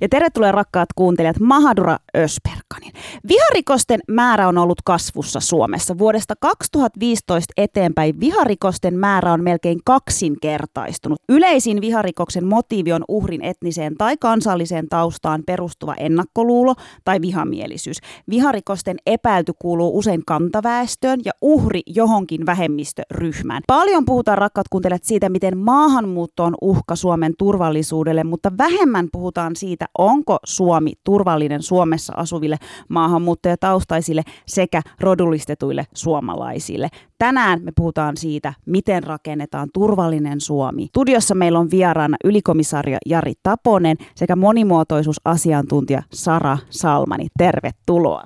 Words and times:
Ja 0.00 0.08
tervetuloa 0.08 0.52
rakkaat 0.52 0.88
kuuntelijat 0.96 1.40
Mahadura 1.40 1.96
Ösperkanin. 2.16 2.92
Viharikosten 3.28 4.00
määrä 4.08 4.48
on 4.48 4.58
ollut 4.58 4.82
kasvussa 4.84 5.40
Suomessa. 5.40 5.98
Vuodesta 5.98 6.34
2015 6.40 7.52
eteenpäin 7.56 8.20
viharikosten 8.20 8.98
määrä 8.98 9.32
on 9.32 9.44
melkein 9.44 9.78
kaksinkertaistunut. 9.84 11.18
Yleisin 11.28 11.80
viharikoksen 11.80 12.46
motiivi 12.46 12.92
on 12.92 13.04
uhrin 13.08 13.42
etniseen 13.42 13.94
tai 13.98 14.16
kansalliseen 14.16 14.88
taustaan 14.88 15.42
perustuva 15.46 15.94
ennakkoluulo 15.94 16.74
tai 17.04 17.20
vihamielisyys. 17.20 17.96
Viharikosten 18.30 18.96
epäilty 19.06 19.52
kuuluu 19.58 19.98
usein 19.98 20.22
kantaväestöön 20.26 21.20
ja 21.24 21.32
uhri 21.42 21.80
johonkin 21.86 22.46
vähemmistöryhmään. 22.46 23.62
Paljon 23.66 24.04
puhutaan 24.04 24.38
rakkaat 24.38 24.68
kuuntelijat 24.70 25.04
siitä, 25.04 25.28
miten 25.28 25.58
maahanmuutto 25.58 26.44
on 26.44 26.54
uhka 26.60 26.96
Suomen 26.96 27.32
turvallisuudelle, 27.38 28.24
mutta 28.24 28.52
vähemmän 28.58 29.08
puhutaan 29.12 29.56
siitä, 29.56 29.86
onko 29.98 30.38
Suomi 30.44 30.92
turvallinen 31.04 31.62
Suomessa 31.62 32.12
asuville 32.16 32.56
maahanmuuttajataustaisille 32.88 34.22
sekä 34.46 34.82
rodullistetuille 35.00 35.86
suomalaisille. 35.94 36.88
Tänään 37.18 37.62
me 37.62 37.72
puhutaan 37.76 38.16
siitä, 38.16 38.54
miten 38.66 39.02
rakennetaan 39.02 39.68
turvallinen 39.74 40.40
Suomi. 40.40 40.86
Studiossa 40.86 41.34
meillä 41.34 41.58
on 41.58 41.70
vieraana 41.70 42.16
ylikomisario 42.24 42.98
Jari 43.06 43.32
Taponen 43.42 43.96
sekä 44.14 44.36
monimuotoisuusasiantuntija 44.36 46.02
Sara 46.12 46.58
Salmani. 46.70 47.26
Tervetuloa. 47.38 48.24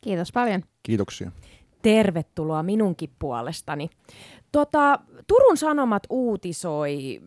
Kiitos 0.00 0.32
paljon. 0.32 0.62
Kiitoksia. 0.82 1.30
Tervetuloa 1.82 2.62
minunkin 2.62 3.10
puolestani. 3.18 3.88
Tuota, 4.52 4.98
Turun 5.26 5.56
Sanomat 5.56 6.02
uutisoi 6.10 7.20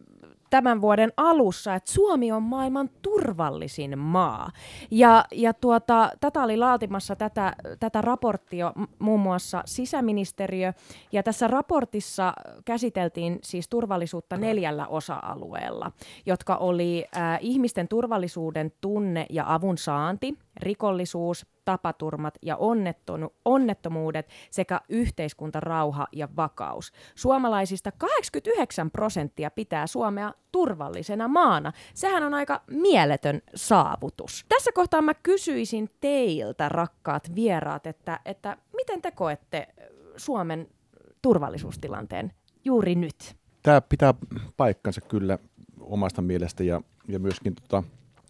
tämän 0.50 0.82
vuoden 0.82 1.14
alussa, 1.18 1.76
että 1.76 1.92
Suomi 1.92 2.32
on 2.32 2.44
maailman 2.44 2.90
turvallisin 3.02 4.00
maa. 4.00 4.52
Ja, 4.92 5.26
ja 5.32 5.54
tuota, 5.54 6.12
tätä 6.20 6.44
oli 6.44 6.58
laatimassa 6.58 7.16
tätä, 7.16 7.56
tätä 7.80 8.02
raporttia 8.02 8.74
muun 9.00 9.20
muassa 9.20 9.64
sisäministeriö, 9.66 10.74
ja 11.12 11.24
tässä 11.24 11.48
raportissa 11.48 12.34
käsiteltiin 12.66 13.40
siis 13.44 13.70
turvallisuutta 13.70 14.38
neljällä 14.38 14.88
osa-alueella, 14.88 15.92
jotka 16.26 16.56
oli 16.56 17.06
äh, 17.18 17.38
ihmisten 17.42 17.88
turvallisuuden 17.88 18.72
tunne 18.82 19.26
ja 19.30 19.54
avun 19.54 19.78
saanti, 19.78 20.38
rikollisuus, 20.58 21.46
tapaturmat 21.70 22.38
ja 22.42 22.58
onnettomuudet 23.46 24.30
sekä 24.52 24.82
yhteiskuntarauha 24.90 26.08
ja 26.12 26.28
vakaus. 26.36 26.92
Suomalaisista 27.16 27.92
89 27.92 28.92
prosenttia 28.92 29.52
pitää 29.52 29.88
Suomea 29.88 30.34
turvallisena 30.52 31.28
maana. 31.28 31.72
Sehän 31.94 32.24
on 32.24 32.34
aika 32.34 32.62
mieletön 32.68 33.42
saavutus. 33.56 34.46
Tässä 34.50 34.72
kohtaa 34.74 35.02
mä 35.02 35.14
kysyisin 35.14 35.90
teiltä, 36.00 36.70
rakkaat 36.70 37.36
vieraat, 37.36 37.88
että, 37.88 38.20
että 38.26 38.58
miten 38.76 39.02
te 39.02 39.12
koette 39.12 39.68
Suomen 40.18 40.68
turvallisuustilanteen 41.22 42.32
juuri 42.66 42.96
nyt? 42.96 43.36
Tämä 43.64 43.82
pitää 43.82 44.14
paikkansa 44.58 45.02
kyllä 45.02 45.38
omasta 45.80 46.22
mielestä 46.22 46.64
ja, 46.64 46.82
ja 47.08 47.20
myöskin 47.20 47.56
tota, 47.56 47.84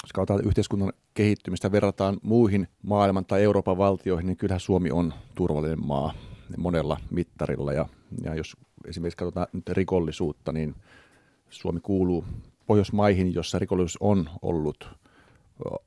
jos 0.10 0.14
katsotaan 0.14 0.48
yhteiskunnan 0.48 0.94
kehittymistä 1.14 1.72
verrataan 1.72 2.18
muihin 2.24 2.68
maailman 2.84 3.26
tai 3.26 3.44
Euroopan 3.44 3.78
valtioihin, 3.78 4.28
niin 4.28 4.38
kyllähän 4.38 4.60
Suomi 4.60 4.92
on 4.92 5.14
turvallinen 5.36 5.86
maa 5.86 6.14
monella 6.58 6.98
mittarilla. 7.12 7.74
Ja, 7.74 7.86
ja 8.24 8.36
jos 8.36 8.58
esimerkiksi 8.88 9.18
katsotaan 9.18 9.48
nyt 9.54 9.70
rikollisuutta, 9.70 10.52
niin 10.52 10.76
Suomi 11.50 11.80
kuuluu 11.80 12.26
Pohjoismaihin, 12.68 13.34
jossa 13.34 13.60
rikollisuus 13.60 13.98
on 14.00 14.30
ollut 14.42 14.90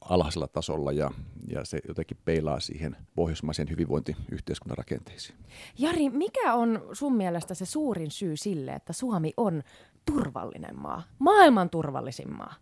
alhaisella 0.01 0.49
tasolla 0.49 0.93
ja, 0.93 1.11
ja 1.49 1.65
se 1.65 1.79
jotenkin 1.89 2.17
peilaa 2.25 2.61
siihen 2.61 2.97
pohjoismaisen 3.15 3.71
hyvinvointiyhteiskunnan 3.71 4.79
rakenteisiin. 4.79 5.39
Jari, 5.79 6.11
mikä 6.11 6.55
on 6.55 6.83
sun 6.93 7.17
mielestä 7.17 7.55
se 7.55 7.67
suurin 7.67 8.11
syy 8.11 8.37
sille, 8.37 8.73
että 8.73 8.93
Suomi 8.93 9.33
on 9.37 9.63
turvallinen 10.05 10.79
maa, 10.79 11.03
maailman 11.19 11.71
turvallisin 11.71 12.37
maa? 12.37 12.55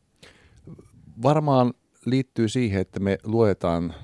Varmaan 1.22 1.74
liittyy 2.06 2.48
siihen, 2.48 2.80
että 2.80 3.00
me 3.00 3.18
luetaan 3.24 3.94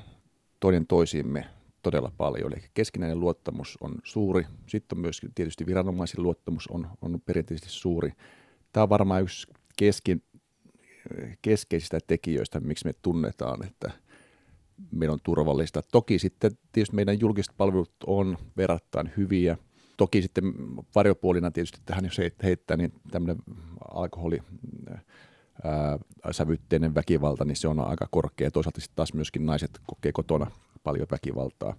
toinen 0.60 0.87
toisiimme 0.87 1.47
todella 1.82 2.12
paljon. 2.16 2.53
Eli 2.53 2.62
keskinäinen 2.75 3.21
luottamus 3.21 3.78
on 3.81 3.94
suuri. 4.04 4.47
Sitten 4.66 4.99
on 4.99 5.00
myös 5.00 5.21
tietysti 5.34 5.66
viranomaisen 5.66 6.22
luottamus 6.22 6.69
on, 6.69 6.88
on 7.03 7.21
perinteisesti 7.25 7.71
suuri. 7.71 8.12
Tämä 8.72 8.82
on 8.82 8.88
varmaan 8.88 9.22
yksi 9.22 9.47
keskin, 9.76 10.22
keskeisistä 11.43 11.99
tekijöistä, 12.06 12.60
miksi 12.60 12.87
me 12.87 12.93
tunnetaan, 13.03 13.66
että 13.66 13.91
meillä 14.91 15.12
on 15.12 15.21
turvallista. 15.22 15.82
Toki 15.93 16.19
sitten 16.19 16.50
tietysti 16.72 16.97
meidän 16.97 17.21
julkiset 17.21 17.55
palvelut 17.56 17.93
on 18.06 18.38
verrattain 18.56 19.12
hyviä. 19.16 19.59
Toki 19.97 20.22
sitten 20.22 20.44
varjopuolina 20.94 21.50
tietysti 21.50 21.81
tähän 21.84 22.05
jos 22.05 22.21
heittää, 22.43 22.76
niin 22.76 22.93
tämmöinen 23.10 23.38
alkoholi 23.94 24.43
sävytteinen 26.31 26.94
väkivalta, 26.94 27.44
niin 27.44 27.56
se 27.56 27.69
on 27.69 27.81
aika 27.81 28.06
korkea. 28.11 28.50
Toisaalta 28.50 28.81
sitten 28.81 28.97
taas 28.97 29.15
myöskin 29.15 29.47
naiset 29.47 29.81
kokee 29.87 30.12
kotona 30.12 30.50
paljon 30.84 31.06
väkivaltaa. 31.11 31.75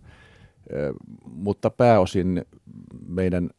Mutta 1.25 1.69
pääosin 1.69 2.45
meidän, 3.07 3.49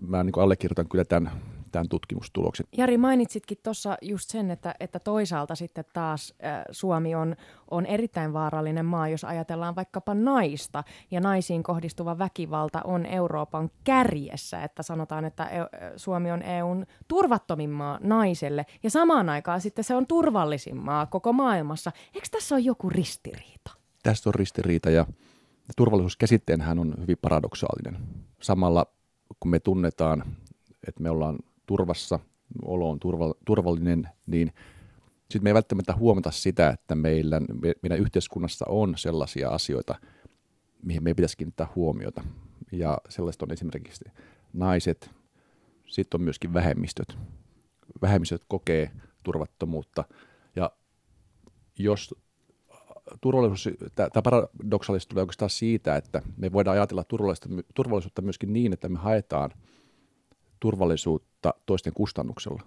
mä 0.00 0.24
niin 0.24 0.38
allekirjoitan 0.38 0.88
kyllä 0.88 1.04
tämän 1.04 1.30
tämän 1.72 1.88
tutkimustuloksen. 1.88 2.66
Jari, 2.76 2.98
mainitsitkin 2.98 3.58
tuossa 3.62 3.96
just 4.02 4.30
sen, 4.30 4.50
että, 4.50 4.74
että 4.80 4.98
toisaalta 4.98 5.54
sitten 5.54 5.84
taas 5.92 6.34
äh, 6.44 6.62
Suomi 6.70 7.14
on, 7.14 7.36
on 7.70 7.86
erittäin 7.86 8.32
vaarallinen 8.32 8.86
maa, 8.86 9.08
jos 9.08 9.24
ajatellaan 9.24 9.76
vaikkapa 9.76 10.14
naista, 10.14 10.84
ja 11.10 11.20
naisiin 11.20 11.62
kohdistuva 11.62 12.18
väkivalta 12.18 12.80
on 12.84 13.06
Euroopan 13.06 13.70
kärjessä, 13.84 14.64
että 14.64 14.82
sanotaan, 14.82 15.24
että 15.24 15.44
e- 15.44 15.60
Suomi 15.96 16.30
on 16.30 16.42
EUn 16.42 16.86
turvattomin 17.08 17.70
maa 17.70 17.98
naiselle, 18.02 18.66
ja 18.82 18.90
samaan 18.90 19.28
aikaan 19.28 19.60
sitten 19.60 19.84
se 19.84 19.94
on 19.94 20.06
turvallisin 20.06 20.76
maa 20.76 21.06
koko 21.06 21.32
maailmassa. 21.32 21.92
Eikö 22.14 22.26
tässä 22.30 22.54
ole 22.54 22.62
joku 22.62 22.90
ristiriita? 22.90 23.70
Tästä 24.02 24.30
on 24.30 24.34
ristiriita, 24.34 24.90
ja 24.90 25.06
turvallisuuskäsitteenhän 25.76 26.78
on 26.78 26.94
hyvin 27.00 27.16
paradoksaalinen. 27.22 27.96
Samalla 28.42 28.86
kun 29.40 29.50
me 29.50 29.60
tunnetaan, 29.60 30.22
että 30.88 31.02
me 31.02 31.10
ollaan 31.10 31.38
turvassa, 31.70 32.18
olo 32.62 32.90
on 32.90 33.00
turva, 33.00 33.34
turvallinen, 33.44 34.08
niin 34.26 34.52
sitten 35.20 35.42
me 35.42 35.50
ei 35.50 35.54
välttämättä 35.54 35.96
huomata 35.96 36.30
sitä, 36.30 36.70
että 36.70 36.94
meillä, 36.94 37.40
meidän 37.82 37.98
yhteiskunnassa 37.98 38.64
on 38.68 38.94
sellaisia 38.96 39.48
asioita, 39.48 39.94
mihin 40.82 41.02
meidän 41.02 41.16
pitäisi 41.16 41.36
kiinnittää 41.36 41.66
huomiota. 41.76 42.24
Ja 42.72 42.98
sellaista 43.08 43.44
on 43.44 43.52
esimerkiksi 43.52 44.04
naiset, 44.52 45.10
sitten 45.86 46.20
on 46.20 46.24
myöskin 46.24 46.54
vähemmistöt. 46.54 47.18
Vähemmistöt 48.02 48.42
kokee 48.48 48.90
turvattomuutta. 49.24 50.04
Ja 50.56 50.70
jos 51.78 52.14
turvallisuus, 53.20 53.68
tämä 53.94 54.22
paradoksaalisesti 54.22 55.10
tulee 55.10 55.22
oikeastaan 55.22 55.50
siitä, 55.50 55.96
että 55.96 56.22
me 56.36 56.52
voidaan 56.52 56.76
ajatella 56.76 57.04
turvallisuutta 57.74 58.22
myöskin 58.22 58.52
niin, 58.52 58.72
että 58.72 58.88
me 58.88 58.98
haetaan– 58.98 59.50
turvallisuutta 60.60 61.54
toisten 61.66 61.92
kustannuksella. 61.92 62.62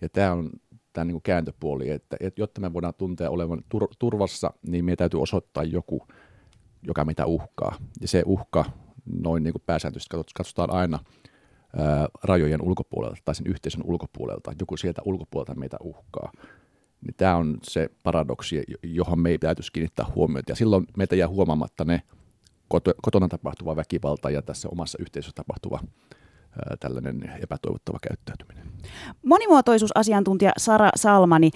Ja 0.00 0.08
tämä 0.08 0.32
on 0.32 0.50
tämä 0.92 1.04
niin 1.04 1.22
kääntöpuoli, 1.22 1.90
että, 1.90 2.16
että 2.20 2.40
jotta 2.40 2.60
me 2.60 2.72
voidaan 2.72 2.94
tuntea 2.94 3.30
olevan 3.30 3.64
tur, 3.68 3.88
turvassa, 3.98 4.52
niin 4.66 4.84
meidän 4.84 4.96
täytyy 4.96 5.22
osoittaa 5.22 5.64
joku, 5.64 6.06
joka 6.82 7.04
meitä 7.04 7.26
uhkaa. 7.26 7.76
Ja 8.00 8.08
se 8.08 8.22
uhka 8.26 8.64
noin 9.20 9.42
niin 9.42 9.52
kuin 9.52 9.62
pääsääntöisesti 9.66 10.16
katsotaan 10.34 10.70
aina 10.70 10.98
ää, 11.76 12.08
rajojen 12.22 12.62
ulkopuolelta 12.62 13.16
tai 13.24 13.34
sen 13.34 13.46
yhteisön 13.46 13.82
ulkopuolelta. 13.84 14.52
Joku 14.60 14.76
sieltä 14.76 15.02
ulkopuolelta 15.04 15.54
meitä 15.54 15.76
uhkaa. 15.80 16.32
Niin 17.00 17.14
tämä 17.16 17.36
on 17.36 17.58
se 17.62 17.90
paradoksi, 18.02 18.62
johon 18.82 19.20
meidän 19.20 19.40
täytyisi 19.40 19.72
kiinnittää 19.72 20.06
huomiota. 20.14 20.52
Ja 20.52 20.56
silloin 20.56 20.86
meitä 20.96 21.16
jää 21.16 21.28
huomaamatta 21.28 21.84
ne 21.84 22.02
kotona 23.02 23.28
tapahtuva 23.28 23.76
väkivalta 23.76 24.30
ja 24.30 24.42
tässä 24.42 24.68
omassa 24.68 24.98
yhteisössä 25.00 25.34
tapahtuva 25.34 25.80
tällainen 26.80 27.32
epätoivottava 27.42 27.98
käyttäytyminen. 28.08 28.72
Monimuotoisuusasiantuntija 29.26 30.52
Sara 30.56 30.90
Salmani, 30.94 31.50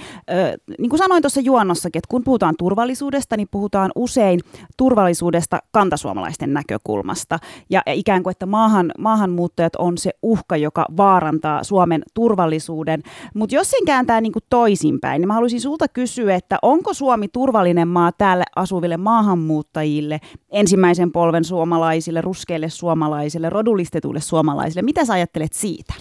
niin 0.78 0.90
kuin 0.90 0.98
sanoin 0.98 1.22
tuossa 1.22 1.40
juonnossakin, 1.40 1.98
että 1.98 2.10
kun 2.10 2.24
puhutaan 2.24 2.54
turvallisuudesta, 2.58 3.36
niin 3.36 3.48
puhutaan 3.50 3.90
usein 3.94 4.40
turvallisuudesta 4.76 5.58
kantasuomalaisten 5.72 6.54
näkökulmasta. 6.54 7.38
Ja, 7.70 7.82
ja 7.86 7.92
ikään 7.92 8.22
kuin, 8.22 8.30
että 8.30 8.46
maahan, 8.46 8.92
maahanmuuttajat 8.98 9.76
on 9.76 9.98
se 9.98 10.10
uhka, 10.22 10.56
joka 10.56 10.86
vaarantaa 10.96 11.64
Suomen 11.64 12.02
turvallisuuden. 12.14 13.02
Mutta 13.34 13.54
jos 13.54 13.70
sen 13.70 13.84
kääntää 13.86 14.20
niin 14.20 14.32
kuin 14.32 14.44
toisinpäin, 14.50 15.20
niin 15.20 15.28
mä 15.28 15.34
haluaisin 15.34 15.60
sulta 15.60 15.88
kysyä, 15.88 16.34
että 16.34 16.58
onko 16.62 16.94
Suomi 16.94 17.28
turvallinen 17.28 17.88
maa 17.88 18.12
täällä 18.12 18.44
asuville 18.56 18.96
maahanmuuttajille, 18.96 20.20
ensimmäisen 20.50 21.12
polven 21.12 21.44
suomalaisille, 21.44 22.20
ruskeille 22.20 22.68
suomalaisille, 22.68 23.50
rodullistetuille 23.50 24.20
suomalaisille? 24.20 24.82
Mitä 24.86 25.04
sä 25.04 25.12
ajattelet 25.12 25.52
siitä? 25.52 25.94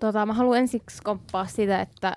Tota, 0.00 0.26
mä 0.26 0.32
haluan 0.32 0.58
ensiksi 0.58 1.02
komppaa 1.02 1.46
sitä, 1.46 1.80
että 1.80 2.16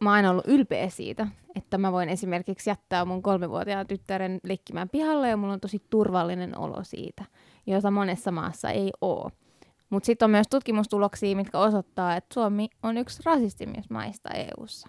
mä 0.00 0.10
oon 0.10 0.16
aina 0.16 0.30
ollut 0.30 0.46
ylpeä 0.46 0.88
siitä, 0.88 1.26
että 1.54 1.78
mä 1.78 1.92
voin 1.92 2.08
esimerkiksi 2.08 2.70
jättää 2.70 3.04
mun 3.04 3.22
kolmevuotiaan 3.22 3.86
tyttären 3.86 4.40
leikkimään 4.42 4.88
pihalle 4.88 5.28
ja 5.28 5.36
mulla 5.36 5.52
on 5.52 5.60
tosi 5.60 5.82
turvallinen 5.90 6.58
olo 6.58 6.84
siitä, 6.84 7.24
jota 7.66 7.90
monessa 7.90 8.30
maassa 8.30 8.70
ei 8.70 8.92
ole. 9.00 9.32
Mutta 9.90 10.06
sitten 10.06 10.26
on 10.26 10.30
myös 10.30 10.46
tutkimustuloksia, 10.50 11.36
mitkä 11.36 11.58
osoittaa, 11.58 12.16
että 12.16 12.34
Suomi 12.34 12.68
on 12.82 12.96
yksi 12.96 13.22
rasistimimmista 13.24 13.94
maista 13.94 14.30
EU:ssa. 14.30 14.88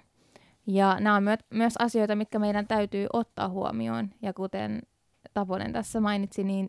Ja 0.67 0.97
nämä 0.99 1.15
on 1.15 1.23
myö- 1.23 1.37
myös 1.53 1.73
asioita, 1.79 2.15
mitkä 2.15 2.39
meidän 2.39 2.67
täytyy 2.67 3.07
ottaa 3.13 3.49
huomioon. 3.49 4.09
Ja 4.21 4.33
kuten 4.33 4.81
Taponen 5.33 5.73
tässä 5.73 6.01
mainitsi, 6.01 6.43
niin 6.43 6.67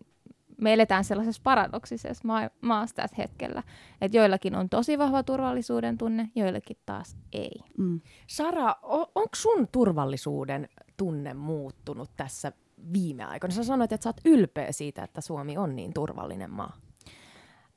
me 0.60 0.72
eletään 0.72 1.04
sellaisessa 1.04 1.42
paradoksisessa 1.44 2.28
ma- 2.28 2.50
maassa 2.60 2.96
tässä 2.96 3.16
hetkellä, 3.18 3.62
että 4.00 4.16
joillakin 4.16 4.54
on 4.54 4.68
tosi 4.68 4.98
vahva 4.98 5.22
turvallisuuden 5.22 5.98
tunne, 5.98 6.30
joillakin 6.34 6.76
taas 6.86 7.16
ei. 7.32 7.60
Mm. 7.78 8.00
Sara, 8.26 8.76
onko 9.14 9.28
sun 9.36 9.68
turvallisuuden 9.72 10.68
tunne 10.96 11.34
muuttunut 11.34 12.10
tässä 12.16 12.52
viime 12.92 13.24
aikoina? 13.24 13.54
Sä 13.54 13.64
sanoit, 13.64 13.92
että 13.92 14.04
sä 14.04 14.08
oot 14.08 14.20
ylpeä 14.24 14.72
siitä, 14.72 15.02
että 15.02 15.20
Suomi 15.20 15.56
on 15.56 15.76
niin 15.76 15.94
turvallinen 15.94 16.50
maa. 16.50 16.76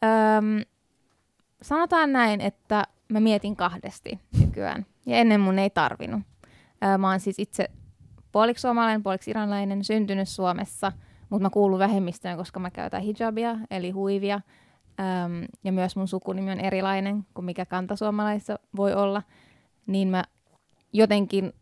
Öm, 0.04 0.62
sanotaan 1.62 2.14
näin, 2.14 2.42
että 2.42 2.84
mä 3.10 3.20
mietin 3.20 3.56
kahdesti 3.56 4.20
nykyään. 4.40 4.86
Ja 5.06 5.18
ennen 5.18 5.40
mun 5.40 5.60
ei 5.60 5.70
tarvinnut. 5.70 6.22
Öö, 6.84 6.98
mä 6.98 7.10
oon 7.10 7.20
siis 7.20 7.40
itse 7.40 7.72
puoliksi 8.32 8.62
suomalainen, 8.62 9.04
puoliksi 9.04 9.32
iranilainen, 9.32 9.84
syntynyt 9.84 10.30
Suomessa, 10.30 10.92
mutta 11.32 11.46
mä 11.46 11.50
kuulun 11.50 11.80
vähemmistöön, 11.80 12.38
koska 12.38 12.60
mä 12.60 12.72
käytän 12.72 13.02
hijabia, 13.02 13.58
eli 13.72 13.92
huivia. 13.92 14.42
Öm, 15.00 15.48
ja 15.64 15.72
myös 15.72 15.96
mun 15.96 16.08
sukunimi 16.08 16.52
on 16.52 16.60
erilainen 16.60 17.26
kuin 17.34 17.46
mikä 17.46 17.66
kantasuomalaisessa 17.66 18.60
voi 18.76 18.94
olla. 18.94 19.24
Niin 19.88 20.08
mä 20.08 20.24
jotenkin 20.94 21.54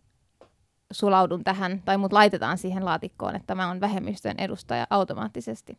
sulaudun 0.91 1.43
tähän, 1.43 1.81
tai 1.85 1.97
mut 1.97 2.13
laitetaan 2.13 2.57
siihen 2.57 2.85
laatikkoon, 2.85 3.35
että 3.35 3.55
mä 3.55 3.67
oon 3.67 3.81
vähemmistön 3.81 4.35
edustaja 4.37 4.87
automaattisesti. 4.89 5.77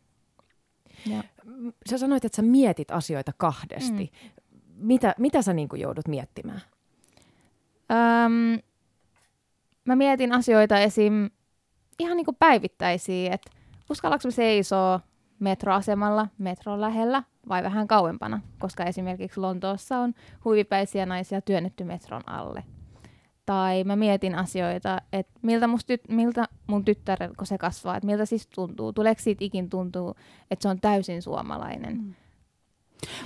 Ja. 1.05 1.23
Sä 1.89 1.97
sanoit, 1.97 2.25
että 2.25 2.35
sä 2.35 2.41
mietit 2.41 2.91
asioita 2.91 3.31
kahdesti. 3.37 4.11
Mm. 4.23 4.43
Mitä, 4.75 5.15
mitä 5.17 5.41
sä 5.41 5.53
niin 5.53 5.69
joudut 5.75 6.07
miettimään? 6.07 6.61
Öm, 7.91 8.59
mä 9.85 9.95
mietin 9.95 10.31
asioita 10.31 10.79
esim. 10.79 11.29
ihan 11.99 12.17
niin 12.17 12.25
kuin 12.25 12.37
päivittäisiä, 12.39 13.33
että 13.33 13.60
uskallanko 13.91 14.27
mä 14.27 14.31
seisoo 14.31 14.99
metroasemalla, 15.39 16.27
metron 16.37 16.81
lähellä 16.81 17.23
vai 17.49 17.63
vähän 17.63 17.87
kauempana, 17.87 18.41
koska 18.59 18.83
esimerkiksi 18.83 19.39
Lontoossa 19.39 19.97
on 19.97 20.13
huivipäisiä 20.45 21.05
naisia 21.05 21.41
työnnetty 21.41 21.83
metron 21.83 22.29
alle. 22.29 22.63
Tai 23.45 23.83
mä 23.83 23.95
mietin 23.95 24.35
asioita, 24.35 25.01
että 25.13 25.39
miltä, 25.41 25.69
tyt, 25.87 26.01
miltä 26.09 26.45
mun 26.67 26.85
tyttär, 26.85 27.19
kun 27.37 27.47
se 27.47 27.57
kasvaa, 27.57 27.97
että 27.97 28.07
miltä 28.07 28.25
siis 28.25 28.47
tuntuu, 28.47 28.93
tuleeko 28.93 29.21
siitä 29.21 29.45
ikin 29.45 29.69
tuntuu, 29.69 30.15
että 30.51 30.63
se 30.63 30.69
on 30.69 30.81
täysin 30.81 31.21
suomalainen. 31.21 31.97
Mm. 31.97 32.13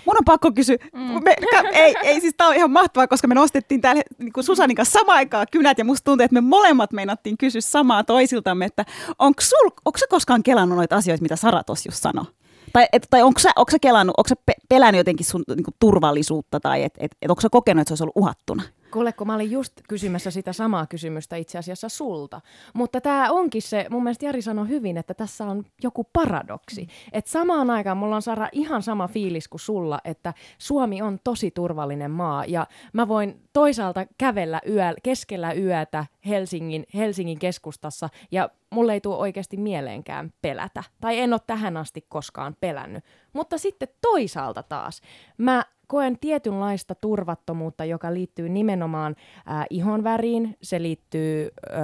Mun 0.05 0.17
on 0.17 0.25
pakko 0.25 0.51
kysyä, 0.51 0.77
mm. 0.93 1.23
me, 1.23 1.35
ka, 1.51 1.69
ei, 1.73 1.95
ei 2.03 2.21
siis 2.21 2.33
tää 2.37 2.47
on 2.47 2.55
ihan 2.55 2.71
mahtavaa, 2.71 3.07
koska 3.07 3.27
me 3.27 3.35
nostettiin 3.35 3.81
täällä 3.81 4.01
niin 4.17 4.33
kuin 4.33 4.43
Susanin 4.43 4.75
kanssa 4.75 4.99
samaan 4.99 5.17
aikaan 5.17 5.47
kynät 5.51 5.77
ja 5.77 5.85
musta 5.85 6.03
tuntuu, 6.03 6.23
että 6.23 6.33
me 6.33 6.41
molemmat 6.41 6.93
meinattiin 6.93 7.37
kysyä 7.37 7.61
samaa 7.61 8.03
toisiltamme, 8.03 8.65
että 8.65 8.85
onko 9.19 9.41
sul, 9.41 9.69
onko 9.85 9.97
sä 9.97 10.05
koskaan 10.09 10.43
kelannut 10.43 10.77
noita 10.77 10.95
asioita, 10.95 11.21
mitä 11.21 11.35
Sara 11.35 11.63
tossa 11.63 11.87
just 11.87 12.01
sanoi? 12.01 12.25
Tai, 12.73 12.87
et, 12.91 13.07
tai 13.09 13.23
onko 13.23 13.39
sä, 13.39 13.49
onko 13.55 13.71
sä 13.71 13.79
kelannut, 13.79 14.13
onko 14.17 14.27
sä 14.27 14.35
pelännyt 14.69 14.99
jotenkin 14.99 15.25
sun 15.25 15.43
niin 15.47 15.63
kuin, 15.63 15.75
turvallisuutta 15.79 16.59
tai 16.59 16.83
et, 16.83 16.93
et, 16.97 17.11
et, 17.21 17.29
onko 17.29 17.41
sä 17.41 17.49
kokenut, 17.49 17.81
että 17.81 17.89
se 17.89 17.93
olisi 17.93 18.03
ollut 18.03 18.17
uhattuna? 18.17 18.63
Kuule, 18.91 19.13
kun 19.13 19.27
mä 19.27 19.35
olin 19.35 19.51
just 19.51 19.73
kysymässä 19.89 20.31
sitä 20.31 20.53
samaa 20.53 20.85
kysymystä 20.85 21.35
itse 21.35 21.57
asiassa 21.57 21.89
sulta. 21.89 22.41
Mutta 22.73 23.01
tämä 23.01 23.31
onkin 23.31 23.61
se, 23.61 23.85
mun 23.89 24.03
mielestä 24.03 24.25
Jari 24.25 24.41
sanoi 24.41 24.67
hyvin, 24.67 24.97
että 24.97 25.13
tässä 25.13 25.45
on 25.45 25.63
joku 25.83 26.03
paradoksi. 26.13 26.81
Mm. 26.81 26.87
Että 27.11 27.31
samaan 27.31 27.69
aikaan 27.69 27.97
mulla 27.97 28.15
on 28.15 28.21
Sara 28.21 28.49
ihan 28.51 28.81
sama 28.81 29.07
fiilis 29.07 29.47
kuin 29.47 29.61
sulla, 29.61 29.99
että 30.03 30.33
Suomi 30.57 31.01
on 31.01 31.19
tosi 31.23 31.51
turvallinen 31.51 32.11
maa. 32.11 32.45
Ja 32.45 32.67
mä 32.93 33.07
voin 33.07 33.41
toisaalta 33.53 34.05
kävellä 34.17 34.61
yö, 34.69 34.93
keskellä 35.03 35.53
yötä 35.53 36.05
Helsingin, 36.27 36.85
Helsingin 36.93 37.39
keskustassa 37.39 38.09
ja 38.31 38.49
mulle 38.69 38.93
ei 38.93 39.01
tule 39.01 39.17
oikeasti 39.17 39.57
mieleenkään 39.57 40.33
pelätä. 40.41 40.83
Tai 41.01 41.19
en 41.19 41.33
ole 41.33 41.41
tähän 41.47 41.77
asti 41.77 42.05
koskaan 42.09 42.55
pelännyt. 42.59 43.03
Mutta 43.33 43.57
sitten 43.57 43.87
toisaalta 44.01 44.63
taas 44.63 45.01
mä 45.37 45.65
koen 45.87 46.19
tietynlaista 46.19 46.95
turvattomuutta, 46.95 47.85
joka 47.85 48.13
liittyy 48.13 48.49
nimenomaan 48.49 49.15
äh, 49.51 49.65
ihonväriin, 49.69 50.57
se 50.61 50.81
liittyy 50.81 51.49
äh, 51.71 51.79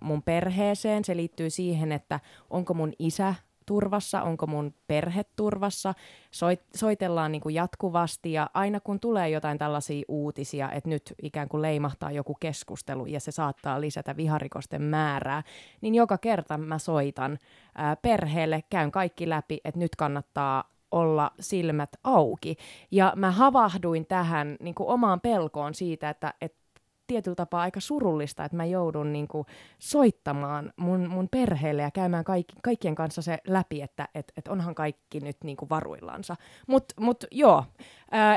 mun 0.00 0.22
perheeseen, 0.22 1.04
se 1.04 1.16
liittyy 1.16 1.50
siihen, 1.50 1.92
että 1.92 2.20
onko 2.50 2.74
mun 2.74 2.92
isä 2.98 3.34
turvassa, 3.70 4.22
onko 4.22 4.46
mun 4.46 4.74
perhe 4.86 5.24
turvassa. 5.36 5.94
Soit, 6.30 6.60
soitellaan 6.76 7.32
niin 7.32 7.42
kuin 7.42 7.54
jatkuvasti 7.54 8.32
ja 8.32 8.50
aina 8.54 8.80
kun 8.80 9.00
tulee 9.00 9.28
jotain 9.28 9.58
tällaisia 9.58 10.04
uutisia, 10.08 10.72
että 10.72 10.90
nyt 10.90 11.14
ikään 11.22 11.48
kuin 11.48 11.62
leimahtaa 11.62 12.10
joku 12.10 12.36
keskustelu 12.40 13.06
ja 13.06 13.20
se 13.20 13.30
saattaa 13.30 13.80
lisätä 13.80 14.16
viharikosten 14.16 14.82
määrää, 14.82 15.42
niin 15.80 15.94
joka 15.94 16.18
kerta 16.18 16.58
mä 16.58 16.78
soitan 16.78 17.38
ää, 17.74 17.96
perheelle, 17.96 18.62
käyn 18.70 18.90
kaikki 18.90 19.28
läpi, 19.28 19.60
että 19.64 19.80
nyt 19.80 19.96
kannattaa 19.96 20.64
olla 20.90 21.30
silmät 21.40 21.90
auki. 22.04 22.56
Ja 22.90 23.12
mä 23.16 23.30
havahduin 23.30 24.06
tähän 24.06 24.56
niin 24.60 24.74
kuin 24.74 24.88
omaan 24.88 25.20
pelkoon 25.20 25.74
siitä, 25.74 26.10
että, 26.10 26.34
että 26.40 26.59
tietyllä 27.10 27.34
tapaa 27.34 27.60
aika 27.60 27.80
surullista, 27.80 28.44
että 28.44 28.56
mä 28.56 28.64
joudun 28.64 29.12
niin 29.12 29.28
kuin, 29.28 29.46
soittamaan 29.78 30.72
mun, 30.76 31.08
mun 31.08 31.28
perheelle 31.28 31.82
ja 31.82 31.90
käymään 31.90 32.24
kaikki, 32.24 32.54
kaikkien 32.62 32.94
kanssa 32.94 33.22
se 33.22 33.38
läpi, 33.46 33.82
että 33.82 34.08
et, 34.14 34.32
et 34.36 34.48
onhan 34.48 34.74
kaikki 34.74 35.20
nyt 35.20 35.36
niin 35.44 35.56
kuin 35.56 35.68
varuillansa. 35.68 36.36
Mutta 36.66 36.94
mut, 37.00 37.24
joo, 37.30 37.64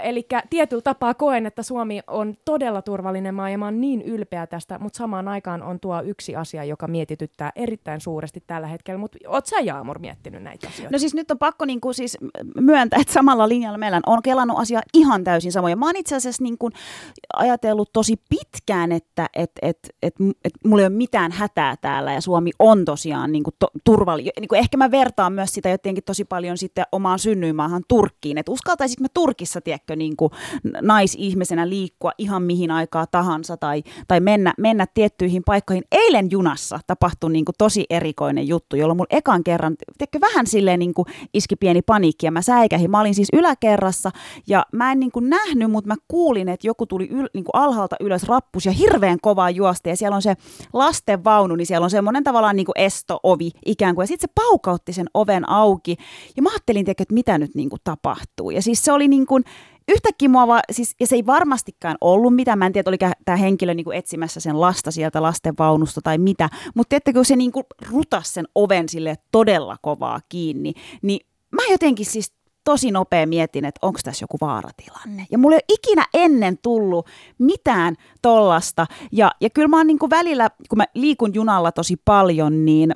eli 0.03 0.27
tietyllä 0.49 0.81
tapaa 0.81 1.13
koen, 1.13 1.45
että 1.45 1.63
Suomi 1.63 2.01
on 2.07 2.36
todella 2.45 2.81
turvallinen 2.81 3.36
maa 3.36 3.50
ja 3.50 3.57
mä 3.57 3.65
oon 3.65 3.81
niin 3.81 4.01
ylpeä 4.01 4.48
tästä, 4.48 4.79
mutta 4.79 4.98
samaan 4.98 5.27
aikaan 5.27 5.63
on 5.63 5.79
tuo 5.79 6.01
yksi 6.01 6.36
asia, 6.36 6.63
joka 6.63 6.88
mietityttää 6.88 7.51
erittäin 7.55 8.01
suuresti 8.01 8.43
tällä 8.48 8.67
hetkellä. 8.67 8.98
Mutta 8.98 9.17
oot 9.27 9.45
sä 9.45 9.59
Jaamur 9.59 10.00
miettinyt 10.00 10.43
näitä 10.43 10.67
asioita? 10.67 10.91
No 10.91 11.00
siis 11.00 11.13
nyt 11.13 11.31
on 11.31 11.38
pakko 11.38 11.65
niin 11.65 11.81
kuin 11.81 11.93
siis 11.93 12.17
myöntää, 12.62 13.00
että 13.01 13.13
samalla 13.13 13.50
linjalla 13.50 13.77
meillä 13.77 14.01
on 14.05 14.21
kelannut 14.21 14.59
asia 14.59 14.81
ihan 14.93 15.24
täysin 15.24 15.51
samoja. 15.51 15.75
Mä 15.75 15.86
oon 15.86 15.95
itse 15.95 16.15
asiassa 16.15 16.43
niin 16.43 16.57
kuin 16.57 16.74
ajatellut 17.33 17.89
tosi 17.93 18.15
pitkään, 18.29 18.91
että 18.91 19.29
et, 19.33 19.51
et, 19.62 19.77
et, 20.01 20.15
et 20.45 20.53
mulla 20.65 20.81
ei 20.81 20.88
ole 20.88 20.95
mitään 20.95 21.31
hätää 21.31 21.75
täällä 21.81 22.13
ja 22.13 22.21
Suomi 22.21 22.51
on 22.59 22.86
tosiaan 22.86 23.31
niin 23.31 23.43
kuin 23.43 23.55
to, 23.59 23.67
turvallinen. 23.83 24.33
Niin 24.39 24.50
kuin 24.50 24.59
ehkä 24.59 24.77
mä 24.77 24.91
vertaan 24.91 25.33
myös 25.33 25.53
sitä 25.53 25.69
jotenkin 25.69 26.03
tosi 26.03 26.25
paljon 26.25 26.57
sitten 26.57 26.86
omaan 26.91 27.19
synnyinmaahan 27.19 27.83
Turkkiin, 27.88 28.38
että 28.38 28.51
uskaltaisinko 28.51 29.03
mä 29.03 29.07
Turkissa 29.13 29.62
tiedätkö, 29.63 29.96
niin 29.96 30.17
kuin 30.17 30.32
naisihmisenä 30.82 31.70
liikkua 31.70 32.12
ihan 32.17 32.43
mihin 32.43 32.72
aikaa 32.72 33.08
tahansa 33.08 33.58
tai, 33.58 33.84
tai 34.08 34.20
mennä, 34.20 34.53
mennä 34.58 34.88
tiettyihin 34.93 35.43
paikkoihin. 35.46 35.84
Eilen 35.91 36.32
junassa 36.32 36.79
tapahtui 36.88 37.32
niin 37.32 37.46
kuin 37.46 37.55
tosi 37.58 37.86
erikoinen 37.89 38.48
juttu, 38.48 38.75
jolloin 38.75 38.98
mulla 38.98 39.17
ekan 39.17 39.43
kerran, 39.43 39.75
tiedätkö, 39.98 40.20
vähän 40.22 40.48
silleen 40.48 40.79
niin 40.79 40.93
kuin 40.93 41.05
iski 41.34 41.55
pieni 41.55 41.82
paniikki 41.82 42.25
ja 42.25 42.32
mä 42.32 42.41
säikähin. 42.41 42.91
Mä 42.91 43.00
olin 43.00 43.15
siis 43.15 43.27
yläkerrassa 43.34 44.12
ja 44.48 44.65
mä 44.72 44.91
en 44.91 45.00
niin 45.00 45.12
kuin 45.12 45.29
nähnyt, 45.29 45.72
mutta 45.72 45.88
mä 45.88 45.96
kuulin, 46.08 46.50
että 46.50 46.67
joku 46.67 46.86
tuli 46.86 47.08
yl, 47.08 47.27
niin 47.34 47.43
kuin 47.43 47.55
alhaalta 47.62 47.96
ylös 48.00 48.24
rappus 48.24 48.65
ja 48.65 48.72
hirveän 48.72 49.17
kovaa 49.22 49.50
juosta 49.50 49.89
ja 49.89 49.96
siellä 49.96 50.15
on 50.15 50.22
se 50.22 50.36
lasten 50.74 51.24
vaunu, 51.24 51.55
niin 51.55 51.65
siellä 51.65 51.84
on 51.84 51.89
semmoinen 51.89 52.24
tavallaan 52.24 52.55
niin 52.55 52.65
kuin 52.65 52.77
esto-ovi 52.77 53.51
ikään 53.65 53.96
kuin 53.96 54.03
ja 54.03 54.08
sitten 54.08 54.29
se 54.29 54.34
paukautti 54.36 54.93
sen 54.93 55.08
oven 55.13 55.50
auki 55.50 55.96
ja 56.36 56.41
mä 56.41 56.50
ajattelin, 56.50 56.86
tiedätkö, 56.86 57.01
että 57.03 57.13
mitä 57.13 57.38
nyt 57.38 57.55
niin 57.55 57.70
kuin 57.70 57.79
tapahtuu. 57.84 58.50
Ja 58.51 58.62
siis 58.62 58.86
se 58.86 58.91
oli 58.91 59.08
niin 59.08 59.25
kuin, 59.25 59.43
yhtäkkiä 59.87 60.29
mua 60.29 60.47
vaan, 60.47 60.61
siis, 60.71 60.95
ja 60.99 61.07
se 61.07 61.15
ei 61.15 61.25
varmastikaan 61.25 61.97
ollut 62.01 62.35
mitään, 62.35 62.59
mä 62.59 62.65
en 62.65 62.73
tiedä, 62.73 62.89
oliko 62.89 63.11
tämä 63.25 63.35
henkilö 63.35 63.73
niin 63.73 63.83
kuin 63.83 63.97
etsimässä 63.97 64.39
sen 64.39 64.61
lasta 64.61 64.91
sieltä 64.91 65.21
lasten 65.21 65.53
vaunusta 65.59 66.01
tai 66.03 66.17
mitä, 66.17 66.49
mutta 66.75 66.89
tiedättekö, 66.89 67.23
se 67.23 67.35
niin 67.35 67.51
kuin 67.51 67.65
rutas 67.91 68.33
sen 68.33 68.45
oven 68.55 68.89
sille 68.89 69.17
todella 69.31 69.77
kovaa 69.81 70.19
kiinni, 70.29 70.73
niin 71.01 71.19
mä 71.51 71.61
jotenkin 71.71 72.05
siis 72.05 72.33
tosi 72.63 72.91
nopea 72.91 73.27
mietin, 73.27 73.65
että 73.65 73.87
onko 73.87 73.99
tässä 74.03 74.23
joku 74.23 74.37
vaaratilanne. 74.41 75.27
Ja 75.31 75.37
mulla 75.37 75.55
ei 75.55 75.59
ole 75.69 75.75
ikinä 75.79 76.05
ennen 76.13 76.57
tullut 76.57 77.07
mitään 77.37 77.95
tollasta. 78.21 78.87
Ja, 79.11 79.31
ja 79.41 79.49
kyllä 79.49 79.67
mä 79.67 79.77
oon 79.77 79.87
niin 79.87 79.99
kuin 79.99 80.09
välillä, 80.09 80.49
kun 80.69 80.77
mä 80.77 80.85
liikun 80.93 81.33
junalla 81.33 81.71
tosi 81.71 81.95
paljon, 82.05 82.65
niin 82.65 82.95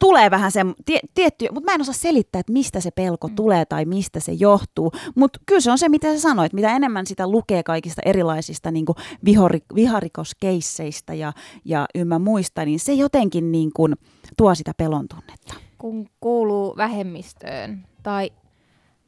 tulee 0.00 0.30
vähän 0.30 0.52
se 0.52 0.60
tie, 0.84 1.00
tietty, 1.14 1.46
mutta 1.52 1.70
mä 1.70 1.74
en 1.74 1.80
osaa 1.80 1.94
selittää, 1.94 2.40
että 2.40 2.52
mistä 2.52 2.80
se 2.80 2.90
pelko 2.90 3.28
mm. 3.28 3.34
tulee 3.34 3.64
tai 3.64 3.84
mistä 3.84 4.20
se 4.20 4.32
johtuu. 4.32 4.92
Mutta 5.14 5.40
kyllä 5.46 5.60
se 5.60 5.70
on 5.70 5.78
se, 5.78 5.88
mitä 5.88 6.12
sä 6.14 6.20
sanoit, 6.20 6.52
mitä 6.52 6.76
enemmän 6.76 7.06
sitä 7.06 7.26
lukee 7.26 7.62
kaikista 7.62 8.02
erilaisista 8.04 8.70
niin 8.70 8.84
vihori, 9.24 9.62
viharikoskeisseistä 9.74 11.14
ja, 11.14 11.32
ja 11.64 11.86
ymmä 11.94 12.18
muista, 12.18 12.64
niin 12.64 12.80
se 12.80 12.92
jotenkin 12.92 13.52
niin 13.52 13.70
kuin 13.72 13.94
tuo 14.36 14.54
sitä 14.54 14.72
pelon 14.76 15.08
tunnetta. 15.08 15.54
Kun 15.78 16.08
kuuluu 16.20 16.76
vähemmistöön 16.76 17.86
tai 18.02 18.30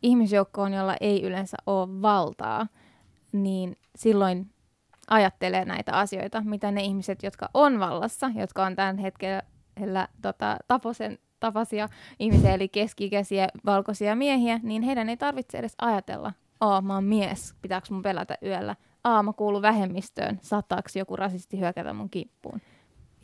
ihmisjoukkoon, 0.02 0.72
jolla 0.72 0.96
ei 1.00 1.22
yleensä 1.22 1.56
ole 1.66 2.02
valtaa, 2.02 2.66
niin 3.32 3.76
silloin 3.96 4.50
ajattelee 5.10 5.64
näitä 5.64 5.92
asioita, 5.92 6.42
mitä 6.44 6.70
ne 6.70 6.82
ihmiset, 6.82 7.22
jotka 7.22 7.48
on 7.54 7.80
vallassa, 7.80 8.30
jotka 8.34 8.64
on 8.64 8.76
tämän 8.76 8.98
hetkellä 8.98 9.42
tota, 10.22 10.56
taposen 10.68 11.18
tapasia 11.40 11.88
ihmisiä, 12.18 12.54
eli 12.54 12.68
keskikäisiä 12.68 13.48
valkoisia 13.66 14.16
miehiä, 14.16 14.60
niin 14.62 14.82
heidän 14.82 15.08
ei 15.08 15.16
tarvitse 15.16 15.58
edes 15.58 15.74
ajatella, 15.78 16.32
aa 16.60 16.80
mä 16.80 16.94
oon 16.94 17.04
mies, 17.04 17.54
pitääkö 17.62 17.86
mun 17.90 18.02
pelätä 18.02 18.38
yöllä, 18.44 18.76
aa 19.04 19.22
mä 19.22 19.32
kuulun 19.32 19.62
vähemmistöön, 19.62 20.38
saattaako 20.42 20.88
joku 20.94 21.16
rasisti 21.16 21.60
hyökätä 21.60 21.92
mun 21.92 22.10
kippuun. 22.10 22.60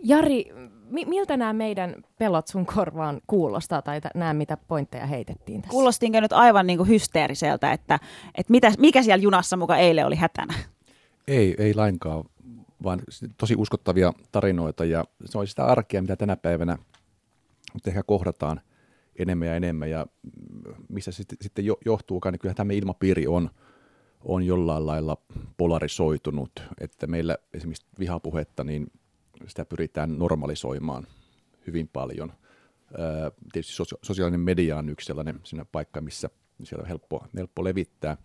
Jari, 0.04 0.44
mi- 0.90 1.04
miltä 1.04 1.36
nämä 1.36 1.52
meidän 1.52 1.94
pelot 2.18 2.46
sun 2.46 2.66
korvaan 2.66 3.20
kuulostaa 3.26 3.82
tai 3.82 4.00
t- 4.00 4.14
nämä 4.14 4.34
mitä 4.34 4.56
pointteja 4.56 5.06
heitettiin 5.06 5.62
tässä? 5.62 5.70
Kuulostinko 5.70 6.20
nyt 6.20 6.32
aivan 6.32 6.66
niin 6.66 6.76
kuin 6.76 6.88
hysteeriseltä, 6.88 7.72
että, 7.72 7.98
että 8.34 8.50
mitä, 8.50 8.72
mikä 8.78 9.02
siellä 9.02 9.22
junassa 9.22 9.56
muka 9.56 9.76
eilen 9.76 10.06
oli 10.06 10.16
hätänä? 10.16 10.54
Ei, 11.28 11.54
ei 11.58 11.74
lainkaan, 11.74 12.24
vaan 12.82 13.02
tosi 13.38 13.54
uskottavia 13.56 14.12
tarinoita 14.32 14.84
ja 14.84 15.04
se 15.24 15.38
on 15.38 15.46
sitä 15.46 15.64
arkea, 15.64 16.02
mitä 16.02 16.16
tänä 16.16 16.36
päivänä 16.36 16.78
ehkä 17.86 18.02
kohdataan 18.02 18.60
enemmän 19.18 19.48
ja 19.48 19.56
enemmän 19.56 19.90
ja 19.90 20.06
missä 20.88 21.12
se 21.12 21.24
sitten 21.40 21.64
johtuukaan, 21.84 22.32
niin 22.32 22.40
kyllähän 22.40 22.56
tämä 22.56 22.72
ilmapiiri 22.72 23.26
on, 23.26 23.50
on 24.24 24.42
jollain 24.42 24.86
lailla 24.86 25.16
polarisoitunut, 25.56 26.62
että 26.80 27.06
meillä 27.06 27.36
esimerkiksi 27.54 27.86
vihapuhetta, 27.98 28.64
niin 28.64 28.86
sitä 29.46 29.64
pyritään 29.64 30.18
normalisoimaan 30.18 31.06
hyvin 31.66 31.88
paljon. 31.88 32.32
Tietysti 33.52 33.82
sosiaalinen 34.02 34.40
media 34.40 34.78
on 34.78 34.88
yksi 34.88 35.06
sellainen 35.06 35.40
paikka, 35.72 36.00
missä 36.00 36.30
siellä 36.64 36.82
on 36.82 36.88
helppo, 36.88 37.26
helppo 37.36 37.64
levittää. 37.64 38.16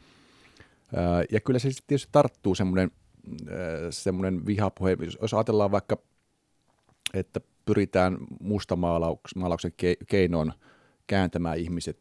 Ja 1.32 1.40
kyllä 1.40 1.60
se 1.60 1.70
tietysti 1.88 2.10
tarttuu 2.12 2.56
semmoinen, 2.56 2.92
semmoinen 3.90 4.46
vihapuhe, 4.46 4.98
jos 5.22 5.34
ajatellaan 5.34 5.72
vaikka, 5.72 5.98
että 7.14 7.42
pyritään 7.66 8.18
mustamaalauksen 8.40 9.74
keinoin 10.08 10.54
kääntämään 11.12 11.58
ihmiset 11.58 12.00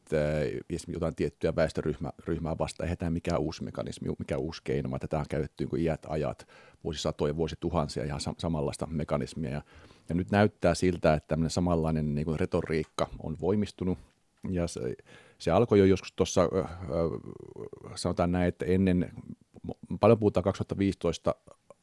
jotain 0.86 1.14
tiettyä 1.14 1.56
väestöryhmää 1.56 2.58
vastaan. 2.58 2.84
Eihän 2.84 2.98
tämä 2.98 3.10
mikään 3.10 3.40
uusi 3.40 3.64
mekanismi, 3.64 4.08
mikä 4.18 4.38
uusi 4.38 4.60
keino, 4.64 4.90
vaan 4.90 5.00
tätä 5.00 5.18
on 5.18 5.24
käytetty 5.28 5.68
niin 5.72 5.82
iät 5.82 6.06
ajat, 6.08 6.46
vuosisatoja, 6.84 7.36
vuosituhansia 7.36 8.04
ihan 8.04 8.20
samanlaista 8.38 8.86
mekanismia. 8.86 9.50
Ja, 9.50 9.62
ja 10.08 10.14
nyt 10.14 10.30
näyttää 10.30 10.74
siltä, 10.74 11.14
että 11.14 11.28
tämmöinen 11.28 11.50
samanlainen 11.50 12.14
niin 12.14 12.24
kuin 12.24 12.40
retoriikka 12.40 13.06
on 13.22 13.36
voimistunut. 13.40 13.98
Ja 14.50 14.66
se, 14.66 14.96
se 15.38 15.50
alkoi 15.50 15.78
jo 15.78 15.84
joskus 15.84 16.12
tuossa, 16.12 16.42
äh, 16.42 16.70
sanotaan 17.94 18.32
näin, 18.32 18.48
että 18.48 18.64
ennen, 18.64 19.12
paljon 20.00 20.18
puhutaan 20.18 20.44
2015 20.44 21.34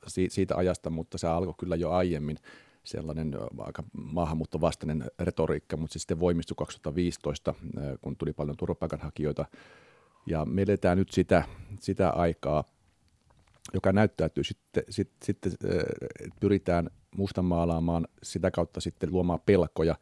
siitä 0.08 0.56
ajasta, 0.56 0.90
mutta 0.90 1.18
se 1.18 1.28
alkoi 1.28 1.54
kyllä 1.58 1.76
jo 1.76 1.92
aiemmin 1.92 2.38
sellainen 2.84 3.36
aika 3.58 3.84
maahanmuuttovastainen 3.94 5.06
retoriikka, 5.20 5.78
mutta 5.78 5.94
se 5.94 6.00
sitten 6.00 6.20
voimistui 6.20 6.56
2015, 6.58 7.54
kun 8.02 8.18
tuli 8.18 8.34
paljon 8.34 8.58
turvapaikanhakijoita. 8.58 9.46
Ja 10.26 10.46
me 10.46 10.62
eletään 10.62 10.98
nyt 10.98 11.12
sitä, 11.12 11.44
sitä 11.80 12.10
aikaa, 12.10 12.64
joka 13.74 13.94
näyttäytyy 13.94 14.44
sitten, 14.44 14.84
sitten, 14.90 15.30
sitten 15.30 15.52
pyritään 16.40 16.90
mustamaalaamaan 17.18 18.08
sitä 18.24 18.52
kautta 18.52 18.82
sitten 18.82 19.12
luomaan 19.12 19.40
pelkoja. 19.46 19.96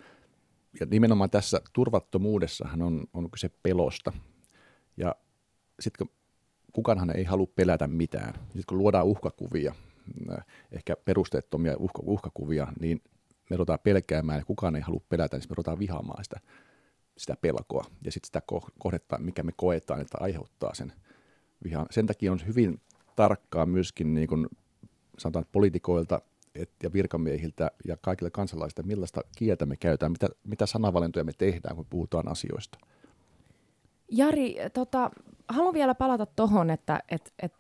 Ja 0.80 0.86
nimenomaan 0.86 1.30
tässä 1.30 1.62
turvattomuudessahan 1.74 2.82
on, 2.82 3.04
on 3.14 3.32
kyse 3.32 3.50
pelosta. 3.64 4.14
Ja 4.98 5.16
sitten 5.80 6.10
kukaanhan 6.76 7.18
ei 7.18 7.24
halua 7.24 7.48
pelätä 7.56 7.88
mitään. 7.88 8.34
Sitten 8.34 8.64
kun 8.68 8.78
luodaan 8.78 9.06
uhkakuvia, 9.06 9.76
ehkä 10.72 10.96
perusteettomia 11.06 11.78
uhka, 11.78 12.02
uhkakuvia, 12.06 12.68
niin 12.80 13.02
me 13.50 13.56
ruvetaan 13.58 13.80
pelkäämään 13.84 14.40
ja 14.40 14.46
kukaan 14.46 14.76
ei 14.76 14.82
halua 14.82 15.02
pelätä, 15.10 15.38
niin 15.38 15.46
me 15.50 15.56
ruvetaan 15.56 15.80
vihaamaan 15.80 16.24
sitä, 16.24 16.40
sitä 17.18 17.36
pelkoa 17.42 17.86
ja 18.06 18.12
sitten 18.12 18.28
sitä 18.28 18.42
kohdetta, 18.80 19.18
mikä 19.18 19.44
me 19.44 19.52
koetaan, 19.56 20.02
että 20.02 20.18
aiheuttaa 20.22 20.74
sen 20.74 20.94
vihan. 21.64 21.86
Sen 21.92 22.06
takia 22.06 22.32
on 22.32 22.40
hyvin 22.48 22.82
tarkkaa 23.16 23.66
myöskin 23.66 24.14
niin 24.14 24.28
kuin 24.28 24.48
sanotaan, 25.18 25.46
poliitikoilta 25.52 26.22
et, 26.56 26.70
ja 26.84 26.94
virkamiehiltä 26.94 27.72
ja 27.88 27.98
kaikille 28.02 28.32
kansalaisilta, 28.32 28.84
millaista 28.84 29.22
kieltä 29.38 29.66
me 29.66 29.76
käytetään, 29.76 30.12
mitä, 30.12 30.28
mitä 30.44 30.66
sanavalintoja 30.66 31.24
me 31.24 31.32
tehdään, 31.38 31.76
kun 31.76 31.86
puhutaan 31.90 32.28
asioista. 32.28 32.78
Jari, 34.12 34.56
tota, 34.74 35.12
haluan 35.48 35.74
vielä 35.74 35.96
palata 35.96 36.26
tuohon, 36.26 36.70
että 36.70 37.00
et, 37.10 37.34
et 37.40 37.54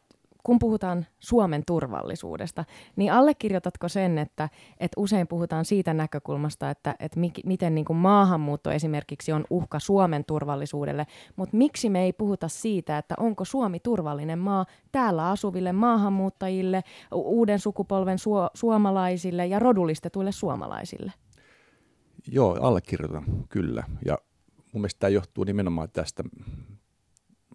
kun 0.45 0.59
puhutaan 0.59 1.05
Suomen 1.19 1.63
turvallisuudesta, 1.67 2.65
niin 2.95 3.13
allekirjoitatko 3.13 3.89
sen, 3.89 4.17
että, 4.17 4.49
että 4.79 5.01
usein 5.01 5.27
puhutaan 5.27 5.65
siitä 5.65 5.93
näkökulmasta, 5.93 6.69
että, 6.69 6.95
että 6.99 7.19
mi, 7.19 7.31
miten 7.45 7.75
niin 7.75 7.85
kuin 7.85 7.97
maahanmuutto 7.97 8.71
esimerkiksi 8.71 9.31
on 9.31 9.45
uhka 9.49 9.79
Suomen 9.79 10.25
turvallisuudelle, 10.25 11.07
mutta 11.35 11.57
miksi 11.57 11.89
me 11.89 12.03
ei 12.03 12.13
puhuta 12.13 12.47
siitä, 12.47 12.97
että 12.97 13.15
onko 13.19 13.45
Suomi 13.45 13.79
turvallinen 13.79 14.39
maa 14.39 14.65
täällä 14.91 15.29
asuville 15.29 15.71
maahanmuuttajille, 15.71 16.83
uuden 17.11 17.59
sukupolven 17.59 18.17
su- 18.17 18.51
suomalaisille 18.53 19.45
ja 19.45 19.59
rodullistetuille 19.59 20.31
suomalaisille? 20.31 21.13
Joo, 22.31 22.57
allekirjoitan 22.61 23.25
kyllä. 23.49 23.83
Ja 24.05 24.17
mun 24.73 24.81
mielestä 24.81 24.99
tämä 24.99 25.09
johtuu 25.09 25.43
nimenomaan 25.43 25.89
tästä, 25.93 26.23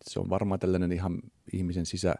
se 0.02 0.20
on 0.20 0.30
varmaan 0.30 0.60
tällainen 0.60 0.92
ihan 0.92 1.18
ihmisen 1.52 1.86
sisä 1.86 2.14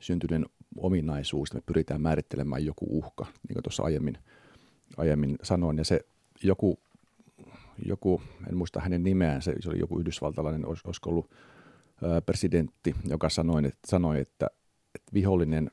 syntyneen 0.00 0.46
ominaisuus, 0.76 1.54
me 1.54 1.60
pyritään 1.66 2.00
määrittelemään 2.00 2.64
joku 2.64 2.86
uhka, 2.88 3.24
niin 3.24 3.54
kuin 3.54 3.62
tuossa 3.62 3.82
aiemmin, 3.82 4.18
aiemmin 4.96 5.38
sanoin, 5.42 5.78
ja 5.78 5.84
se 5.84 6.00
joku, 6.42 6.78
joku, 7.86 8.22
en 8.48 8.56
muista 8.56 8.80
hänen 8.80 9.02
nimeään, 9.02 9.42
se, 9.42 9.54
oli 9.68 9.78
joku 9.78 9.98
yhdysvaltalainen, 9.98 10.66
olis, 10.66 10.84
olisiko 10.84 11.10
ollut 11.10 11.30
presidentti, 12.26 12.94
joka 13.04 13.28
sanoi, 13.28 13.64
että, 13.64 13.78
sanoi 13.86 14.20
että, 14.20 14.46
että 14.94 15.12
vihollinen, 15.14 15.70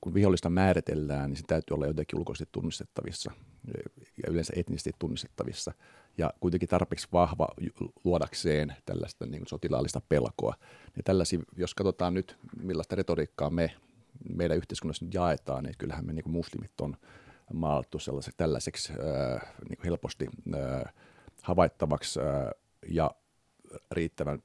kun 0.00 0.14
vihollista 0.14 0.50
määritellään, 0.50 1.30
niin 1.30 1.36
se 1.36 1.42
täytyy 1.46 1.74
olla 1.74 1.86
jotenkin 1.86 2.18
ulkoisesti 2.18 2.48
tunnistettavissa 2.52 3.32
ja 3.96 4.30
yleensä 4.30 4.52
etnisesti 4.56 4.90
tunnistettavissa 4.98 5.72
ja 6.18 6.32
kuitenkin 6.40 6.68
tarpeeksi 6.68 7.08
vahva 7.12 7.48
luodakseen 8.04 8.76
tällaista 8.86 9.26
niin 9.26 9.42
sotilaallista 9.48 10.00
pelkoa. 10.08 10.54
Ja 10.96 11.02
tällaisia, 11.02 11.40
jos 11.56 11.74
katsotaan 11.74 12.14
nyt, 12.14 12.36
millaista 12.62 12.96
retoriikkaa 12.96 13.50
me 13.50 13.74
meidän 14.36 14.56
yhteiskunnassa 14.56 15.06
jaetaan, 15.14 15.64
niin 15.64 15.74
kyllähän 15.78 16.06
me 16.06 16.12
niin 16.12 16.22
kuin 16.22 16.32
muslimit 16.32 16.80
on 16.80 16.96
maalattu 17.52 17.98
sellaiseksi, 17.98 18.36
tällaiseksi 18.36 18.92
äh, 18.92 19.52
niin 19.68 19.76
kuin 19.76 19.84
helposti 19.84 20.28
äh, 20.54 20.94
havaittavaksi 21.42 22.20
äh, 22.20 22.50
ja 22.88 23.10
riittävän 23.90 24.42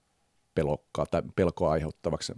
pelokkaa, 0.56 1.06
tai 1.06 1.22
pelkoa 1.36 1.72
aiheuttavaksi, 1.72 2.34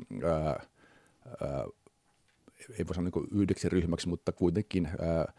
ei 2.79 2.87
voi 2.87 2.95
sanoa 2.95 3.11
niin 3.15 3.41
yhdeksi 3.41 3.69
ryhmäksi, 3.69 4.07
mutta 4.09 4.31
kuitenkin 4.31 4.85
äh, 4.85 5.35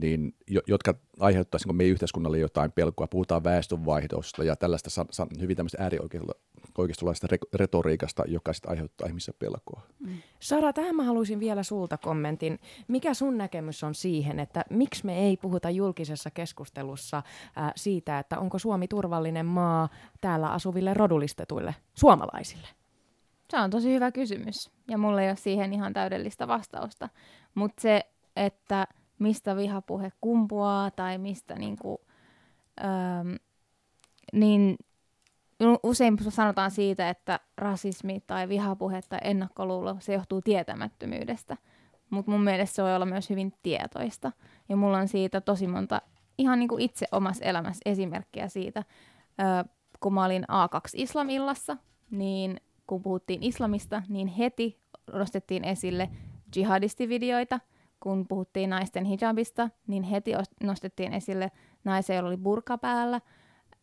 niin, 0.00 0.34
jotka 0.66 0.94
aiheuttaisivat 1.20 1.68
niin 1.68 1.76
meidän 1.76 1.92
yhteiskunnalle 1.92 2.38
jotain 2.38 2.72
pelkoa. 2.72 3.06
Puhutaan 3.06 3.44
väestönvaihdosta 3.44 4.44
ja 4.44 4.56
tällaista 4.56 5.06
hyvin 5.40 5.56
tämmöistä 5.56 5.82
äärioikeistolaisesta 5.82 7.26
retoriikasta, 7.54 8.24
joka 8.26 8.52
sitten 8.52 8.70
aiheuttaa 8.70 9.08
ihmisissä 9.08 9.32
pelkoa. 9.38 9.82
Mm. 9.98 10.16
Sara, 10.40 10.72
tähän 10.72 10.96
mä 10.96 11.04
haluaisin 11.04 11.40
vielä 11.40 11.62
sulta 11.62 11.98
kommentin. 11.98 12.58
Mikä 12.88 13.14
sun 13.14 13.38
näkemys 13.38 13.84
on 13.84 13.94
siihen, 13.94 14.40
että 14.40 14.64
miksi 14.70 15.06
me 15.06 15.18
ei 15.18 15.36
puhuta 15.36 15.70
julkisessa 15.70 16.30
keskustelussa 16.30 17.16
äh, 17.16 17.72
siitä, 17.76 18.18
että 18.18 18.38
onko 18.38 18.58
Suomi 18.58 18.88
turvallinen 18.88 19.46
maa 19.46 19.88
täällä 20.20 20.48
asuville 20.48 20.94
rodullistetuille 20.94 21.74
suomalaisille? 21.94 22.68
Se 23.50 23.58
on 23.58 23.70
tosi 23.70 23.94
hyvä 23.94 24.12
kysymys 24.12 24.70
ja 24.90 24.98
mulla 24.98 25.22
ei 25.22 25.28
ole 25.28 25.36
siihen 25.36 25.72
ihan 25.72 25.92
täydellistä 25.92 26.48
vastausta. 26.48 27.08
Mutta 27.54 27.82
se, 27.82 28.00
että– 28.36 28.86
mistä 29.22 29.56
vihapuhe 29.56 30.12
kumpuaa 30.20 30.90
tai 30.90 31.18
mistä 31.18 31.54
niin 31.54 31.76
kuin, 31.76 31.98
ähm, 32.84 33.34
niin 34.32 34.76
usein 35.82 36.18
sanotaan 36.28 36.70
siitä, 36.70 37.08
että 37.08 37.40
rasismi 37.56 38.22
tai 38.26 38.48
vihapuhe 38.48 39.00
tai 39.08 39.18
ennakkoluulo, 39.24 39.96
se 39.98 40.12
johtuu 40.12 40.42
tietämättömyydestä. 40.42 41.56
Mutta 42.10 42.30
mun 42.30 42.44
mielestä 42.44 42.76
se 42.76 42.82
voi 42.82 42.94
olla 42.96 43.06
myös 43.06 43.30
hyvin 43.30 43.52
tietoista. 43.62 44.32
Ja 44.68 44.76
mulla 44.76 44.98
on 44.98 45.08
siitä 45.08 45.40
tosi 45.40 45.66
monta 45.66 46.02
ihan 46.38 46.58
niin 46.58 46.68
kuin 46.68 46.82
itse 46.82 47.06
omassa 47.12 47.44
elämässä 47.44 47.82
esimerkkiä 47.84 48.48
siitä. 48.48 48.84
Ö, 49.40 49.68
kun 50.00 50.14
mä 50.14 50.24
olin 50.24 50.44
A2-islamillassa, 50.44 51.76
niin 52.10 52.60
kun 52.86 53.02
puhuttiin 53.02 53.42
islamista, 53.42 54.02
niin 54.08 54.28
heti 54.28 54.80
nostettiin 55.12 55.64
esille 55.64 56.10
jihadistivideoita. 56.56 57.60
Kun 58.02 58.28
puhuttiin 58.28 58.70
naisten 58.70 59.04
hijabista, 59.04 59.70
niin 59.86 60.02
heti 60.02 60.32
nostettiin 60.62 61.12
esille 61.12 61.50
naisia, 61.84 62.16
joilla 62.16 62.28
oli 62.28 62.36
burka 62.36 62.78
päällä. 62.78 63.20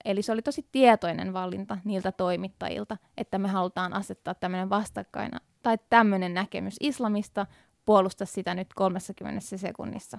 Eli 0.06 0.22
se 0.22 0.32
oli 0.32 0.42
tosi 0.42 0.68
tietoinen 0.72 1.34
valinta 1.34 1.78
niiltä 1.84 2.12
toimittajilta, 2.12 2.98
että 3.18 3.38
me 3.38 3.48
halutaan 3.48 3.94
asettaa 3.94 4.34
tämmöinen 4.36 4.70
vastakkaina 4.70 5.40
tai 5.64 5.78
tämmöinen 5.90 6.34
näkemys 6.34 6.76
islamista, 6.80 7.46
puolusta 7.90 8.26
sitä 8.26 8.56
nyt 8.56 8.68
30 8.76 9.42
sekunnissa. 9.58 10.18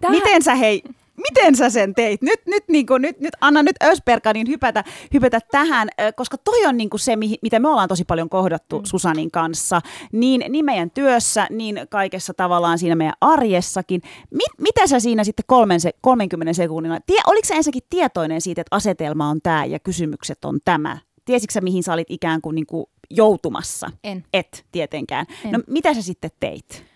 Tähän... 0.00 0.16
Miten 0.16 0.42
sä 0.42 0.54
hei, 0.54 0.82
miten 1.16 1.56
sä 1.56 1.70
sen 1.70 1.94
teit? 1.94 2.22
Nyt, 2.22 2.40
nyt, 2.46 2.64
niin 2.68 2.86
kuin, 2.86 3.02
nyt, 3.02 3.20
nyt 3.20 3.36
anna 3.40 3.62
nyt 3.62 3.76
Ösperkanin 3.84 4.48
hypätä, 4.48 4.84
hypätä 5.14 5.40
tähän, 5.50 5.88
koska 6.16 6.38
toi 6.38 6.66
on 6.66 6.76
niin 6.76 6.90
kuin 6.90 7.00
se, 7.00 7.16
mitä 7.42 7.58
me 7.58 7.68
ollaan 7.68 7.88
tosi 7.88 8.04
paljon 8.04 8.28
kohdattu 8.28 8.78
mm. 8.78 8.84
Susanin 8.84 9.30
kanssa, 9.30 9.80
niin, 10.12 10.44
niin 10.48 10.64
meidän 10.64 10.90
työssä, 10.90 11.46
niin 11.50 11.80
kaikessa 11.90 12.34
tavallaan 12.34 12.78
siinä 12.78 12.94
meidän 12.94 13.14
arjessakin. 13.20 14.02
Mit, 14.30 14.52
mitä 14.60 14.86
sä 14.86 15.00
siinä 15.00 15.24
sitten 15.24 15.44
kolmen 15.46 15.80
se, 15.80 15.90
30 16.00 16.52
sekunnilla, 16.52 17.00
tie, 17.06 17.20
oliko 17.26 17.48
sä 17.48 17.54
ensinnäkin 17.54 17.86
tietoinen 17.90 18.40
siitä, 18.40 18.60
että 18.60 18.76
asetelma 18.76 19.28
on 19.28 19.40
tämä 19.42 19.64
ja 19.64 19.78
kysymykset 19.78 20.44
on 20.44 20.58
tämä? 20.64 20.98
Tiesitkö 21.24 21.52
sä, 21.52 21.60
mihin 21.60 21.82
sä 21.82 21.92
olit 21.92 22.10
ikään 22.10 22.40
kuin, 22.40 22.54
niin 22.54 22.66
kuin 22.66 22.86
joutumassa? 23.10 23.90
En. 24.04 24.24
Et 24.32 24.64
tietenkään. 24.72 25.26
En. 25.44 25.52
No 25.52 25.58
mitä 25.66 25.94
sä 25.94 26.02
sitten 26.02 26.30
teit? 26.40 26.91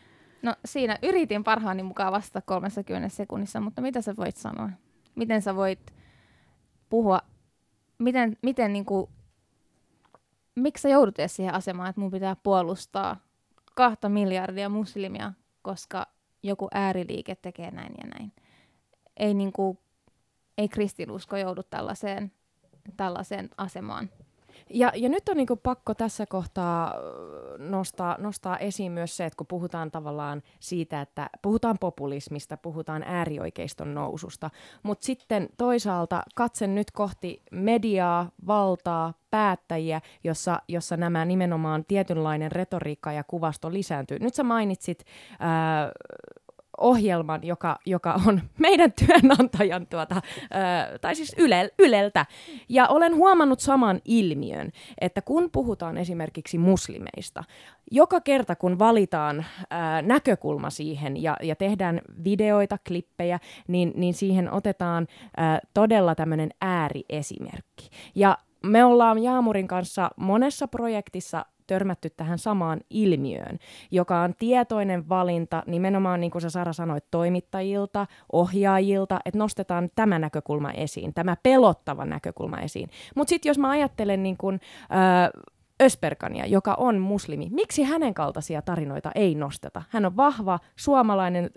No 0.46 0.54
siinä 0.64 0.98
yritin 1.02 1.44
parhaani 1.44 1.82
mukaan 1.82 2.12
vastata 2.12 2.46
30 2.46 3.08
sekunnissa, 3.08 3.60
mutta 3.60 3.82
mitä 3.82 4.00
sä 4.00 4.14
voit 4.16 4.36
sanoa? 4.36 4.70
Miten 5.14 5.42
sä 5.42 5.56
voit 5.56 5.94
puhua, 6.90 7.20
miten, 7.98 8.36
miten 8.42 8.72
niinku, 8.72 9.10
miksi 10.54 10.82
sä 10.82 10.88
joudut 10.88 11.18
edes 11.18 11.36
siihen 11.36 11.54
asemaan, 11.54 11.88
että 11.90 12.00
mun 12.00 12.10
pitää 12.10 12.36
puolustaa 12.42 13.16
kahta 13.74 14.08
miljardia 14.08 14.68
muslimia, 14.68 15.32
koska 15.62 16.06
joku 16.42 16.68
ääriliike 16.74 17.34
tekee 17.34 17.70
näin 17.70 17.94
ja 17.98 18.06
näin. 18.06 18.32
Ei, 19.16 19.34
niinku, 19.34 19.78
ei 20.58 20.68
kristinusko 20.68 21.36
joudu 21.36 21.62
tällaiseen, 21.62 22.32
tällaiseen 22.96 23.50
asemaan. 23.56 24.10
Ja, 24.70 24.92
ja 24.94 25.08
nyt 25.08 25.28
on 25.28 25.36
niinku 25.36 25.56
pakko 25.56 25.94
tässä 25.94 26.26
kohtaa 26.26 26.94
nostaa, 27.58 28.16
nostaa 28.18 28.58
esiin 28.58 28.92
myös 28.92 29.16
se, 29.16 29.24
että 29.24 29.36
kun 29.36 29.46
puhutaan 29.46 29.90
tavallaan 29.90 30.42
siitä, 30.60 31.00
että 31.00 31.30
puhutaan 31.42 31.76
populismista, 31.80 32.56
puhutaan 32.56 33.02
äärioikeiston 33.02 33.94
noususta, 33.94 34.50
mutta 34.82 35.06
sitten 35.06 35.48
toisaalta 35.56 36.22
katsen 36.34 36.74
nyt 36.74 36.90
kohti 36.90 37.42
mediaa, 37.52 38.30
valtaa, 38.46 39.14
päättäjiä, 39.30 40.00
jossa, 40.24 40.62
jossa 40.68 40.96
nämä 40.96 41.24
nimenomaan 41.24 41.84
tietynlainen 41.84 42.52
retoriikka 42.52 43.12
ja 43.12 43.24
kuvasto 43.24 43.72
lisääntyy. 43.72 44.18
Nyt 44.18 44.34
sä 44.34 44.42
mainitsit 44.42 45.04
ää, 45.38 45.90
ohjelman, 46.78 47.44
joka, 47.44 47.78
joka 47.86 48.20
on 48.26 48.40
meidän 48.58 48.92
työnantajan, 48.92 49.86
tuota, 49.86 50.16
ö, 50.16 50.98
tai 50.98 51.14
siis 51.14 51.34
Yle, 51.38 51.70
Yleltä. 51.78 52.26
Ja 52.68 52.88
olen 52.88 53.16
huomannut 53.16 53.60
saman 53.60 54.00
ilmiön, 54.04 54.70
että 55.00 55.22
kun 55.22 55.50
puhutaan 55.50 55.96
esimerkiksi 55.98 56.58
muslimeista, 56.58 57.44
joka 57.90 58.20
kerta 58.20 58.56
kun 58.56 58.78
valitaan 58.78 59.38
ö, 59.38 59.44
näkökulma 60.02 60.70
siihen 60.70 61.22
ja, 61.22 61.36
ja 61.42 61.56
tehdään 61.56 62.00
videoita, 62.24 62.78
klippejä, 62.88 63.38
niin, 63.68 63.92
niin 63.94 64.14
siihen 64.14 64.52
otetaan 64.52 65.06
ö, 65.10 65.66
todella 65.74 66.14
tämmöinen 66.14 66.50
ääriesimerkki. 66.60 67.90
Ja 68.14 68.38
me 68.62 68.84
ollaan 68.84 69.22
Jaamurin 69.22 69.68
kanssa 69.68 70.10
monessa 70.16 70.68
projektissa 70.68 71.44
törmätty 71.66 72.10
tähän 72.10 72.38
samaan 72.38 72.80
ilmiöön, 72.90 73.58
joka 73.90 74.20
on 74.20 74.34
tietoinen 74.38 75.08
valinta 75.08 75.62
nimenomaan, 75.66 76.20
niin 76.20 76.30
kuin 76.30 76.42
sä 76.42 76.50
Sara 76.50 76.72
sanoit, 76.72 77.04
toimittajilta, 77.10 78.06
ohjaajilta, 78.32 79.20
että 79.24 79.38
nostetaan 79.38 79.90
tämä 79.94 80.18
näkökulma 80.18 80.70
esiin, 80.70 81.14
tämä 81.14 81.36
pelottava 81.42 82.04
näkökulma 82.04 82.60
esiin. 82.60 82.90
Mutta 83.14 83.28
sitten 83.28 83.50
jos 83.50 83.58
mä 83.58 83.70
ajattelen 83.70 84.22
niin 84.22 84.36
kuin, 84.36 84.60
äh, 84.92 85.30
Ösperkania, 85.82 86.46
joka 86.46 86.74
on 86.74 86.98
muslimi. 86.98 87.48
Miksi 87.50 87.82
hänen 87.82 88.14
kaltaisia 88.14 88.62
tarinoita 88.62 89.10
ei 89.14 89.34
nosteta? 89.34 89.82
Hän 89.88 90.06
on 90.06 90.16
vahva 90.16 90.58
suomalainen, 90.76 91.50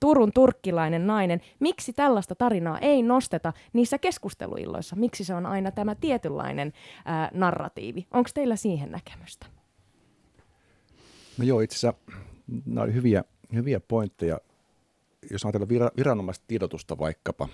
Turun 0.00 0.32
turkkilainen 0.34 1.06
nainen. 1.06 1.40
Miksi 1.60 1.92
tällaista 1.92 2.34
tarinaa 2.34 2.78
ei 2.78 3.02
nosteta 3.02 3.52
niissä 3.72 3.98
keskusteluilloissa? 3.98 4.96
Miksi 4.96 5.24
se 5.24 5.34
on 5.34 5.46
aina 5.46 5.70
tämä 5.70 5.94
tietynlainen 5.94 6.72
ää, 7.04 7.30
narratiivi? 7.34 8.06
Onko 8.10 8.30
teillä 8.34 8.56
siihen 8.56 8.90
näkemystä? 8.90 9.55
No 11.38 11.44
joo, 11.44 11.60
itse 11.60 11.76
asiassa 11.76 12.00
nämä 12.66 12.82
oli 12.82 12.94
hyviä, 12.94 13.24
hyviä 13.54 13.80
pointteja. 13.80 14.40
Jos 15.30 15.44
ajatellaan 15.44 15.68
vira, 15.68 15.90
viranomaistiedotusta 15.96 16.98
vaikkapa, 16.98 17.48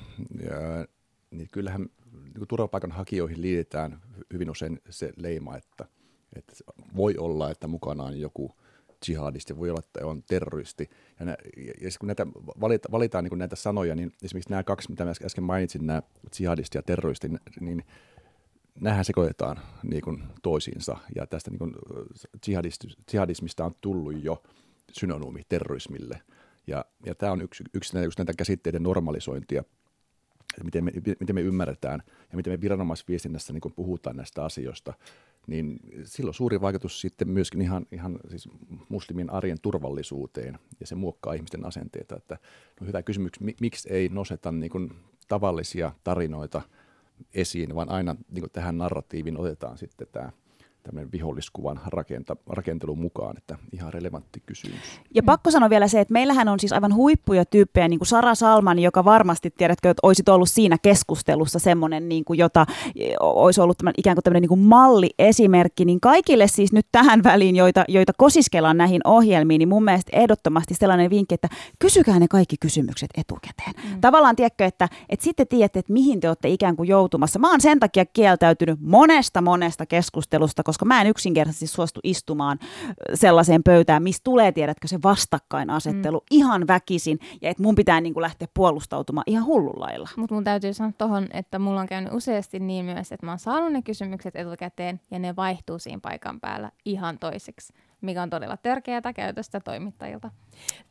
niin 1.30 1.48
kyllähän 1.52 1.86
niin 2.12 2.48
turvapaikanhakijoihin 2.48 3.42
liitetään 3.42 4.00
hyvin 4.32 4.50
usein 4.50 4.80
se 4.90 5.12
leima, 5.16 5.56
että, 5.56 5.84
että 6.36 6.52
voi 6.96 7.14
olla, 7.18 7.50
että 7.50 7.66
mukana 7.66 8.04
on 8.04 8.20
joku 8.20 8.52
jihadisti, 9.08 9.56
voi 9.56 9.70
olla, 9.70 9.82
että 9.84 10.06
on 10.06 10.22
terroristi. 10.22 10.90
Ja, 11.20 11.26
nä, 11.26 11.36
ja, 11.56 11.72
ja 11.80 11.90
kun 12.00 12.06
näitä 12.06 12.26
valita, 12.60 12.88
valitaan 12.90 13.24
niin 13.24 13.38
näitä 13.38 13.56
sanoja, 13.56 13.94
niin 13.94 14.12
esimerkiksi 14.22 14.50
nämä 14.50 14.62
kaksi, 14.62 14.90
mitä 14.90 15.04
mä 15.04 15.10
äsken 15.24 15.44
mainitsin, 15.44 15.86
nämä 15.86 16.02
jihadisti 16.40 16.78
ja 16.78 16.82
terroristi, 16.82 17.30
niin 17.60 17.84
nämähän 18.80 19.04
sekoitetaan 19.04 19.60
niin 19.82 20.02
kuin 20.02 20.22
toisiinsa 20.42 20.96
ja 21.16 21.26
tästä 21.26 21.50
niin 21.50 21.58
kuin 21.58 21.74
jihadismista 23.12 23.64
on 23.64 23.74
tullut 23.80 24.24
jo 24.24 24.42
synonyymi 24.92 25.42
terrorismille. 25.48 26.22
Ja, 26.66 26.84
ja 27.06 27.14
tämä 27.14 27.32
on 27.32 27.42
yksi, 27.42 27.64
yksi 27.74 27.94
näitä, 27.94 28.10
näitä 28.18 28.32
käsitteiden 28.38 28.82
normalisointia, 28.82 29.60
että 30.50 30.64
miten 30.64 30.84
me, 30.84 30.92
miten 31.20 31.34
me 31.34 31.40
ymmärretään 31.40 32.02
ja 32.30 32.36
miten 32.36 32.52
me 32.52 32.60
viranomaisviestinnässä 32.60 33.52
niin 33.52 33.60
kun 33.60 33.72
puhutaan 33.72 34.16
näistä 34.16 34.44
asioista, 34.44 34.94
niin 35.46 35.80
silloin 36.04 36.34
suuri 36.34 36.60
vaikutus 36.60 37.00
sitten 37.00 37.28
myöskin 37.28 37.62
ihan, 37.62 37.86
ihan 37.92 38.18
siis 38.28 38.48
muslimin 38.88 39.30
arjen 39.30 39.60
turvallisuuteen 39.62 40.58
ja 40.80 40.86
se 40.86 40.94
muokkaa 40.94 41.32
ihmisten 41.32 41.66
asenteita. 41.66 42.16
Että, 42.16 42.38
no 42.80 42.86
hyvä 42.86 43.02
kysymys, 43.02 43.32
miksi 43.60 43.92
ei 43.92 44.08
nosteta 44.08 44.52
niin 44.52 44.70
kuin 44.70 44.90
tavallisia 45.28 45.92
tarinoita– 46.04 46.62
esiin, 47.34 47.74
vaan 47.74 47.88
aina 47.88 48.16
niin 48.30 48.50
tähän 48.52 48.78
narratiivin 48.78 49.38
otetaan 49.38 49.78
sitten 49.78 50.06
tämä 50.12 50.32
tämmöinen 50.82 51.12
viholliskuvan 51.12 51.80
rakenta, 51.86 52.36
rakentelun 52.48 52.98
mukaan, 52.98 53.36
että 53.36 53.58
ihan 53.72 53.92
relevantti 53.92 54.42
kysymys. 54.46 55.00
Ja 55.14 55.22
pakko 55.22 55.50
sanoa 55.50 55.70
vielä 55.70 55.88
se, 55.88 56.00
että 56.00 56.12
meillähän 56.12 56.48
on 56.48 56.60
siis 56.60 56.72
aivan 56.72 56.94
huippuja 56.94 57.44
tyyppejä, 57.44 57.88
niin 57.88 57.98
kuin 57.98 58.08
Sara 58.08 58.34
Salman, 58.34 58.78
joka 58.78 59.04
varmasti, 59.04 59.50
tiedätkö, 59.50 59.90
että 59.90 60.00
olisit 60.06 60.28
ollut 60.28 60.50
siinä 60.50 60.78
keskustelussa 60.78 61.58
semmoinen, 61.58 62.08
niin 62.08 62.24
kuin, 62.24 62.38
jota 62.38 62.66
olisi 63.20 63.60
ollut 63.60 63.78
tämän, 63.78 63.94
ikään 63.96 64.16
kuin 64.16 64.24
tämmöinen 64.24 64.42
niin 64.42 64.48
kuin 64.48 64.60
malliesimerkki, 64.60 65.84
niin 65.84 66.00
kaikille 66.00 66.48
siis 66.48 66.72
nyt 66.72 66.86
tähän 66.92 67.22
väliin, 67.24 67.56
joita, 67.56 67.84
joita 67.88 68.12
kosiskellaan 68.18 68.76
näihin 68.76 69.00
ohjelmiin, 69.04 69.58
niin 69.58 69.68
mun 69.68 69.84
mielestä 69.84 70.16
ehdottomasti 70.16 70.74
sellainen 70.74 71.10
vinkki, 71.10 71.34
että 71.34 71.48
kysykää 71.78 72.18
ne 72.18 72.28
kaikki 72.28 72.56
kysymykset 72.60 73.10
etukäteen. 73.16 73.72
Mm. 73.90 74.00
Tavallaan, 74.00 74.36
tiedätkö, 74.36 74.64
että, 74.64 74.88
että 75.08 75.24
sitten 75.24 75.48
tiedätte, 75.48 75.78
että 75.78 75.92
mihin 75.92 76.20
te 76.20 76.28
olette 76.28 76.48
ikään 76.48 76.76
kuin 76.76 76.88
joutumassa. 76.88 77.38
Mä 77.38 77.50
oon 77.50 77.60
sen 77.60 77.80
takia 77.80 78.04
kieltäytynyt 78.06 78.78
monesta, 78.80 79.40
monesta 79.40 79.86
keskustelusta, 79.86 80.62
koska 80.72 80.84
mä 80.84 81.00
en 81.00 81.06
yksinkertaisesti 81.06 81.66
suostu 81.66 82.00
istumaan 82.04 82.58
sellaiseen 83.14 83.62
pöytään, 83.62 84.02
missä 84.02 84.20
tulee, 84.24 84.52
tiedätkö, 84.52 84.88
se 84.88 84.98
vastakkainasettelu 85.02 86.18
mm. 86.18 86.26
ihan 86.30 86.66
väkisin, 86.66 87.18
ja 87.42 87.50
että 87.50 87.62
mun 87.62 87.74
pitää 87.74 88.00
niin 88.00 88.14
kuin 88.14 88.22
lähteä 88.22 88.48
puolustautumaan 88.54 89.24
ihan 89.26 89.46
hullullailla. 89.46 90.08
Mutta 90.16 90.34
mun 90.34 90.44
täytyy 90.44 90.74
sanoa 90.74 90.92
tohon, 90.98 91.28
että 91.32 91.58
mulla 91.58 91.80
on 91.80 91.86
käynyt 91.86 92.12
useasti 92.12 92.60
niin 92.60 92.84
myös, 92.84 93.12
että 93.12 93.26
mä 93.26 93.32
oon 93.32 93.38
saanut 93.38 93.72
ne 93.72 93.82
kysymykset 93.82 94.36
etukäteen, 94.36 95.00
ja 95.10 95.18
ne 95.18 95.36
vaihtuu 95.36 95.78
siinä 95.78 96.00
paikan 96.02 96.40
päällä 96.40 96.70
ihan 96.84 97.18
toiseksi 97.18 97.72
mikä 98.02 98.22
on 98.22 98.30
todella 98.30 98.56
törkeätä 98.56 99.12
käytöstä 99.12 99.60
toimittajilta. 99.60 100.30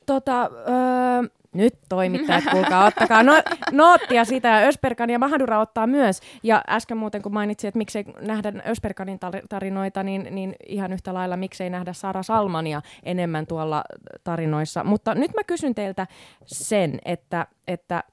Tota, 0.06 0.42
öö, 0.44 1.30
nyt 1.54 1.74
toimittajat, 1.90 2.44
kuulkaa, 2.52 2.86
ottakaa 2.86 3.24
no, 3.24 3.34
noottia 3.72 4.26
sitä. 4.26 4.48
Ja 4.48 4.68
Ösperkan 4.68 5.10
ja 5.10 5.20
Mahadura 5.20 5.60
ottaa 5.60 5.88
myös. 5.88 6.22
Ja 6.44 6.64
äsken 6.70 6.98
muuten, 6.98 7.22
kun 7.22 7.34
mainitsin, 7.34 7.68
että 7.68 7.78
miksei 7.78 8.06
nähdä 8.22 8.54
Ösperkanin 8.68 9.20
tarinoita, 9.50 10.04
niin, 10.04 10.28
niin 10.32 10.56
ihan 10.68 10.94
yhtä 10.94 11.14
lailla 11.14 11.38
miksei 11.38 11.70
nähdä 11.70 11.94
Sara 11.94 12.24
Salmania 12.24 12.82
enemmän 13.04 13.48
tuolla 13.48 13.84
tarinoissa. 14.24 14.84
Mutta 14.84 15.16
nyt 15.16 15.32
mä 15.36 15.44
kysyn 15.44 15.76
teiltä 15.76 16.08
sen, 16.46 17.00
että, 17.06 17.48
että 17.68 18.04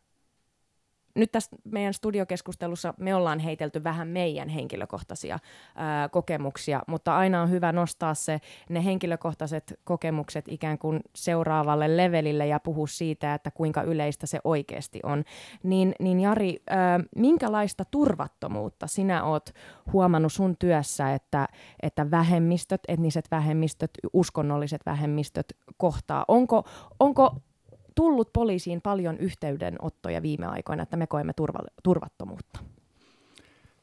nyt 1.19 1.33
tässä 1.33 1.57
meidän 1.65 1.95
studiokeskustelussa 1.95 2.95
me 2.99 3.15
ollaan 3.15 3.39
heitelty 3.39 3.85
vähän 3.85 4.09
meidän 4.09 4.49
henkilökohtaisia 4.49 5.39
ää, 5.75 6.09
kokemuksia, 6.09 6.83
mutta 6.87 7.17
aina 7.17 7.43
on 7.43 7.51
hyvä 7.51 7.73
nostaa 7.73 8.15
se, 8.15 8.41
ne 8.69 8.85
henkilökohtaiset 8.85 9.81
kokemukset 9.85 10.45
ikään 10.49 10.79
kuin 10.79 11.01
seuraavalle 11.15 11.97
levelille 11.97 12.47
ja 12.47 12.61
puhua 12.61 12.87
siitä, 12.87 13.35
että 13.35 13.51
kuinka 13.51 13.83
yleistä 13.83 14.27
se 14.27 14.41
oikeasti 14.45 15.01
on. 15.03 15.25
Niin, 15.63 15.95
niin 16.01 16.21
Jari, 16.21 16.63
ää, 16.71 17.01
minkälaista 17.17 17.85
turvattomuutta 17.91 18.87
sinä 18.87 19.25
oot 19.25 19.51
huomannut 19.93 20.33
sun 20.33 20.57
työssä, 20.59 21.15
että, 21.15 21.49
että 21.83 22.11
vähemmistöt, 22.11 22.81
etniset 22.89 23.31
vähemmistöt, 23.31 23.91
uskonnolliset 24.13 24.81
vähemmistöt 24.87 25.47
kohtaa? 25.77 26.25
Onko, 26.29 26.65
onko 27.01 27.37
tullut 27.99 28.33
poliisiin 28.33 28.81
paljon 28.83 29.19
yhteydenottoja 29.19 30.23
viime 30.23 30.47
aikoina, 30.47 30.83
että 30.83 30.97
me 30.97 31.07
koemme 31.07 31.33
turva, 31.33 31.59
turvattomuutta? 31.83 32.59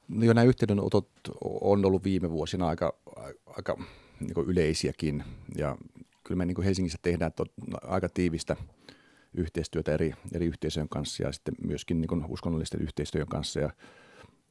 No 0.07 0.25
jo 0.25 0.33
nämä 0.33 0.45
yhteydenotot 0.45 1.09
on 1.61 1.85
ollut 1.85 2.03
viime 2.03 2.31
vuosina 2.31 2.67
aika, 2.67 2.93
aika 3.45 3.77
niin 4.19 4.45
yleisiäkin 4.47 5.23
ja 5.57 5.77
kyllä 6.23 6.37
me 6.37 6.45
niin 6.45 6.63
Helsingissä 6.63 6.99
tehdään 7.01 7.31
aika 7.81 8.09
tiivistä 8.09 8.55
yhteistyötä 9.33 9.93
eri, 9.93 10.13
eri 10.33 10.45
yhteisöjen 10.45 10.89
kanssa 10.89 11.23
ja 11.23 11.31
sitten 11.31 11.55
myöskin 11.67 12.01
niin 12.01 12.25
uskonnollisten 12.29 12.81
yhteistyön 12.81 13.27
kanssa 13.27 13.59
ja 13.59 13.69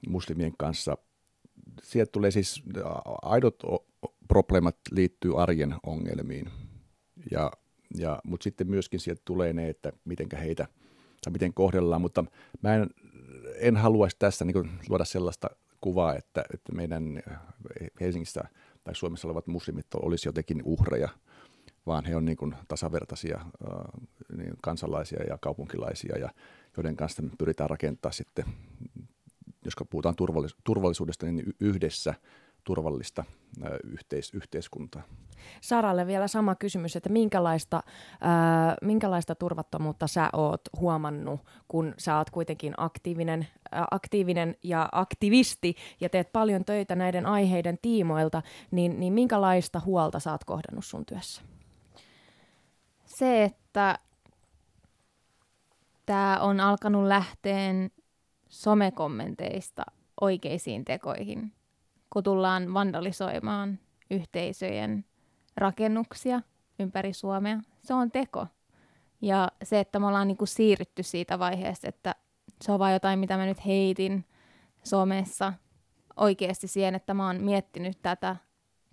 muslimien 0.08 0.54
kanssa. 0.58 0.96
Sieltä 1.82 2.12
tulee 2.12 2.30
siis 2.30 2.62
aidot 3.22 3.62
probleemat 4.28 4.76
liittyy 4.90 5.42
arjen 5.42 5.74
ongelmiin 5.86 6.50
ja 7.30 7.50
ja, 7.94 8.20
mutta 8.24 8.44
sitten 8.44 8.70
myöskin 8.70 9.00
sieltä 9.00 9.22
tulee 9.24 9.52
ne, 9.52 9.68
että 9.68 9.92
miten 10.04 10.28
heitä 10.38 10.66
tai 11.24 11.32
miten 11.32 11.54
kohdellaan, 11.54 12.00
mutta 12.00 12.24
mä 12.62 12.74
en, 12.74 12.90
en 13.56 13.76
haluaisi 13.76 14.16
tässä 14.18 14.44
niin 14.44 14.70
luoda 14.88 15.04
sellaista 15.04 15.50
kuvaa, 15.80 16.14
että, 16.14 16.44
että 16.54 16.72
meidän 16.72 17.22
Helsingissä 18.00 18.44
tai 18.84 18.94
Suomessa 18.94 19.28
olevat 19.28 19.46
muslimit 19.46 19.86
olisi 19.94 20.28
jotenkin 20.28 20.62
uhreja, 20.64 21.08
vaan 21.86 22.04
he 22.04 22.16
on 22.16 22.24
niin 22.24 22.36
kuin 22.36 22.54
tasavertaisia 22.68 23.36
äh, 23.40 23.46
niin 24.36 24.54
kansalaisia 24.62 25.24
ja 25.28 25.38
kaupunkilaisia, 25.38 26.18
ja 26.18 26.28
joiden 26.76 26.96
kanssa 26.96 27.22
me 27.22 27.30
pyritään 27.38 27.70
rakentamaan 27.70 28.14
sitten, 28.14 28.44
jos 29.64 29.74
puhutaan 29.90 30.14
turvallisuudesta, 30.64 31.26
niin 31.26 31.54
yhdessä 31.60 32.14
turvallista 32.64 33.24
yhteis- 33.84 34.34
yhteiskuntaa. 34.34 35.02
Saralle 35.60 36.06
vielä 36.06 36.28
sama 36.28 36.54
kysymys, 36.54 36.96
että 36.96 37.08
minkälaista, 37.08 37.82
ää, 38.20 38.76
minkälaista 38.82 39.34
turvattomuutta 39.34 40.06
sä 40.06 40.30
oot 40.32 40.60
huomannut, 40.76 41.40
kun 41.68 41.94
sä 41.98 42.18
oot 42.18 42.30
kuitenkin 42.30 42.74
aktiivinen, 42.76 43.46
ää, 43.72 43.86
aktiivinen 43.90 44.56
ja 44.62 44.88
aktivisti 44.92 45.74
ja 46.00 46.08
teet 46.08 46.32
paljon 46.32 46.64
töitä 46.64 46.94
näiden 46.94 47.26
aiheiden 47.26 47.78
tiimoilta, 47.82 48.42
niin, 48.70 49.00
niin 49.00 49.12
minkälaista 49.12 49.80
huolta 49.84 50.20
sä 50.20 50.32
oot 50.32 50.44
kohdannut 50.44 50.84
sun 50.84 51.06
työssä? 51.06 51.42
Se, 53.04 53.44
että 53.44 53.98
tämä 56.06 56.38
on 56.40 56.60
alkanut 56.60 57.04
lähteen 57.04 57.90
somekommenteista 58.48 59.82
oikeisiin 60.20 60.84
tekoihin, 60.84 61.52
kun 62.14 62.22
tullaan 62.22 62.74
vandalisoimaan 62.74 63.78
yhteisöjen 64.10 65.04
rakennuksia 65.56 66.40
ympäri 66.78 67.12
Suomea. 67.12 67.60
Se 67.78 67.94
on 67.94 68.10
teko. 68.10 68.46
Ja 69.20 69.48
se, 69.62 69.80
että 69.80 69.98
me 69.98 70.06
ollaan 70.06 70.28
niinku 70.28 70.46
siirrytty 70.46 71.02
siitä 71.02 71.38
vaiheesta, 71.38 71.88
että 71.88 72.14
se 72.62 72.72
on 72.72 72.78
vain 72.78 72.92
jotain, 72.92 73.18
mitä 73.18 73.36
mä 73.36 73.46
nyt 73.46 73.66
heitin 73.66 74.24
somessa 74.84 75.52
oikeasti 76.16 76.68
siihen, 76.68 76.94
että 76.94 77.14
mä 77.14 77.26
oon 77.26 77.40
miettinyt 77.40 77.98
tätä 78.02 78.36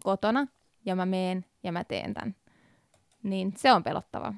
kotona 0.04 0.48
ja 0.86 0.96
mä 0.96 1.06
meen 1.06 1.46
ja 1.64 1.72
mä 1.72 1.84
teen 1.84 2.14
tämän. 2.14 2.36
Niin 3.24 3.54
se 3.58 3.72
on 3.72 3.84
pelottavaa. 3.84 4.34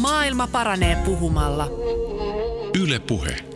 Maailma 0.00 0.46
paranee 0.46 0.96
puhumalla. 1.04 1.68
Yle 2.74 2.98
Puhe. 2.98 3.53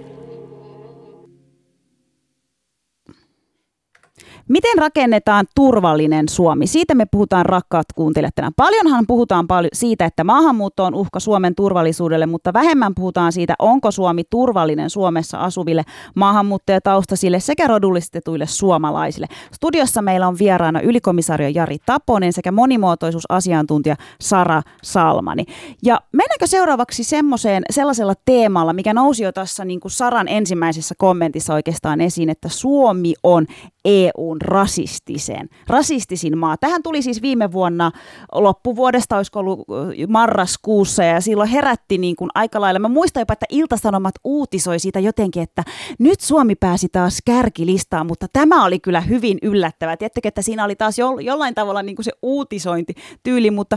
Miten 4.48 4.78
rakennetaan 4.78 5.46
turvallinen 5.54 6.28
Suomi? 6.28 6.66
Siitä 6.66 6.94
me 6.94 7.06
puhutaan 7.06 7.46
rakkaat 7.46 7.87
kuuntelijat 7.94 8.34
tänään. 8.34 8.52
Paljonhan 8.56 9.06
puhutaan 9.06 9.46
paljon 9.46 9.70
siitä, 9.72 10.04
että 10.04 10.24
maahanmuutto 10.24 10.84
on 10.84 10.94
uhka 10.94 11.20
Suomen 11.20 11.54
turvallisuudelle, 11.54 12.26
mutta 12.26 12.52
vähemmän 12.52 12.94
puhutaan 12.94 13.32
siitä, 13.32 13.54
onko 13.58 13.90
Suomi 13.90 14.24
turvallinen 14.30 14.90
Suomessa 14.90 15.38
asuville 15.38 15.82
maahanmuuttajataustaisille 16.14 17.40
sekä 17.40 17.66
rodullistetuille 17.66 18.46
suomalaisille. 18.46 19.26
Studiossa 19.54 20.02
meillä 20.02 20.28
on 20.28 20.38
vieraana 20.38 20.80
ylikomisario 20.80 21.48
Jari 21.48 21.76
Taponen 21.87 22.32
sekä 22.32 22.52
monimuotoisuusasiantuntija 22.52 23.96
Sara 24.20 24.62
Salmani. 24.82 25.44
Ja 25.82 26.00
mennäänkö 26.12 26.46
seuraavaksi 26.46 27.04
semmoiseen 27.04 27.62
sellaisella 27.70 28.14
teemalla, 28.24 28.72
mikä 28.72 28.94
nousi 28.94 29.24
jo 29.24 29.32
tässä 29.32 29.64
niin 29.64 29.80
kuin 29.80 29.92
Saran 29.92 30.28
ensimmäisessä 30.28 30.94
kommentissa 30.98 31.54
oikeastaan 31.54 32.00
esiin, 32.00 32.30
että 32.30 32.48
Suomi 32.48 33.14
on 33.22 33.46
EUn 33.88 34.40
rasistisen, 34.40 35.48
rasistisin 35.66 36.38
maa. 36.38 36.57
Tähän 36.57 36.83
tuli 36.83 37.03
siis 37.03 37.22
viime 37.22 37.53
vuonna 37.53 37.90
loppuvuodesta, 38.33 39.16
olisiko 39.16 39.38
ollut 39.38 39.64
marraskuussa, 40.09 41.05
ja 41.05 41.20
silloin 41.20 41.48
herätti 41.48 41.98
niin 41.98 42.16
kuin 42.16 42.31
aika 42.35 42.61
lailla. 42.61 42.79
Mä 42.79 42.88
muistan 42.88 43.20
jopa, 43.20 43.33
että 43.33 43.46
Iltasanomat 43.48 44.14
uutisoi 44.24 44.79
siitä 44.79 45.01
jotenkin, 45.01 45.42
että 45.42 45.62
nyt 45.98 46.20
Suomi 46.20 46.55
pääsi 46.55 46.88
taas 46.88 47.18
kärkilistaan, 47.24 48.07
mutta 48.07 48.27
tämä 48.33 48.64
oli 48.64 48.79
kyllä 48.79 49.01
hyvin 49.01 49.38
yllättävää. 49.42 49.96
Tiedättekö, 49.96 50.29
että 50.29 50.42
siinä 50.42 50.64
oli 50.64 50.77
taas 50.77 50.98
jo, 50.98 51.18
jollain 51.18 51.55
tavalla 51.55 51.83
niin 51.83 51.96
kuin 51.96 52.05
se 52.05 52.12
uutisointityyli, 52.22 53.51
mutta 53.51 53.77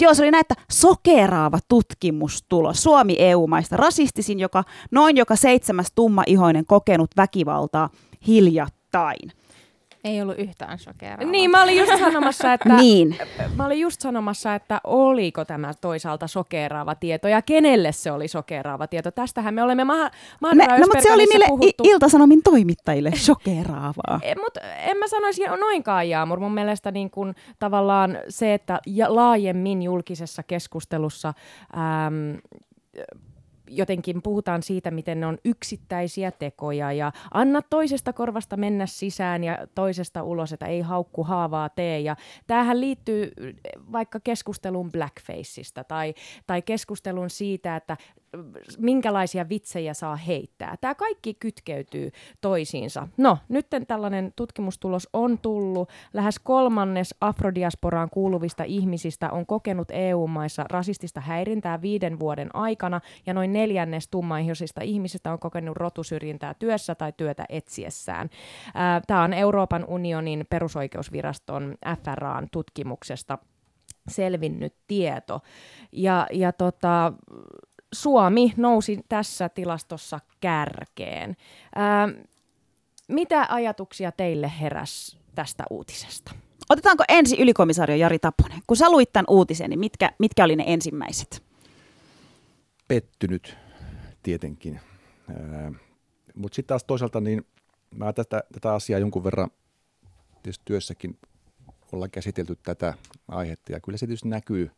joo, 0.00 0.14
se 0.14 0.22
oli 0.22 0.30
näin, 0.30 0.40
että 0.50 0.54
sokeraava 0.70 1.58
tutkimustulos. 1.68 2.82
Suomi 2.82 3.16
EU-maista 3.18 3.76
rasistisin, 3.76 4.40
joka 4.40 4.64
noin 4.90 5.16
joka 5.16 5.36
seitsemäs 5.36 5.92
tummaihoinen 5.94 6.66
kokenut 6.66 7.10
väkivaltaa 7.16 7.90
hiljattain. 8.26 9.43
Ei 10.04 10.22
ollut 10.22 10.38
yhtään 10.38 10.78
shokeraavaa. 10.78 11.26
Niin, 11.26 11.50
mä 11.50 11.62
olin 11.62 11.76
just 11.76 11.92
sanomassa, 11.98 12.52
että, 12.52 12.76
niin. 12.82 13.18
mä 13.56 13.66
olin 13.66 13.80
just 13.80 14.00
sanomassa, 14.00 14.54
että 14.54 14.80
oliko 14.84 15.44
tämä 15.44 15.74
toisaalta 15.80 16.26
sokeraava 16.26 16.94
tieto 16.94 17.28
ja 17.28 17.42
kenelle 17.42 17.92
se 17.92 18.12
oli 18.12 18.28
sokeraava 18.28 18.86
tieto. 18.86 19.10
Tästähän 19.10 19.54
me 19.54 19.62
olemme 19.62 19.84
ma- 19.84 20.10
ma- 20.40 20.54
me, 20.54 20.66
no, 20.66 20.78
mutta 20.78 21.00
se 21.00 21.12
oli 21.12 21.26
niille 21.26 21.44
puhuttu. 21.48 21.84
Iltasanomin 21.86 22.42
toimittajille 22.42 23.10
shokeraavaa. 23.16 24.20
e, 24.22 24.34
mutta 24.34 24.60
en 24.60 24.96
mä 24.96 25.08
sanoisi 25.08 25.42
noinkaan 25.60 26.08
Jaamur. 26.08 26.40
Mun 26.40 26.54
mielestä 26.54 26.90
niin 26.90 27.10
kun, 27.10 27.34
tavallaan 27.58 28.18
se, 28.28 28.54
että 28.54 28.80
laajemmin 29.08 29.82
julkisessa 29.82 30.42
keskustelussa 30.42 31.28
äm, 31.74 32.38
jotenkin 33.68 34.22
puhutaan 34.22 34.62
siitä, 34.62 34.90
miten 34.90 35.20
ne 35.20 35.26
on 35.26 35.38
yksittäisiä 35.44 36.30
tekoja 36.30 36.92
ja 36.92 37.12
anna 37.30 37.62
toisesta 37.62 38.12
korvasta 38.12 38.56
mennä 38.56 38.86
sisään 38.86 39.44
ja 39.44 39.58
toisesta 39.74 40.22
ulos, 40.22 40.52
että 40.52 40.66
ei 40.66 40.80
haukku 40.80 41.24
haavaa 41.24 41.68
tee. 41.68 42.00
Ja 42.00 42.16
tämähän 42.46 42.80
liittyy 42.80 43.32
vaikka 43.92 44.20
keskusteluun 44.20 44.92
blackfaceista 44.92 45.84
tai, 45.84 46.14
tai 46.46 46.62
keskusteluun 46.62 47.30
siitä, 47.30 47.76
että 47.76 47.96
minkälaisia 48.78 49.48
vitsejä 49.48 49.94
saa 49.94 50.16
heittää. 50.16 50.76
Tämä 50.80 50.94
kaikki 50.94 51.34
kytkeytyy 51.34 52.10
toisiinsa. 52.40 53.08
No, 53.16 53.38
nyt 53.48 53.66
tällainen 53.86 54.32
tutkimustulos 54.36 55.08
on 55.12 55.38
tullut. 55.38 55.90
Lähes 56.12 56.38
kolmannes 56.38 57.14
afrodiasporaan 57.20 58.10
kuuluvista 58.10 58.64
ihmisistä 58.64 59.30
on 59.30 59.46
kokenut 59.46 59.88
EU-maissa 59.90 60.64
rasistista 60.70 61.20
häirintää 61.20 61.82
viiden 61.82 62.20
vuoden 62.20 62.50
aikana, 62.54 63.00
ja 63.26 63.34
noin 63.34 63.52
neljännes 63.52 64.08
tummaihoisista 64.08 64.80
ihmisistä 64.82 65.32
on 65.32 65.38
kokenut 65.38 65.76
rotusyrjintää 65.76 66.54
työssä 66.54 66.94
tai 66.94 67.12
työtä 67.16 67.44
etsiessään. 67.48 68.30
Tämä 69.06 69.22
on 69.22 69.32
Euroopan 69.32 69.84
unionin 69.88 70.46
perusoikeusviraston 70.50 71.74
FRAn 72.04 72.48
tutkimuksesta 72.52 73.38
selvinnyt 74.08 74.74
tieto. 74.86 75.40
Ja, 75.92 76.26
ja 76.32 76.52
tota, 76.52 77.12
Suomi 77.94 78.54
nousi 78.56 79.00
tässä 79.08 79.48
tilastossa 79.48 80.20
kärkeen. 80.40 81.36
Ää, 81.74 82.08
mitä 83.08 83.46
ajatuksia 83.48 84.12
teille 84.12 84.52
heräs 84.60 85.18
tästä 85.34 85.64
uutisesta? 85.70 86.34
Otetaanko 86.70 87.04
ensi 87.08 87.42
ylikomisario 87.42 87.96
Jari 87.96 88.18
Taponen? 88.18 88.60
Kun 88.66 88.76
sä 88.76 88.90
luit 88.90 89.12
tämän 89.12 89.26
uutisen, 89.28 89.70
niin 89.70 89.80
mitkä, 89.80 90.10
mitkä 90.18 90.44
oli 90.44 90.56
ne 90.56 90.64
ensimmäiset? 90.66 91.42
Pettynyt 92.88 93.56
tietenkin. 94.22 94.80
Mutta 96.34 96.56
sitten 96.56 96.68
taas 96.68 96.84
toisaalta 96.84 97.20
niin 97.20 97.46
mä 97.94 98.12
tätä, 98.12 98.44
tätä 98.52 98.74
asiaa 98.74 99.00
jonkun 99.00 99.24
verran 99.24 99.50
tietysti 100.42 100.62
työssäkin 100.64 101.18
ollaan 101.94 102.10
käsitelty 102.10 102.56
tätä 102.62 102.94
aihetta 103.28 103.72
ja 103.72 103.80
kyllä 103.80 103.98
se 103.98 104.06
tietysti 104.06 104.28
näkyy, 104.28 104.70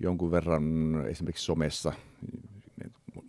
jonkun 0.00 0.30
verran 0.30 0.64
esimerkiksi 1.08 1.44
somessa, 1.44 1.92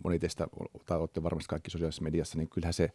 moni 0.04 0.18
teistä, 0.18 0.46
tai 0.86 0.98
olette 0.98 1.22
varmasti 1.22 1.48
kaikki 1.48 1.70
sosiaalisessa 1.70 2.02
mediassa, 2.02 2.38
niin 2.38 2.48
kyllähän 2.48 2.74
se 2.74 2.90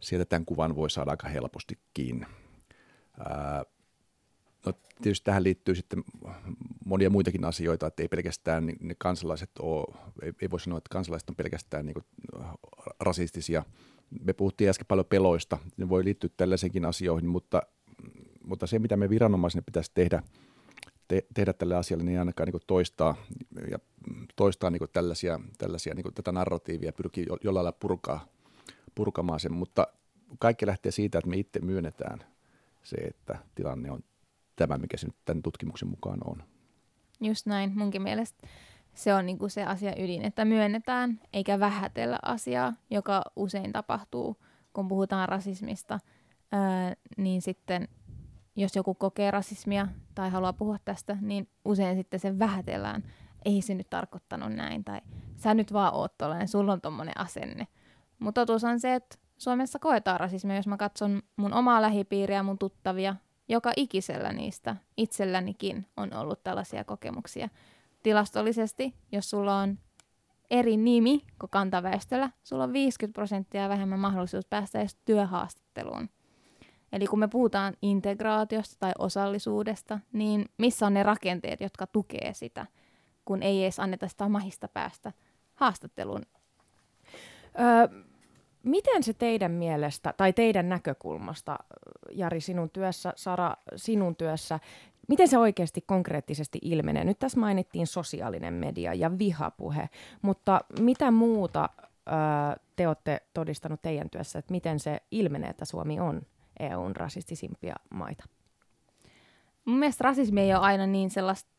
sieltä 0.00 0.24
tämän 0.24 0.44
kuvan 0.44 0.76
voi 0.76 0.90
saada 0.90 1.10
aika 1.10 1.28
helposti 1.28 1.78
kiinni. 1.94 2.26
Ää, 3.18 3.64
no, 4.66 4.72
tietysti 5.02 5.24
tähän 5.24 5.44
liittyy 5.44 5.74
sitten 5.74 6.04
monia 6.84 7.10
muitakin 7.10 7.44
asioita, 7.44 7.86
että 7.86 8.02
ei 8.02 8.08
pelkästään 8.08 8.72
ne 8.80 8.94
kansalaiset 8.98 9.50
ole, 9.58 9.96
ei, 10.22 10.32
ei 10.42 10.50
voi 10.50 10.60
sanoa, 10.60 10.78
että 10.78 10.92
kansalaiset 10.92 11.30
on 11.30 11.36
pelkästään 11.36 11.86
niin 11.86 12.04
rasistisia. 13.00 13.64
Me 14.24 14.32
puhuttiin 14.32 14.70
äsken 14.70 14.86
paljon 14.86 15.06
peloista, 15.06 15.58
ne 15.76 15.88
voi 15.88 16.04
liittyä 16.04 16.30
tällaisiinkin 16.36 16.84
asioihin, 16.84 17.28
mutta, 17.28 17.62
mutta 18.48 18.66
se, 18.66 18.78
mitä 18.78 18.96
me 18.96 19.10
viranomaisille 19.10 19.62
pitäisi 19.66 19.90
tehdä, 19.94 20.22
te, 21.08 21.26
tehdä 21.34 21.52
tälle 21.52 21.76
asialle, 21.76 22.04
niin 22.04 22.18
ainakaan 22.18 22.48
niin 22.48 22.62
toistaa, 22.66 23.16
ja 23.70 23.78
toistaa 24.36 24.70
niin 24.70 24.82
tällaisia, 24.92 25.40
tällaisia 25.58 25.94
niin 25.94 26.14
tätä 26.14 26.32
narratiivia, 26.32 26.92
pyrkii 26.92 27.24
jo, 27.28 27.36
jollain 27.44 27.64
lailla 27.64 27.78
purkaa, 27.80 28.26
purkamaan 28.94 29.40
sen, 29.40 29.52
mutta 29.52 29.86
kaikki 30.38 30.66
lähtee 30.66 30.92
siitä, 30.92 31.18
että 31.18 31.30
me 31.30 31.36
itse 31.36 31.60
myönnetään 31.60 32.18
se, 32.82 32.96
että 32.96 33.38
tilanne 33.54 33.90
on 33.90 34.00
tämä, 34.56 34.78
mikä 34.78 34.96
se 34.96 35.06
nyt 35.06 35.16
tämän 35.24 35.42
tutkimuksen 35.42 35.88
mukaan 35.88 36.18
on. 36.24 36.42
Just 37.20 37.46
näin, 37.46 37.72
munkin 37.74 38.02
mielestä 38.02 38.48
se 38.94 39.14
on 39.14 39.26
niinku 39.26 39.48
se 39.48 39.64
asia 39.64 39.92
ydin, 39.98 40.24
että 40.24 40.44
myönnetään 40.44 41.20
eikä 41.32 41.60
vähätellä 41.60 42.18
asiaa, 42.22 42.72
joka 42.90 43.22
usein 43.36 43.72
tapahtuu, 43.72 44.36
kun 44.72 44.88
puhutaan 44.88 45.28
rasismista, 45.28 46.00
ää, 46.52 46.94
niin 47.16 47.42
sitten 47.42 47.88
jos 48.60 48.76
joku 48.76 48.94
kokee 48.94 49.30
rasismia 49.30 49.88
tai 50.14 50.30
haluaa 50.30 50.52
puhua 50.52 50.76
tästä, 50.84 51.16
niin 51.20 51.48
usein 51.64 51.96
sitten 51.96 52.20
se 52.20 52.38
vähätellään. 52.38 53.04
Ei 53.44 53.62
se 53.62 53.74
nyt 53.74 53.90
tarkoittanut 53.90 54.52
näin, 54.52 54.84
tai 54.84 55.00
sä 55.36 55.54
nyt 55.54 55.72
vaan 55.72 55.94
oot 55.94 56.18
tollainen, 56.18 56.48
sulla 56.48 56.72
on 56.72 56.80
tommonen 56.80 57.18
asenne. 57.20 57.66
Mutta 58.18 58.40
totuus 58.40 58.64
on 58.64 58.80
se, 58.80 58.94
että 58.94 59.16
Suomessa 59.38 59.78
koetaan 59.78 60.20
rasismia, 60.20 60.56
jos 60.56 60.66
mä 60.66 60.76
katson 60.76 61.22
mun 61.36 61.52
omaa 61.52 61.82
lähipiiriä, 61.82 62.42
mun 62.42 62.58
tuttavia, 62.58 63.16
joka 63.48 63.72
ikisellä 63.76 64.32
niistä 64.32 64.76
itsellänikin 64.96 65.86
on 65.96 66.14
ollut 66.14 66.44
tällaisia 66.44 66.84
kokemuksia. 66.84 67.48
Tilastollisesti, 68.02 68.94
jos 69.12 69.30
sulla 69.30 69.58
on 69.58 69.78
eri 70.50 70.76
nimi 70.76 71.24
kuin 71.40 71.50
kantaväestöllä, 71.50 72.30
sulla 72.42 72.64
on 72.64 72.72
50 72.72 73.14
prosenttia 73.14 73.68
vähemmän 73.68 73.98
mahdollisuus 73.98 74.46
päästä 74.46 74.80
edes 74.80 74.96
työhaastatteluun. 75.04 76.08
Eli 76.92 77.06
kun 77.06 77.18
me 77.18 77.28
puhutaan 77.28 77.74
integraatiosta 77.82 78.76
tai 78.78 78.92
osallisuudesta, 78.98 79.98
niin 80.12 80.44
missä 80.58 80.86
on 80.86 80.94
ne 80.94 81.02
rakenteet, 81.02 81.60
jotka 81.60 81.86
tukee 81.86 82.34
sitä, 82.34 82.66
kun 83.24 83.42
ei 83.42 83.62
edes 83.62 83.80
anneta 83.80 84.08
sitä 84.08 84.28
mahista 84.28 84.68
päästä 84.68 85.12
haastatteluun? 85.54 86.22
Öö, 87.60 88.02
miten 88.62 89.02
se 89.02 89.12
teidän 89.12 89.52
mielestä 89.52 90.14
tai 90.16 90.32
teidän 90.32 90.68
näkökulmasta, 90.68 91.58
Jari 92.12 92.40
sinun 92.40 92.70
työssä, 92.70 93.12
Sara 93.16 93.54
sinun 93.76 94.16
työssä, 94.16 94.60
miten 95.08 95.28
se 95.28 95.38
oikeasti 95.38 95.80
konkreettisesti 95.86 96.58
ilmenee? 96.62 97.04
Nyt 97.04 97.18
tässä 97.18 97.40
mainittiin 97.40 97.86
sosiaalinen 97.86 98.54
media 98.54 98.94
ja 98.94 99.18
vihapuhe, 99.18 99.88
mutta 100.22 100.60
mitä 100.80 101.10
muuta 101.10 101.68
öö, 101.82 102.14
te 102.76 102.88
olette 102.88 103.22
todistanut 103.34 103.82
teidän 103.82 104.10
työssä, 104.10 104.38
että 104.38 104.52
miten 104.52 104.80
se 104.80 105.00
ilmenee, 105.10 105.50
että 105.50 105.64
Suomi 105.64 106.00
on 106.00 106.22
EUn 106.60 106.96
rasistisimpia 106.96 107.74
maita? 107.90 108.24
Mun 109.64 109.78
mielestä 109.78 110.04
rasismi 110.04 110.40
ei 110.40 110.54
ole 110.54 110.62
aina 110.62 110.86
niin 110.86 111.10
sellaista, 111.10 111.50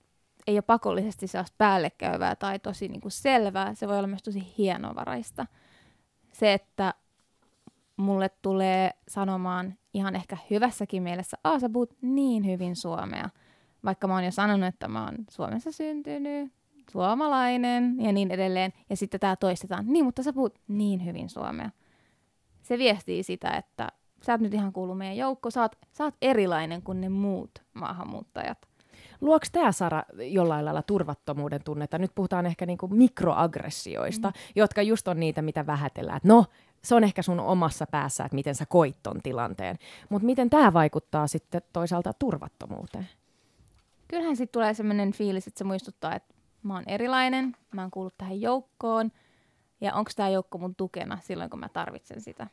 ei 0.48 0.56
ole 0.56 0.62
pakollisesti 0.62 1.28
sellaista 1.28 1.56
päällekäyvää 1.58 2.36
tai 2.36 2.60
tosi 2.60 2.88
niin 2.88 3.02
kuin 3.02 3.12
selvää. 3.12 3.74
Se 3.74 3.88
voi 3.88 3.98
olla 3.98 4.08
myös 4.08 4.24
tosi 4.24 4.54
hienovaraista. 4.58 5.46
Se, 6.34 6.54
että 6.54 6.94
mulle 7.98 8.30
tulee 8.42 8.92
sanomaan 9.08 9.78
ihan 9.94 10.16
ehkä 10.16 10.38
hyvässäkin 10.50 11.04
mielessä, 11.04 11.38
Aa, 11.44 11.60
sä 11.60 11.70
puhut 11.70 11.94
niin 12.02 12.46
hyvin 12.46 12.76
suomea. 12.76 13.30
Vaikka 13.86 14.08
mä 14.08 14.14
oon 14.14 14.24
jo 14.24 14.32
sanonut, 14.32 14.68
että 14.68 14.88
mä 14.88 15.06
oon 15.06 15.16
Suomessa 15.30 15.72
syntynyt, 15.72 16.54
suomalainen 16.92 17.96
ja 18.00 18.12
niin 18.12 18.32
edelleen. 18.32 18.74
Ja 18.90 18.98
sitten 18.98 19.20
tää 19.20 19.36
toistetaan, 19.36 19.86
niin, 19.88 20.06
mutta 20.06 20.24
sä 20.24 20.34
puhut 20.34 20.60
niin 20.68 21.06
hyvin 21.06 21.30
suomea. 21.30 21.70
Se 22.62 22.78
viestii 22.78 23.24
sitä, 23.24 23.52
että 23.52 23.88
sä 24.22 24.34
et 24.34 24.42
nyt 24.42 24.54
ihan 24.54 24.74
kuulu 24.74 24.96
meidän 24.96 25.18
joukko, 25.18 25.50
sä 25.50 25.62
oot, 25.62 25.76
sä 25.92 26.04
oot 26.04 26.16
erilainen 26.22 26.82
kuin 26.82 27.02
ne 27.02 27.10
muut 27.10 27.52
maahanmuuttajat. 27.74 28.58
Luoks 29.22 29.52
tämä, 29.52 29.72
Sara, 29.72 30.04
jollain 30.14 30.66
lailla 30.66 30.82
turvattomuuden 30.82 31.64
tunnetta? 31.64 31.98
Nyt 31.98 32.12
puhutaan 32.16 32.46
ehkä 32.46 32.66
niinku 32.66 32.88
mikroaggressioista, 32.88 34.28
mm. 34.28 34.34
jotka 34.56 34.82
just 34.82 35.08
on 35.08 35.20
niitä, 35.20 35.42
mitä 35.42 35.68
vähätellään. 35.68 36.18
Et 36.18 36.24
no, 36.24 36.46
se 36.84 36.96
on 36.96 37.04
ehkä 37.04 37.22
sun 37.22 37.40
omassa 37.40 37.86
päässä, 37.92 38.26
että 38.26 38.36
miten 38.36 38.56
sä 38.56 38.66
koit 38.66 38.98
ton 39.04 39.22
tilanteen. 39.24 39.78
Mutta 40.10 40.26
miten 40.26 40.50
tämä 40.50 40.74
vaikuttaa 40.74 41.28
sitten 41.28 41.62
toisaalta 41.74 42.14
turvattomuuteen? 42.14 43.10
Kyllähän 44.08 44.36
sitten 44.36 44.54
tulee 44.54 44.74
sellainen 44.74 45.12
fiilis, 45.14 45.48
että 45.48 45.58
se 45.58 45.64
muistuttaa, 45.64 46.16
että 46.16 46.34
mä 46.64 46.74
oon 46.74 46.84
erilainen, 46.88 47.56
mä 47.74 47.82
oon 47.82 47.92
kuullut 47.92 48.18
tähän 48.18 48.42
joukkoon, 48.42 49.12
ja 49.82 49.94
onko 49.94 50.12
tämä 50.16 50.30
joukko 50.30 50.58
mun 50.58 50.76
tukena 50.76 51.18
silloin, 51.22 51.50
kun 51.50 51.60
mä 51.60 51.70
tarvitsen 51.70 52.22
sitä. 52.22 52.48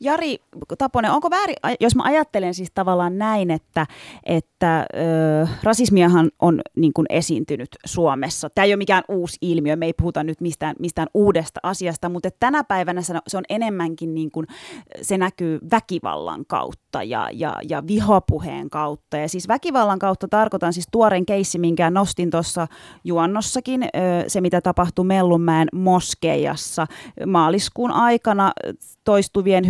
Jari 0.00 0.38
Taponen, 0.78 1.10
onko 1.10 1.30
väärin, 1.30 1.56
jos 1.80 1.96
mä 1.96 2.02
ajattelen 2.02 2.54
siis 2.54 2.70
tavallaan 2.74 3.18
näin, 3.18 3.50
että, 3.50 3.86
että 4.26 4.86
ö, 4.94 5.46
rasismiahan 5.62 6.30
on 6.38 6.60
niin 6.76 6.92
kuin 6.92 7.06
esiintynyt 7.10 7.68
Suomessa. 7.84 8.50
Tämä 8.50 8.64
ei 8.64 8.70
ole 8.70 8.76
mikään 8.76 9.04
uusi 9.08 9.38
ilmiö, 9.40 9.76
me 9.76 9.86
ei 9.86 9.92
puhuta 9.92 10.24
nyt 10.24 10.40
mistään, 10.40 10.76
mistään 10.78 11.08
uudesta 11.14 11.60
asiasta, 11.62 12.08
mutta 12.08 12.28
tänä 12.40 12.64
päivänä 12.64 13.02
se 13.02 13.36
on 13.36 13.44
enemmänkin 13.48 14.14
niin 14.14 14.30
kuin, 14.30 14.46
se 15.02 15.18
näkyy 15.18 15.58
väkivallan 15.70 16.44
kautta 16.46 16.83
ja, 17.02 17.28
ja, 17.32 17.56
ja 17.68 17.86
vihapuheen 17.86 18.70
kautta. 18.70 19.16
Ja 19.16 19.28
siis 19.28 19.48
väkivallan 19.48 19.98
kautta 19.98 20.28
tarkoitan 20.28 20.72
siis 20.72 20.88
tuoren 20.92 21.26
keissi, 21.26 21.58
minkä 21.58 21.90
nostin 21.90 22.30
tuossa 22.30 22.66
juonnossakin, 23.04 23.84
se 24.28 24.40
mitä 24.40 24.60
tapahtui 24.60 25.04
Mellunmäen 25.04 25.68
moskeijassa 25.72 26.86
maaliskuun 27.26 27.90
aikana 27.90 28.52
toistuvien, 29.04 29.64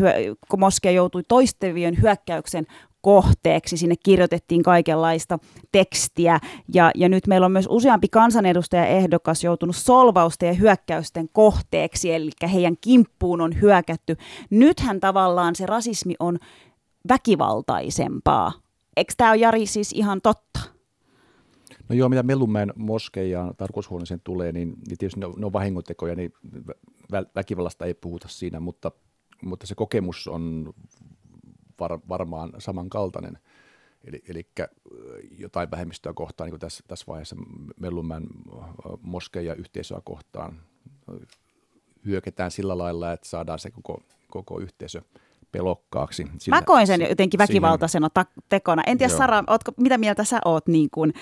kun 0.49 0.61
moskea 0.61 0.93
joutui 0.93 1.23
toistuvien 1.29 2.03
hyökkäyksen 2.03 2.67
kohteeksi. 3.01 3.77
Sinne 3.77 3.95
kirjoitettiin 4.05 4.63
kaikenlaista 4.63 5.39
tekstiä 5.73 6.41
ja, 6.75 6.91
ja 6.95 7.09
nyt 7.09 7.27
meillä 7.27 7.45
on 7.45 7.53
myös 7.53 7.67
useampi 7.71 8.09
kansanedustaja 8.09 8.87
ehdokas 8.87 9.45
joutunut 9.45 9.77
solvausten 9.77 10.47
ja 10.47 10.53
hyökkäysten 10.53 11.29
kohteeksi, 11.33 12.13
eli 12.13 12.31
heidän 12.53 12.77
kimppuun 12.81 13.41
on 13.41 13.61
hyökätty. 13.61 14.17
Nythän 14.51 15.01
tavallaan 15.01 15.57
se 15.57 15.67
rasismi 15.67 16.15
on 16.21 16.39
väkivaltaisempaa. 17.09 18.53
Eikö 18.97 19.13
tämä 19.17 19.31
ole 19.31 19.39
Jari 19.39 19.67
siis 19.67 19.93
ihan 19.93 20.21
totta? 20.21 20.61
No 21.89 21.95
joo, 21.95 22.09
mitä 22.09 22.23
Mellunmäen 22.23 22.73
moskeijaan 22.77 23.57
tarkoitushuoneeseen 23.57 24.21
tulee, 24.25 24.53
niin, 24.53 24.69
niin 24.69 24.99
tietysti 24.99 25.21
ne 25.21 25.27
on, 25.27 25.35
ne 25.37 25.47
on 25.47 25.53
vahingontekoja, 25.53 26.15
niin 26.15 26.33
vä- 27.13 27.31
väkivallasta 27.35 27.85
ei 27.85 27.95
puhuta 27.95 28.29
siinä, 28.29 28.61
mutta 28.61 28.91
mutta 29.45 29.67
se 29.67 29.75
kokemus 29.75 30.29
on 30.29 30.75
var, 31.81 32.01
varmaan 32.09 32.53
samankaltainen. 32.59 33.39
Eli, 34.05 34.23
eli 34.29 34.47
jotain 35.39 35.71
vähemmistöä 35.71 36.13
kohtaan, 36.13 36.47
niin 36.47 36.53
kuin 36.53 36.61
tässä, 36.61 36.85
tässä 36.89 37.05
vaiheessa 37.09 37.37
Mellunmäen 37.81 38.27
moskeja 39.03 39.55
yhteisöä 39.55 40.01
kohtaan 40.05 40.61
hyöketään 42.05 42.51
sillä 42.51 42.79
lailla, 42.79 43.13
että 43.13 43.29
saadaan 43.29 43.59
se 43.59 43.71
koko, 43.71 44.03
koko 44.31 44.61
yhteisö 44.61 45.03
pelokkaaksi. 45.55 46.27
Sillä, 46.39 46.57
Mä 46.57 46.63
koin 46.63 46.87
sen 46.87 47.01
jotenkin 47.01 47.39
väkivaltaisena 47.39 48.11
ta- 48.11 48.27
tekona. 48.49 48.83
En 48.87 48.99
tiedä, 48.99 49.13
Joo. 49.13 49.19
Sara, 49.19 49.45
ootko, 49.47 49.73
mitä 49.77 49.99
mieltä 49.99 50.25
sä 50.25 50.41
oot, 50.45 50.67
niin 50.67 50.89
kuin, 50.91 51.13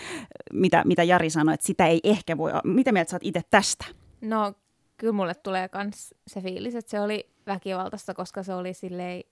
mitä, 0.53 0.83
mitä 0.85 1.03
Jari 1.03 1.31
sanoi, 1.31 1.55
että 1.55 1.67
sitä 1.67 1.87
ei 1.87 2.01
ehkä 2.05 2.39
voi... 2.39 2.53
Mitä 2.65 2.93
mieltä 2.93 3.11
sä 3.11 3.17
oot 3.17 3.25
itse 3.25 3.41
tästä? 3.51 3.85
No, 4.21 4.55
kyllä 4.97 5.13
mulle 5.13 5.35
tulee 5.35 5.69
myös 5.75 6.15
se 6.27 6.41
fiilis, 6.41 6.75
että 6.75 6.91
se 6.91 7.01
oli 7.01 7.31
väkivaltaista, 7.47 8.15
koska 8.15 8.43
se 8.43 8.55
oli 8.55 8.75
silleen 8.75 9.23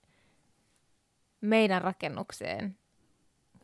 meidän 1.41 1.81
rakennukseen 1.81 2.77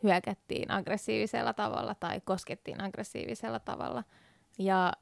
hyökättiin 0.03 0.71
aggressiivisella 0.71 1.53
tavalla 1.53 1.95
tai 1.95 2.21
koskettiin 2.25 2.81
aggressiivisella 2.83 3.59
tavalla. 3.59 4.03
Ja 4.59 4.93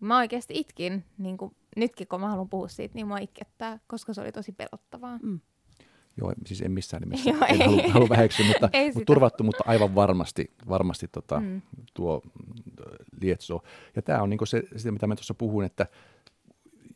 mä 0.00 0.18
oikeasti 0.18 0.54
itkin, 0.56 1.04
niin 1.18 1.36
kuin, 1.36 1.56
nytkin 1.76 2.08
kun 2.08 2.20
mä 2.20 2.28
haluan 2.28 2.48
puhua 2.48 2.68
siitä, 2.68 2.94
niin 2.94 3.06
mua 3.06 3.18
itkettää, 3.18 3.78
koska 3.86 4.14
se 4.14 4.20
oli 4.20 4.32
tosi 4.32 4.52
pelottavaa. 4.52 5.18
Mm. 5.22 5.40
Joo, 6.16 6.32
siis 6.46 6.62
en 6.62 6.72
missään 6.72 7.00
nimessä, 7.00 7.30
Joo, 7.30 7.44
en 7.48 7.58
halua, 7.58 7.82
halua 7.92 8.08
väheksyä, 8.08 8.46
mutta, 8.46 8.70
mutta 8.94 9.06
turvattu, 9.06 9.44
mutta 9.44 9.64
aivan 9.66 9.94
varmasti, 9.94 10.50
varmasti 10.68 11.08
tota, 11.08 11.40
mm. 11.40 11.62
tuo 11.94 12.22
lietso. 13.20 13.62
Ja 13.96 14.02
tämä 14.02 14.22
on 14.22 14.30
niin 14.30 14.46
se, 14.46 14.62
sitä, 14.76 14.92
mitä 14.92 15.06
mä 15.06 15.16
tuossa 15.16 15.34
puhuin, 15.34 15.66
että 15.66 15.86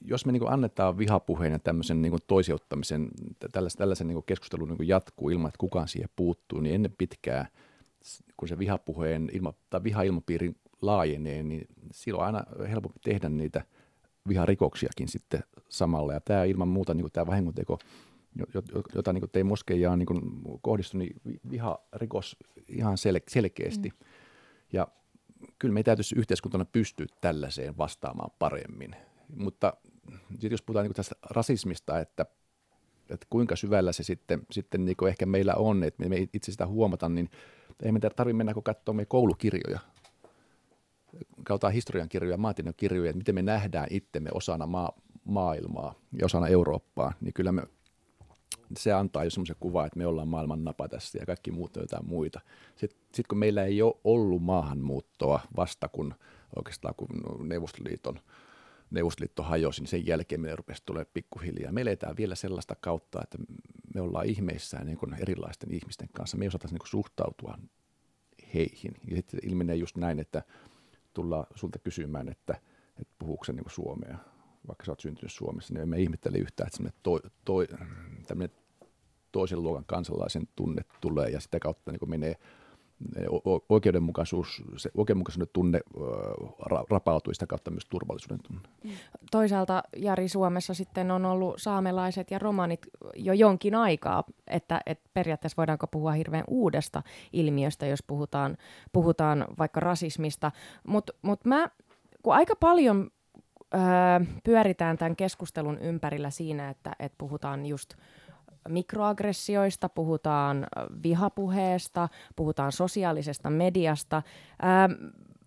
jos 0.05 0.27
me 0.27 0.33
niin 0.33 0.49
annetaan 0.49 0.99
vihapuheen 0.99 1.53
ja 1.53 1.59
tämmöisen 1.59 2.03
niin 2.03 2.19
toisiuttamisen, 2.27 3.09
tällaisen, 3.53 3.79
tällaisen 3.79 4.07
niin 4.07 4.23
keskustelun 4.27 4.69
niin 4.69 4.89
jatkuu 4.89 5.31
ilman, 5.31 5.49
että 5.49 5.59
kukaan 5.59 5.89
siihen 5.89 6.09
puuttuu, 6.17 6.61
niin 6.61 6.75
ennen 6.75 6.95
pitkää, 6.99 7.47
kun 8.37 8.49
se 8.49 8.59
vihapuheen 8.59 9.31
ilma, 9.33 9.53
tai 9.71 9.83
vihailmapiirin 9.85 10.57
laajenee, 10.83 11.43
niin 11.43 11.67
silloin 11.93 12.21
on 12.21 12.27
aina 12.27 12.69
helpompi 12.69 12.99
tehdä 13.05 13.29
niitä 13.29 13.65
viharikoksiakin 14.29 15.09
sitten 15.09 15.43
samalla. 15.69 16.13
Ja 16.13 16.21
tämä 16.21 16.45
ilman 16.45 16.69
muuta 16.69 16.95
niin 16.95 17.13
tämä 17.13 17.27
vahingonteko, 17.27 17.79
jota 18.95 19.13
niin 19.13 19.31
Tei 19.33 19.45
Moskeijaan 19.45 19.99
niin 19.99 20.09
kohdistui, 20.63 20.99
niin 20.99 21.41
viharikos 21.51 22.37
ihan 22.69 22.95
sel- 22.95 23.25
selkeästi. 23.29 23.89
Mm. 23.89 24.07
Ja 24.73 24.89
kyllä 25.59 25.75
me 25.75 25.83
täytyisi 25.83 26.15
yhteiskuntana 26.19 26.65
pystyä 26.65 27.07
tällaiseen 27.21 27.79
vastaamaan 27.79 28.31
paremmin. 28.39 28.97
Mutta 29.37 29.73
sitten 30.31 30.51
jos 30.51 30.63
puhutaan 30.63 30.87
niin 30.87 30.95
tästä 30.95 31.15
rasismista, 31.31 32.01
että, 32.01 32.27
että 33.11 33.27
kuinka 33.31 33.57
syvällä 33.57 33.93
se 33.93 34.03
sitten, 34.03 34.43
sitten 34.51 34.85
niin 34.85 35.09
ehkä 35.09 35.27
meillä 35.27 35.55
on, 35.55 35.85
että 35.85 36.09
me 36.09 36.29
itse 36.33 36.53
sitä 36.53 36.67
huomata, 36.67 37.09
niin 37.09 37.31
ei 37.83 37.93
me 37.93 38.01
tarvitse 38.01 38.37
mennä 38.37 38.55
katsomaan 38.65 38.97
meidän 38.97 39.09
koulukirjoja, 39.09 39.79
kautta 41.45 41.71
historian 41.71 42.09
kirjoja, 42.09 42.37
maantieteen 42.37 42.75
kirjoja, 42.77 43.11
että 43.11 43.19
miten 43.19 43.35
me 43.35 43.43
nähdään 43.43 43.87
itsemme 43.91 44.31
osana 44.35 44.67
maa, 44.67 44.93
maailmaa 45.25 45.95
ja 46.19 46.27
osana 46.27 46.49
Eurooppaa, 46.49 47.13
niin 47.21 47.35
kyllä 47.35 47.53
me, 47.53 47.63
se 48.77 48.93
antaa 48.93 49.25
jo 49.25 49.31
semmoisen 49.31 49.57
kuvan, 49.61 49.87
että 49.87 49.99
me 49.99 50.07
ollaan 50.07 50.29
maailman 50.29 50.65
napa 50.65 50.89
tässä 50.89 51.19
ja 51.19 51.27
kaikki 51.27 51.51
muut 51.51 51.77
on 51.77 51.83
jotain 51.83 52.07
muita. 52.07 52.41
Sitten 52.77 53.01
sit 53.15 53.27
kun 53.27 53.39
meillä 53.39 53.65
ei 53.65 53.83
ole 53.83 53.97
ollut 54.05 54.43
maahanmuuttoa 54.43 55.41
vasta 55.57 55.89
kun 55.89 56.15
oikeastaan 56.57 56.95
kun 56.95 57.09
Neuvostoliiton 57.49 58.21
Neuvostoliitto 58.91 59.43
hajosi, 59.43 59.81
niin 59.81 59.89
sen 59.89 60.07
jälkeen 60.07 60.41
me 60.41 60.57
rupesi 60.57 60.83
tulemaan 60.87 61.11
pikkuhiljaa. 61.15 61.73
Me 61.73 61.81
eletään 61.81 62.17
vielä 62.17 62.35
sellaista 62.35 62.77
kautta, 62.81 63.21
että 63.23 63.39
me 63.95 64.01
ollaan 64.01 64.27
ihmeissään 64.27 64.87
niin 64.87 64.99
erilaisten 65.19 65.75
ihmisten 65.75 66.09
kanssa. 66.13 66.37
Me 66.37 66.45
ei 66.45 66.49
osata 66.49 66.69
niin 66.71 66.81
suhtautua 66.85 67.59
heihin. 68.55 68.95
Ja 69.11 69.17
sitten 69.17 69.41
ilmenee 69.43 69.77
just 69.77 69.97
näin, 69.97 70.19
että 70.19 70.43
tullaan 71.15 71.47
sulta 71.55 71.79
kysymään, 71.79 72.29
että, 72.29 72.55
että 73.01 73.15
puhuuko 73.19 73.45
se 73.45 73.53
niin 73.53 73.65
suomea, 73.71 74.19
vaikka 74.69 74.85
sä 74.85 74.93
oot 74.93 75.01
syntynyt 75.01 75.33
Suomessa, 75.33 75.75
niin 75.75 75.83
emme 75.83 76.01
ihmettele 76.01 76.39
yhtään, 76.39 76.71
että 76.87 77.01
toi, 77.03 77.21
toi, 77.45 77.67
toisen 79.33 79.63
luokan 79.63 79.85
kansalaisen 79.87 80.49
tunne 80.57 80.83
tulee 81.01 81.29
ja 81.29 81.41
sitä 81.41 81.59
kautta 81.59 81.93
niin 81.93 82.11
menee 82.11 82.35
oikeudenmukaisuus, 83.69 84.63
se 84.77 84.91
oikeudenmukaisuuden 84.97 85.49
tunne 85.53 85.81
rapautuu 86.91 87.35
sitä 87.35 87.47
kautta 87.47 87.71
myös 87.71 87.87
turvallisuuden 87.91 88.39
tunne. 88.43 88.69
Mm. 88.85 88.91
Toisaalta 89.31 89.83
Jari 89.97 90.29
Suomessa 90.29 90.75
sitten 90.75 91.11
on 91.11 91.25
ollut 91.25 91.55
saamelaiset 91.59 92.31
ja 92.31 92.39
romanit 92.39 92.81
jo 93.17 93.33
jonkin 93.33 93.75
aikaa, 93.75 94.25
että, 94.47 94.81
että 94.87 95.11
periaatteessa 95.15 95.57
voidaanko 95.57 95.87
puhua 95.87 96.13
hirveän 96.13 96.45
uudesta 96.49 97.03
ilmiöstä, 97.33 97.87
jos 97.87 98.03
puhutaan, 98.03 98.57
puhutaan 98.93 99.47
vaikka 99.59 99.81
rasismista, 99.81 100.53
mutta 100.87 101.13
mut 101.23 101.45
mä, 101.45 101.69
kun 102.23 102.35
aika 102.35 102.57
paljon 102.57 103.11
öö, 103.75 103.81
pyöritään 104.45 104.99
tämän 104.99 105.17
keskustelun 105.17 105.79
ympärillä 105.79 106.31
siinä, 106.31 106.71
että, 106.71 106.93
että 106.99 107.19
puhutaan 107.19 107.67
just– 107.67 107.95
mikroaggressioista, 108.69 109.89
puhutaan 109.89 110.67
vihapuheesta, 111.03 112.09
puhutaan 112.37 112.73
sosiaalisesta 112.73 113.51
mediasta. 113.51 114.23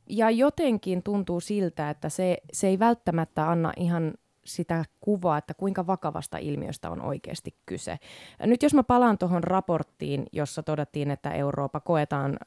ja 0.10 0.30
jotenkin 0.30 1.04
tuntuu 1.04 1.40
siltä, 1.40 1.90
että 1.90 2.10
se, 2.10 2.38
se 2.54 2.68
ei 2.68 2.80
välttämättä 2.80 3.50
anna 3.50 3.72
ihan 3.78 4.14
sitä 4.48 4.86
kuvaa, 5.02 5.38
että 5.38 5.54
kuinka 5.54 5.88
vakavasta 5.88 6.38
ilmiöstä 6.38 6.90
on 6.90 7.02
oikeasti 7.02 7.56
kyse. 7.66 8.00
Nyt 8.46 8.64
jos 8.64 8.74
mä 8.74 8.84
palaan 8.84 9.18
tuohon 9.18 9.44
raporttiin, 9.44 10.26
jossa 10.32 10.64
todettiin, 10.64 11.12
että 11.12 11.32
Eurooppa 11.32 11.80
koetaan 11.80 12.38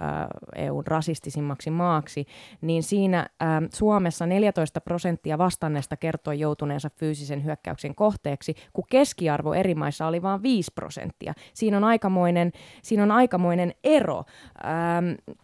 EUn 0.55 0.87
rasistisimmaksi 0.87 1.71
maaksi, 1.71 2.27
niin 2.61 2.83
siinä 2.83 3.29
Suomessa 3.75 4.27
14 4.27 4.81
prosenttia 4.81 5.39
vastanneesta 5.39 5.97
kertoi 5.97 6.41
joutuneensa 6.41 6.91
fyysisen 6.97 7.45
hyökkäyksen 7.45 7.95
kohteeksi, 7.95 8.55
kun 8.73 8.85
keskiarvo 8.91 9.55
eri 9.55 9.75
maissa 9.75 10.07
oli 10.07 10.23
vain 10.23 10.43
5 10.43 10.71
prosenttia. 10.75 11.35
Siinä 11.55 11.77
on 11.77 11.85
aikamoinen, 11.85 12.53
siinä 12.83 13.03
on 13.03 13.11
aikamoinen 13.11 13.75
ero. 13.85 14.25
Ähm, 14.65 15.37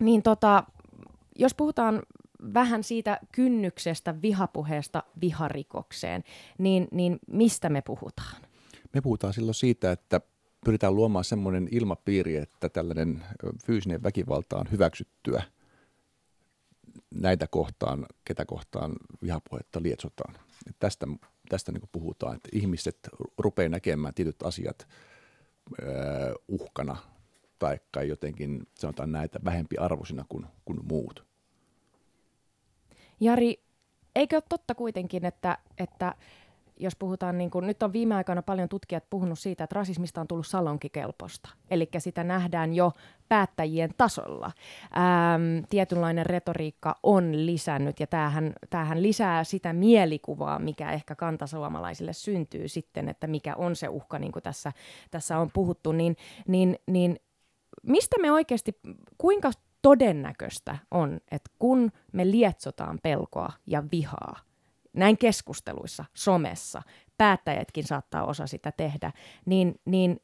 niin 0.00 0.22
tota, 0.22 0.64
jos 1.38 1.54
puhutaan 1.54 2.02
vähän 2.54 2.84
siitä 2.84 3.20
kynnyksestä 3.32 4.22
vihapuheesta 4.22 5.02
viharikokseen, 5.20 6.24
niin, 6.58 6.88
niin 6.90 7.18
mistä 7.26 7.68
me 7.68 7.82
puhutaan? 7.82 8.42
Me 8.94 9.00
puhutaan 9.00 9.32
silloin 9.32 9.54
siitä, 9.54 9.92
että 9.92 10.20
pyritään 10.64 10.94
luomaan 10.94 11.24
semmoinen 11.24 11.68
ilmapiiri, 11.70 12.36
että 12.36 12.68
tällainen 12.68 13.24
fyysinen 13.66 14.02
väkivalta 14.02 14.56
on 14.56 14.66
hyväksyttyä 14.72 15.42
näitä 17.14 17.46
kohtaan, 17.46 18.06
ketä 18.24 18.44
kohtaan 18.44 18.92
vihapuhetta 19.22 19.82
lietsotaan. 19.82 20.34
Ja 20.66 20.72
tästä 20.78 21.06
tästä 21.48 21.72
niin 21.72 21.88
puhutaan, 21.92 22.36
että 22.36 22.48
ihmiset 22.52 22.98
rupeaa 23.38 23.68
näkemään 23.68 24.14
tietyt 24.14 24.42
asiat 24.42 24.88
ö, 25.82 25.86
uhkana 26.48 26.96
tai 27.92 28.08
jotenkin 28.08 28.66
sanotaan 28.78 29.12
näitä 29.12 29.40
vähempi 29.44 29.76
arvoisina 29.78 30.24
kuin, 30.28 30.46
kuin 30.64 30.78
muut. 30.88 31.31
Jari, 33.22 33.64
eikö 34.16 34.36
ole 34.36 34.42
totta 34.48 34.74
kuitenkin, 34.74 35.24
että, 35.24 35.58
että 35.78 36.14
jos 36.76 36.96
puhutaan, 36.96 37.38
niin 37.38 37.50
kuin, 37.50 37.66
nyt 37.66 37.82
on 37.82 37.92
viime 37.92 38.14
aikoina 38.14 38.42
paljon 38.42 38.68
tutkijat 38.68 39.04
puhunut 39.10 39.38
siitä, 39.38 39.64
että 39.64 39.74
rasismista 39.74 40.20
on 40.20 40.28
tullut 40.28 40.46
salonkikelpoista. 40.46 41.48
Eli 41.70 41.88
sitä 41.98 42.24
nähdään 42.24 42.74
jo 42.74 42.92
päättäjien 43.28 43.90
tasolla. 43.96 44.52
Ähm, 44.96 45.64
tietynlainen 45.68 46.26
retoriikka 46.26 46.98
on 47.02 47.46
lisännyt, 47.46 48.00
ja 48.00 48.06
tämähän, 48.06 48.52
tämähän 48.70 49.02
lisää 49.02 49.44
sitä 49.44 49.72
mielikuvaa, 49.72 50.58
mikä 50.58 50.92
ehkä 50.92 51.14
kantasuomalaisille 51.14 52.12
syntyy 52.12 52.68
sitten, 52.68 53.08
että 53.08 53.26
mikä 53.26 53.54
on 53.56 53.76
se 53.76 53.88
uhka, 53.88 54.18
niin 54.18 54.32
kuin 54.32 54.42
tässä, 54.42 54.72
tässä 55.10 55.38
on 55.38 55.50
puhuttu. 55.52 55.92
Niin, 55.92 56.16
niin, 56.48 56.78
niin 56.86 57.20
mistä 57.82 58.16
me 58.20 58.32
oikeasti, 58.32 58.80
kuinka 59.18 59.50
todennäköistä 59.82 60.78
on, 60.90 61.20
että 61.30 61.50
kun 61.58 61.92
me 62.12 62.30
lietsotaan 62.30 62.98
pelkoa 63.02 63.52
ja 63.66 63.84
vihaa, 63.92 64.36
näin 64.92 65.18
keskusteluissa, 65.18 66.04
somessa, 66.14 66.82
päättäjätkin 67.18 67.84
saattaa 67.84 68.24
osa 68.24 68.46
sitä 68.46 68.72
tehdä, 68.72 69.12
niin, 69.46 69.80
niin 69.84 70.20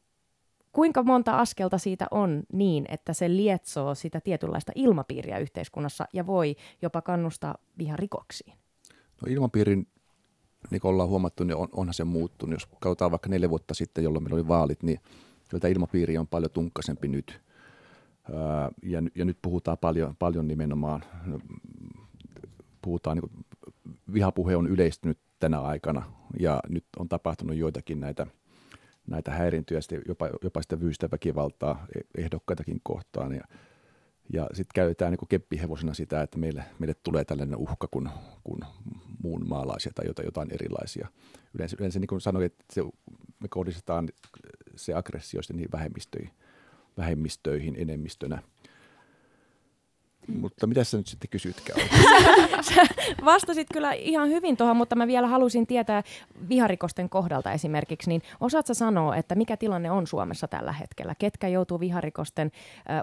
kuinka 0.73 1.03
monta 1.03 1.39
askelta 1.39 1.79
siitä 1.79 2.07
on 2.11 2.43
niin, 2.53 2.85
että 2.89 3.13
se 3.13 3.29
lietsoo 3.29 3.95
sitä 3.95 4.21
tietynlaista 4.21 4.73
ilmapiiriä 4.75 5.39
yhteiskunnassa 5.39 6.05
ja 6.13 6.27
voi 6.27 6.57
jopa 6.83 7.03
kannustaa 7.03 7.55
viharikoksiin? 7.79 8.53
No 9.23 9.33
ilmapiirin, 9.33 9.87
niin 10.71 10.81
kuin 10.81 10.91
ollaan 10.91 11.09
huomattu, 11.09 11.45
niin 11.45 11.57
on, 11.57 11.69
onhan 11.73 11.95
se 11.95 12.05
muuttunut. 12.05 12.53
Jos 12.53 12.67
katsotaan 12.67 13.11
vaikka 13.11 13.29
neljä 13.29 13.51
vuotta 13.51 13.75
sitten, 13.75 14.05
jolloin 14.05 14.25
meillä 14.25 14.35
oli 14.35 14.49
vaalit, 14.49 14.83
niin 14.83 15.01
kyllä 15.49 15.69
ilmapiiri 15.69 16.19
on 16.19 16.27
paljon 16.27 16.51
tunkkaisempi 16.51 17.09
nyt 17.09 17.41
ja, 18.83 19.03
ja 19.15 19.25
nyt 19.25 19.39
puhutaan 19.43 19.79
paljon, 19.79 20.17
paljon 20.17 20.49
nimenomaan, 20.49 21.05
puhutaan 22.83 23.17
niin 23.17 23.45
vihapuhe 24.13 24.57
on 24.57 24.67
yleistynyt 24.67 25.19
tänä 25.39 25.61
aikana 25.61 26.03
ja 26.41 26.61
nyt 26.69 26.85
on 26.99 27.09
tapahtunut 27.09 27.57
joitakin 27.57 28.01
näitä, 28.01 28.27
näitä 29.07 29.31
häirintyjä, 29.31 29.81
jopa, 30.09 30.31
jopa 30.43 30.63
sitä 30.63 30.77
fyysistä 30.77 31.09
väkivaltaa 31.13 31.87
e, 31.97 32.23
ehdokkaitakin 32.23 32.81
kohtaan 32.83 33.35
ja, 33.35 33.43
ja 34.33 34.47
sitten 34.47 34.75
käytetään 34.75 35.13
niin 35.13 35.29
keppihevosena 35.29 35.95
sitä, 35.95 36.23
että 36.23 36.39
meille, 36.39 36.65
meille 36.79 36.95
tulee 36.95 37.25
tällainen 37.25 37.59
uhka 37.59 37.89
kuin, 37.91 38.09
kuin 38.45 38.61
muun 39.23 39.49
maalaisia 39.49 39.93
tai 39.95 40.07
jotain, 40.07 40.27
jotain 40.27 40.55
erilaisia. 40.55 41.09
Yleensä, 41.55 41.77
yleensä 41.81 41.99
niin 41.99 42.09
kuin 42.09 42.21
sanoin, 42.21 42.47
että 42.47 42.65
se, 42.73 42.83
me 43.41 43.49
kohdistetaan 43.49 44.09
se 44.77 44.95
aggressio 44.95 45.41
niin 45.53 45.73
vähemmistöihin 45.73 46.31
vähemmistöihin 46.99 47.75
enemmistönä. 47.79 48.43
Mm. 50.29 50.41
Mutta 50.41 50.67
mitä 50.67 50.85
sä 50.85 50.97
nyt 50.97 51.07
sitten 51.07 51.31
kysytkään? 51.31 51.81
sä 52.75 52.87
vastasit 53.25 53.67
kyllä 53.73 53.93
ihan 53.93 54.29
hyvin 54.29 54.57
tuohon, 54.57 54.77
mutta 54.77 54.97
mä 54.97 55.07
vielä 55.07 55.27
halusin 55.27 55.67
tietää 55.67 56.03
viharikosten 56.49 57.09
kohdalta 57.09 57.53
esimerkiksi, 57.53 58.09
niin 58.09 58.23
osaatko 58.41 58.75
sanoa, 58.75 59.17
että 59.17 59.35
mikä 59.35 59.57
tilanne 59.57 59.91
on 59.91 60.07
Suomessa 60.07 60.49
tällä 60.49 60.73
hetkellä? 60.73 61.15
Ketkä 61.19 61.49
joutuu 61.49 61.81
viharikosten 61.81 62.51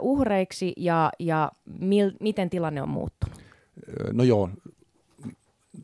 uh, 0.01 0.11
uhreiksi 0.11 0.73
ja, 0.77 1.11
ja 1.19 1.51
mil, 1.79 2.11
miten 2.19 2.49
tilanne 2.49 2.81
on 2.81 2.89
muuttunut? 2.89 3.39
No 4.11 4.23
joo, 4.23 4.49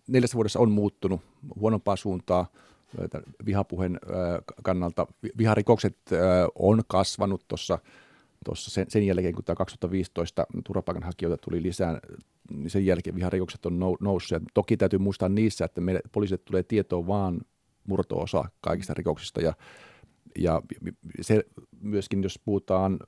neljässä 0.07 0.35
vuodessa 0.35 0.59
on 0.59 0.71
muuttunut 0.71 1.21
huonompaa 1.59 1.95
suuntaa 1.95 2.45
vihapuheen 3.45 3.99
kannalta. 4.63 5.07
Viharikokset 5.37 5.97
on 6.55 6.81
kasvanut 6.87 7.43
tuossa 7.47 7.79
tuossa 8.45 8.71
sen, 8.71 8.85
sen 8.89 9.05
jälkeen, 9.05 9.35
kun 9.35 9.43
tämä 9.43 9.55
2015 9.55 10.45
turvapaikanhakijoita 10.65 11.37
tuli 11.43 11.61
lisää, 11.61 11.99
niin 12.51 12.69
sen 12.69 12.85
jälkeen 12.85 13.15
viharikokset 13.15 13.65
on 13.65 13.79
noussut. 13.99 14.31
Ja 14.31 14.39
toki 14.53 14.77
täytyy 14.77 14.99
muistaa 14.99 15.29
niissä, 15.29 15.65
että 15.65 15.81
meille 15.81 16.01
poliisille 16.11 16.41
tulee 16.45 16.63
tietoa 16.63 17.07
vaan 17.07 17.41
murto-osa 17.87 18.45
kaikista 18.61 18.93
rikoksista. 18.93 19.41
Ja, 19.41 19.53
ja 20.37 20.61
se 21.21 21.43
myöskin, 21.81 22.23
jos 22.23 22.39
puhutaan 22.45 22.99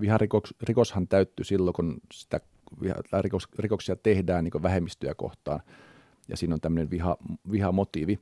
viharikoshan 0.00 1.08
täyttyy 1.08 1.44
silloin, 1.44 1.74
kun 1.74 2.00
sitä 2.12 2.40
rikoksia 3.58 3.96
tehdään 3.96 4.44
niin 4.44 4.62
vähemmistöjä 4.62 5.14
kohtaan 5.14 5.60
ja 6.28 6.36
siinä 6.36 6.54
on 6.54 6.60
tämmöinen 6.60 6.90
viha, 6.90 7.16
vihamotiivi, 7.50 8.18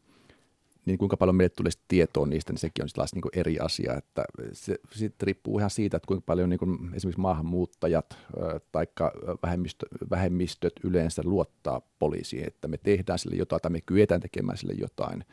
niin 0.87 0.99
kuinka 0.99 1.17
paljon 1.17 1.37
meille 1.37 1.55
tulee 1.57 1.73
tietoa 1.89 2.27
niistä, 2.27 2.53
niin 2.53 2.59
sekin 2.59 2.83
on 2.83 2.89
taas 2.95 3.15
niin 3.15 3.23
eri 3.33 3.59
asia. 3.59 3.95
Että 3.95 4.25
se 4.53 4.77
sitten 4.93 5.27
riippuu 5.27 5.59
ihan 5.59 5.71
siitä, 5.71 5.97
että 5.97 6.07
kuinka 6.07 6.25
paljon 6.27 6.51
niin 6.51 6.59
kuin 6.59 6.95
esimerkiksi 6.95 7.21
maahanmuuttajat 7.21 8.19
tai 8.73 8.87
vähemmistö, 9.43 9.87
vähemmistöt 10.11 10.73
yleensä 10.85 11.23
luottaa 11.25 11.81
poliisiin, 11.99 12.47
että 12.47 12.69
me 12.69 12.79
tehdään 12.79 13.19
sille 13.19 13.37
jotain 13.37 13.63
tai 13.63 13.71
me 13.71 13.81
kyetään 13.81 14.21
tekemään 14.21 14.59
sille 14.59 14.75
jotain. 14.79 15.25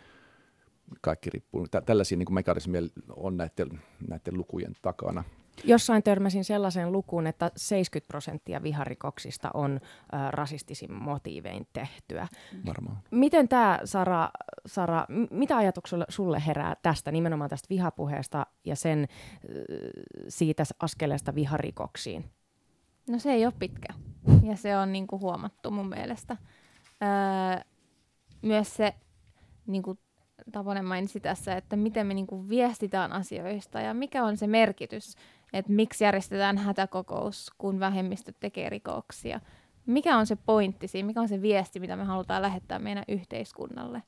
Kaikki 1.01 1.30
riippuu. 1.30 1.68
Tällaisia 1.86 2.18
niin 2.18 2.34
mekanismeja 2.34 2.88
on 3.16 3.38
näiden, 3.38 3.82
näiden 4.08 4.38
lukujen 4.38 4.74
takana. 4.82 5.24
Jossain 5.64 6.04
törmäsin 6.04 6.43
sellaisen 6.43 6.91
lukuun, 6.91 7.28
että 7.28 7.51
70 7.56 8.08
prosenttia 8.08 8.64
viharikoksista 8.64 9.51
on 9.54 9.80
ä, 10.14 10.32
rasistisin 10.32 10.93
motiivein 10.93 11.68
tehtyä. 11.74 12.28
Varmaan. 12.66 12.97
Miten 13.12 13.47
tämä, 13.47 13.80
Sara, 13.86 14.30
Sara, 14.66 15.06
mitä 15.32 15.58
ajatuksia 15.58 15.99
sulle 16.10 16.43
herää 16.47 16.76
tästä, 16.82 17.12
nimenomaan 17.12 17.49
tästä 17.49 17.70
vihapuheesta 17.70 18.45
ja 18.66 18.76
sen 18.76 19.08
siitä 20.28 20.64
askeleesta 20.80 21.36
viharikoksiin? 21.36 22.26
No 23.10 23.20
se 23.20 23.32
ei 23.32 23.45
ole 23.45 23.54
pitkä 23.60 23.93
ja 24.43 24.58
se 24.58 24.78
on 24.78 24.91
niinku 24.91 25.20
huomattu 25.20 25.72
mun 25.72 25.89
mielestä. 25.89 26.38
Öö, 27.04 27.62
myös 28.41 28.76
se 28.76 28.93
niinku 29.68 29.97
Taponen 30.51 30.86
mainitsi 30.86 31.20
tässä, 31.20 31.56
että 31.56 31.76
miten 31.76 32.08
me 32.08 32.14
niinku 32.14 32.49
viestitään 32.49 33.12
asioista 33.12 33.82
ja 33.82 33.93
mikä 33.93 34.24
on 34.24 34.38
se 34.38 34.47
merkitys 34.47 35.16
että 35.54 35.72
miksi 35.72 36.04
järjestetään 36.04 36.58
hätäkokous, 36.58 37.51
kun 37.58 37.80
vähemmistöt 37.80 38.36
tekee 38.39 38.70
rikoksia. 38.70 39.39
Mikä 39.86 40.18
on 40.18 40.26
se 40.26 40.36
pointti 40.45 40.88
siinä, 40.88 41.08
mikä 41.08 41.22
on 41.22 41.28
se 41.28 41.41
viesti, 41.41 41.80
mitä 41.80 41.95
me 41.95 42.04
halutaan 42.04 42.41
lähettää 42.41 42.80
meidän 42.80 43.04
yhteiskunnalle? 43.08 44.01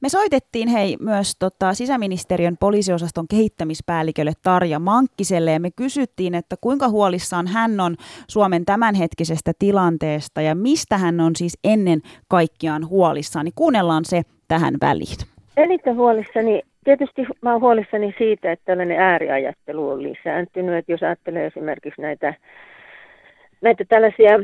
Me 0.00 0.08
soitettiin 0.08 0.68
hei 0.68 0.96
myös 1.00 1.36
tota, 1.38 1.74
sisäministeriön 1.74 2.56
poliisiosaston 2.56 3.28
kehittämispäällikölle 3.28 4.32
Tarja 4.42 4.78
Mankkiselle 4.78 5.52
ja 5.52 5.60
me 5.60 5.70
kysyttiin, 5.70 6.34
että 6.34 6.56
kuinka 6.60 6.88
huolissaan 6.88 7.46
hän 7.46 7.80
on 7.80 7.96
Suomen 8.28 8.64
tämänhetkisestä 8.64 9.52
tilanteesta 9.58 10.40
ja 10.40 10.54
mistä 10.54 10.98
hän 10.98 11.20
on 11.20 11.36
siis 11.36 11.58
ennen 11.64 12.00
kaikkiaan 12.28 12.88
huolissaan. 12.88 13.44
Niin 13.44 13.52
kuunnellaan 13.54 14.04
se 14.04 14.22
tähän 14.48 14.74
väliin. 14.80 15.16
Eniten 15.56 15.96
huolissani 15.96 16.62
Tietysti 16.84 17.26
mä 17.42 17.50
olen 17.50 17.60
huolissani 17.60 18.14
siitä, 18.18 18.52
että 18.52 18.64
tällainen 18.64 19.00
ääriajattelu 19.00 19.90
on 19.90 20.02
lisääntynyt. 20.02 20.74
Että 20.74 20.92
jos 20.92 21.02
ajattelee 21.02 21.46
esimerkiksi 21.46 22.02
näitä, 22.02 22.34
näitä 23.60 23.84
tällaisia 23.88 24.38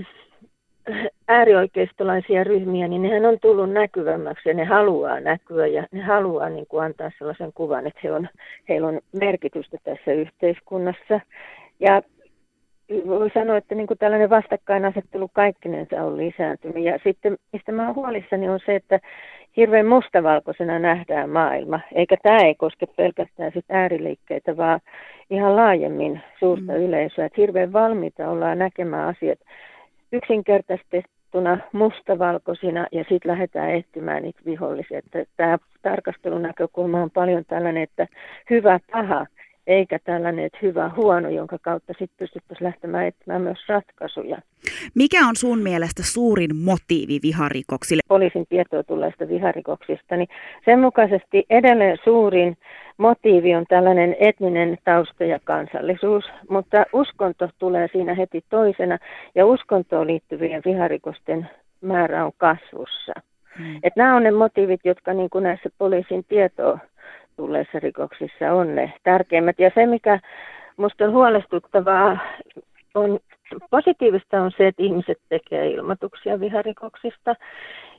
äärioikeistolaisia 1.28 2.44
ryhmiä, 2.44 2.88
niin 2.88 3.02
nehän 3.02 3.26
on 3.26 3.38
tullut 3.40 3.72
näkyvämmäksi 3.72 4.48
ja 4.48 4.54
ne 4.54 4.64
haluaa 4.64 5.20
näkyä 5.20 5.66
ja 5.66 5.86
ne 5.92 6.02
haluaa 6.02 6.48
niin 6.48 6.66
kuin 6.66 6.84
antaa 6.84 7.10
sellaisen 7.18 7.52
kuvan, 7.52 7.86
että 7.86 8.00
he 8.04 8.12
on, 8.12 8.28
heillä 8.68 8.88
on 8.88 9.00
merkitystä 9.20 9.76
tässä 9.84 10.12
yhteiskunnassa. 10.12 11.20
Ja 11.80 12.02
voi 13.06 13.30
sanoa, 13.34 13.56
että 13.56 13.74
niin 13.74 13.86
kuin 13.86 13.98
tällainen 13.98 14.30
vastakkainasettelu 14.30 15.28
kaikkinensa 15.32 16.02
on 16.02 16.16
lisääntynyt. 16.16 16.84
Ja 16.84 16.98
sitten 17.04 17.36
mistä 17.52 17.72
mä 17.72 17.82
olen 17.82 17.94
huolissani 17.94 18.48
on 18.48 18.60
se, 18.66 18.76
että 18.76 19.00
hirveän 19.56 19.86
mustavalkoisena 19.86 20.78
nähdään 20.78 21.30
maailma. 21.30 21.80
Eikä 21.94 22.16
tämä 22.22 22.38
ei 22.38 22.54
koske 22.54 22.86
pelkästään 22.86 23.52
sit 23.52 23.64
ääriliikkeitä, 23.68 24.56
vaan 24.56 24.80
ihan 25.30 25.56
laajemmin 25.56 26.20
suurta 26.38 26.72
mm. 26.72 26.78
yleisöä. 26.78 27.26
Että 27.26 27.40
hirveän 27.40 27.72
valmiita 27.72 28.28
ollaan 28.28 28.58
näkemään 28.58 29.08
asiat 29.08 29.38
yksinkertaistettuna 30.12 31.58
mustavalkoisina 31.72 32.86
ja 32.92 33.04
sitten 33.08 33.30
lähdetään 33.30 33.70
etsimään 33.70 34.22
niitä 34.22 34.40
vihollisia. 34.44 35.00
Tämä 35.36 35.58
tarkastelunäkökulma 35.82 37.02
on 37.02 37.10
paljon 37.10 37.44
tällainen, 37.44 37.82
että 37.82 38.06
hyvä, 38.50 38.80
paha– 38.92 39.26
eikä 39.68 39.98
tällainen, 40.04 40.44
että 40.44 40.58
hyvä, 40.62 40.90
huono, 40.96 41.28
jonka 41.28 41.58
kautta 41.62 41.92
sitten 41.98 42.16
pystyttäisiin 42.18 42.66
lähtemään 42.66 43.06
etsimään 43.06 43.42
myös 43.42 43.58
ratkaisuja. 43.68 44.38
Mikä 44.94 45.18
on 45.28 45.36
sun 45.36 45.58
mielestä 45.58 46.02
suurin 46.04 46.56
motiivi 46.56 47.18
viharikoksille? 47.22 48.00
Poliisin 48.08 48.46
tietoa 48.48 48.82
tulleista 48.82 49.28
viharikoksista, 49.28 50.16
niin 50.16 50.28
sen 50.64 50.80
mukaisesti 50.80 51.46
edelleen 51.50 51.98
suurin 52.04 52.56
motiivi 52.96 53.54
on 53.54 53.64
tällainen 53.68 54.16
etninen 54.20 54.78
tausta 54.84 55.24
ja 55.24 55.38
kansallisuus, 55.44 56.24
mutta 56.50 56.84
uskonto 56.92 57.48
tulee 57.58 57.88
siinä 57.92 58.14
heti 58.14 58.44
toisena, 58.50 58.98
ja 59.34 59.46
uskontoon 59.46 60.06
liittyvien 60.06 60.62
viharikosten 60.64 61.48
määrä 61.80 62.24
on 62.24 62.32
kasvussa. 62.36 63.12
Hmm. 63.58 63.76
Et 63.82 63.96
nämä 63.96 64.16
on 64.16 64.22
ne 64.22 64.30
motiivit, 64.30 64.80
jotka 64.84 65.12
niin 65.12 65.30
kuin 65.30 65.42
näissä 65.42 65.70
poliisin 65.78 66.24
tietoa 66.28 66.78
tulleissa 67.38 67.80
rikoksissa 67.80 68.52
on 68.52 68.74
ne 68.74 68.92
tärkeimmät. 69.02 69.58
Ja 69.58 69.70
se, 69.74 69.86
mikä 69.86 70.20
minusta 70.76 71.04
on 71.04 71.12
huolestuttavaa, 71.12 72.18
on 72.94 73.18
positiivista 73.70 74.40
on 74.40 74.50
se, 74.56 74.66
että 74.66 74.82
ihmiset 74.82 75.18
tekee 75.28 75.70
ilmoituksia 75.70 76.40
viharikoksista. 76.40 77.34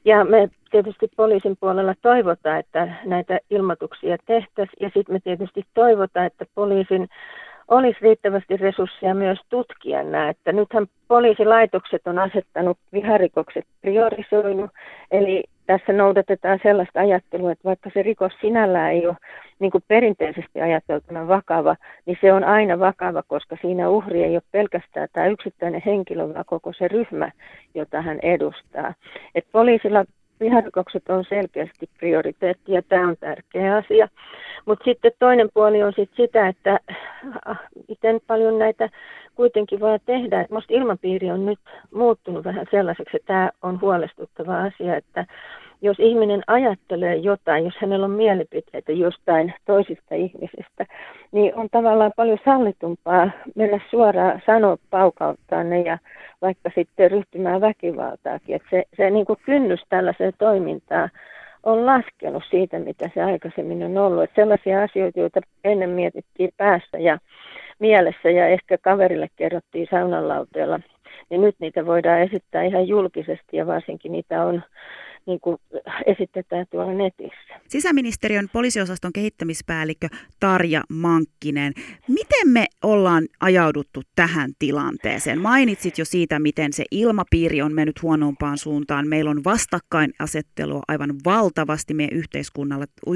Ja 0.05 0.23
me 0.23 0.49
tietysti 0.71 1.07
poliisin 1.15 1.57
puolella 1.59 1.93
toivotaan, 2.01 2.59
että 2.59 2.87
näitä 3.05 3.39
ilmoituksia 3.49 4.17
tehtäisiin. 4.25 4.77
Ja 4.79 4.89
sitten 4.93 5.15
me 5.15 5.19
tietysti 5.19 5.63
toivotaan, 5.73 6.25
että 6.25 6.45
poliisin 6.55 7.07
olisi 7.67 7.99
riittävästi 8.01 8.57
resursseja 8.57 9.15
myös 9.15 9.39
tutkia 9.49 10.03
nämä. 10.03 10.29
Että 10.29 10.51
nythän 10.51 10.87
poliisilaitokset 11.07 12.07
on 12.07 12.19
asettanut 12.19 12.77
viharikokset 12.93 13.65
priorisoinut, 13.81 14.71
eli 15.11 15.43
tässä 15.69 15.93
noudatetaan 15.93 16.59
sellaista 16.63 16.99
ajattelua, 16.99 17.51
että 17.51 17.63
vaikka 17.63 17.89
se 17.93 18.03
rikos 18.03 18.33
sinällään 18.41 18.91
ei 18.91 19.07
ole 19.07 19.17
niin 19.59 19.71
kuin 19.71 19.83
perinteisesti 19.87 20.61
ajateltuna 20.61 21.27
vakava, 21.27 21.75
niin 22.05 22.17
se 22.21 22.33
on 22.33 22.43
aina 22.43 22.79
vakava, 22.79 23.23
koska 23.27 23.57
siinä 23.61 23.89
uhri 23.89 24.23
ei 24.23 24.35
ole 24.35 24.41
pelkästään 24.51 25.07
tämä 25.13 25.27
yksittäinen 25.27 25.81
henkilö, 25.85 26.33
vaan 26.33 26.45
koko 26.45 26.73
se 26.73 26.87
ryhmä, 26.87 27.31
jota 27.75 28.01
hän 28.01 28.19
edustaa. 28.21 28.93
Et 29.35 29.45
poliisilla 29.51 30.05
viharikokset 30.39 31.09
on 31.09 31.25
selkeästi 31.29 31.89
prioriteetti 31.99 32.71
ja 32.71 32.81
tämä 32.81 33.07
on 33.07 33.15
tärkeä 33.19 33.75
asia. 33.75 34.07
Mutta 34.65 34.85
sitten 34.85 35.11
toinen 35.19 35.49
puoli 35.53 35.83
on 35.83 35.93
sit 35.95 36.09
sitä, 36.15 36.47
että 36.47 36.79
äh, 37.49 37.59
miten 37.87 38.19
paljon 38.27 38.59
näitä 38.59 38.89
kuitenkin 39.39 39.79
vaan 39.79 39.99
tehdään. 40.05 40.45
Minusta 40.49 40.73
ilmapiiri 40.73 41.31
on 41.31 41.45
nyt 41.45 41.59
muuttunut 41.93 42.45
vähän 42.45 42.65
sellaiseksi, 42.71 43.17
että 43.17 43.27
tämä 43.27 43.49
on 43.61 43.81
huolestuttava 43.81 44.61
asia, 44.61 44.95
että 44.95 45.25
jos 45.81 45.97
ihminen 45.99 46.41
ajattelee 46.47 47.15
jotain, 47.15 47.65
jos 47.65 47.73
hänellä 47.81 48.05
on 48.05 48.11
mielipiteitä 48.11 48.91
jostain 48.91 49.53
toisista 49.65 50.15
ihmisistä, 50.15 50.85
niin 51.31 51.55
on 51.55 51.67
tavallaan 51.71 52.11
paljon 52.15 52.37
sallitumpaa 52.45 53.29
mennä 53.55 53.79
suoraan 53.89 54.41
sanoa 54.45 54.77
paukauttaa 54.89 55.63
ne 55.63 55.81
ja 55.81 55.97
vaikka 56.41 56.71
sitten 56.75 57.11
ryhtymään 57.11 57.61
väkivaltaakin. 57.61 58.55
Että 58.55 58.67
se, 58.69 58.83
se 58.97 59.09
niin 59.09 59.25
kuin 59.25 59.39
kynnys 59.45 59.81
tällaiseen 59.89 60.33
toimintaan 60.37 61.09
on 61.63 61.85
laskenut 61.85 62.43
siitä, 62.49 62.79
mitä 62.79 63.09
se 63.13 63.23
aikaisemmin 63.23 63.83
on 63.83 63.97
ollut. 63.97 64.23
Että 64.23 64.41
sellaisia 64.41 64.83
asioita, 64.83 65.19
joita 65.19 65.41
ennen 65.63 65.89
mietittiin 65.89 66.51
päässä 66.57 66.97
ja 66.97 67.17
mielessä 67.79 68.29
ja 68.29 68.47
ehkä 68.47 68.77
kaverille 68.77 69.27
kerrottiin 69.35 69.87
saunanlauteella, 69.91 70.79
niin 71.29 71.41
nyt 71.41 71.55
niitä 71.59 71.85
voidaan 71.85 72.21
esittää 72.21 72.63
ihan 72.63 72.87
julkisesti 72.87 73.57
ja 73.57 73.67
varsinkin 73.67 74.11
niitä 74.11 74.43
on 74.43 74.63
niin 75.25 75.39
kuin 75.39 75.57
esitetään 76.05 76.65
tuolla 76.69 76.93
netissä. 76.93 77.59
Sisäministeriön 77.67 78.47
poliisiosaston 78.53 79.13
kehittämispäällikkö 79.13 80.07
Tarja 80.39 80.81
Mankkinen, 80.89 81.73
miten 82.07 82.47
me 82.47 82.65
ollaan 82.83 83.23
ajauduttu 83.39 84.01
tähän 84.15 84.51
tilanteeseen? 84.59 85.41
Mainitsit 85.41 85.97
jo 85.97 86.05
siitä, 86.05 86.39
miten 86.39 86.73
se 86.73 86.83
ilmapiiri 86.91 87.61
on 87.61 87.73
mennyt 87.73 88.01
huonompaan 88.01 88.57
suuntaan. 88.57 89.07
Meillä 89.07 89.31
on 89.31 89.43
vastakkainasettelua 89.43 90.81
aivan 90.87 91.09
valtavasti 91.25 91.93
meidän 91.93 92.21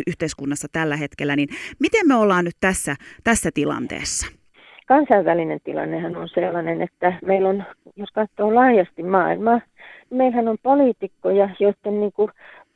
yhteiskunnassa 0.08 0.68
tällä 0.72 0.96
hetkellä, 0.96 1.36
niin 1.36 1.50
miten 1.80 2.08
me 2.08 2.16
ollaan 2.16 2.46
nyt 2.46 2.58
tässä, 2.60 2.96
tässä 3.24 3.50
tilanteessa? 3.54 4.43
Kansainvälinen 4.88 5.60
tilannehan 5.64 6.16
on 6.16 6.30
sellainen, 6.30 6.82
että 6.82 7.14
meillä 7.26 7.50
on, 7.50 7.64
jos 7.96 8.12
katsoo 8.12 8.56
laajasti 8.56 9.04
maailmaa, 9.04 9.62
meillähän 10.10 10.48
on 10.48 10.58
poliitikkoja, 10.64 11.50
joiden 11.60 12.00
niin 12.00 12.14
kuin 12.14 12.32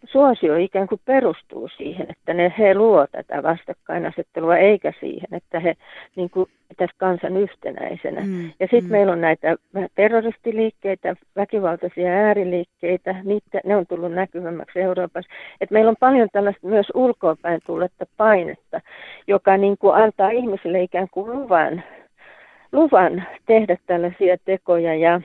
suosio 0.06 0.56
ikään 0.56 0.88
kuin 0.88 1.02
perustuu 1.06 1.68
siihen, 1.78 2.08
että 2.10 2.34
ne, 2.34 2.54
he 2.58 2.76
luo 2.76 3.08
tätä 3.12 3.44
vastakkainasettelua, 3.44 4.58
eikä 4.58 4.94
siihen, 5.00 5.28
että 5.32 5.60
he 5.60 5.76
niin 6.16 6.30
kuin 6.30 6.50
pitäisi 6.70 6.94
kansan 6.98 7.38
yhtenäisenä. 7.38 8.22
Mm, 8.22 8.52
ja 8.60 8.68
sitten 8.68 8.84
mm. 8.84 8.92
meillä 8.92 9.12
on 9.14 9.22
näitä 9.22 9.56
terroristiliikkeitä, 9.96 11.16
väkivaltaisia 11.36 12.12
ääriliikkeitä, 12.12 13.16
niitä, 13.24 13.62
ne 13.66 13.76
on 13.76 13.88
tullut 13.88 14.12
näkyvämmäksi 14.12 14.80
Euroopassa. 14.80 15.32
Et 15.62 15.72
meillä 15.72 15.90
on 15.90 15.96
paljon 16.00 16.30
tällaista 16.32 16.68
myös 16.68 16.88
ulkoapäin 16.94 17.62
tulletta 17.66 18.06
painetta, 18.18 18.82
joka 19.28 19.58
niin 19.58 19.78
kuin 19.78 19.96
antaa 19.96 20.30
ihmisille 20.30 20.82
ikään 20.82 21.08
kuin 21.12 21.32
luvan, 21.32 21.84
luvan 22.72 23.24
tehdä 23.46 23.78
tällaisia 23.86 24.38
tekoja 24.46 24.96
ja 24.96 25.22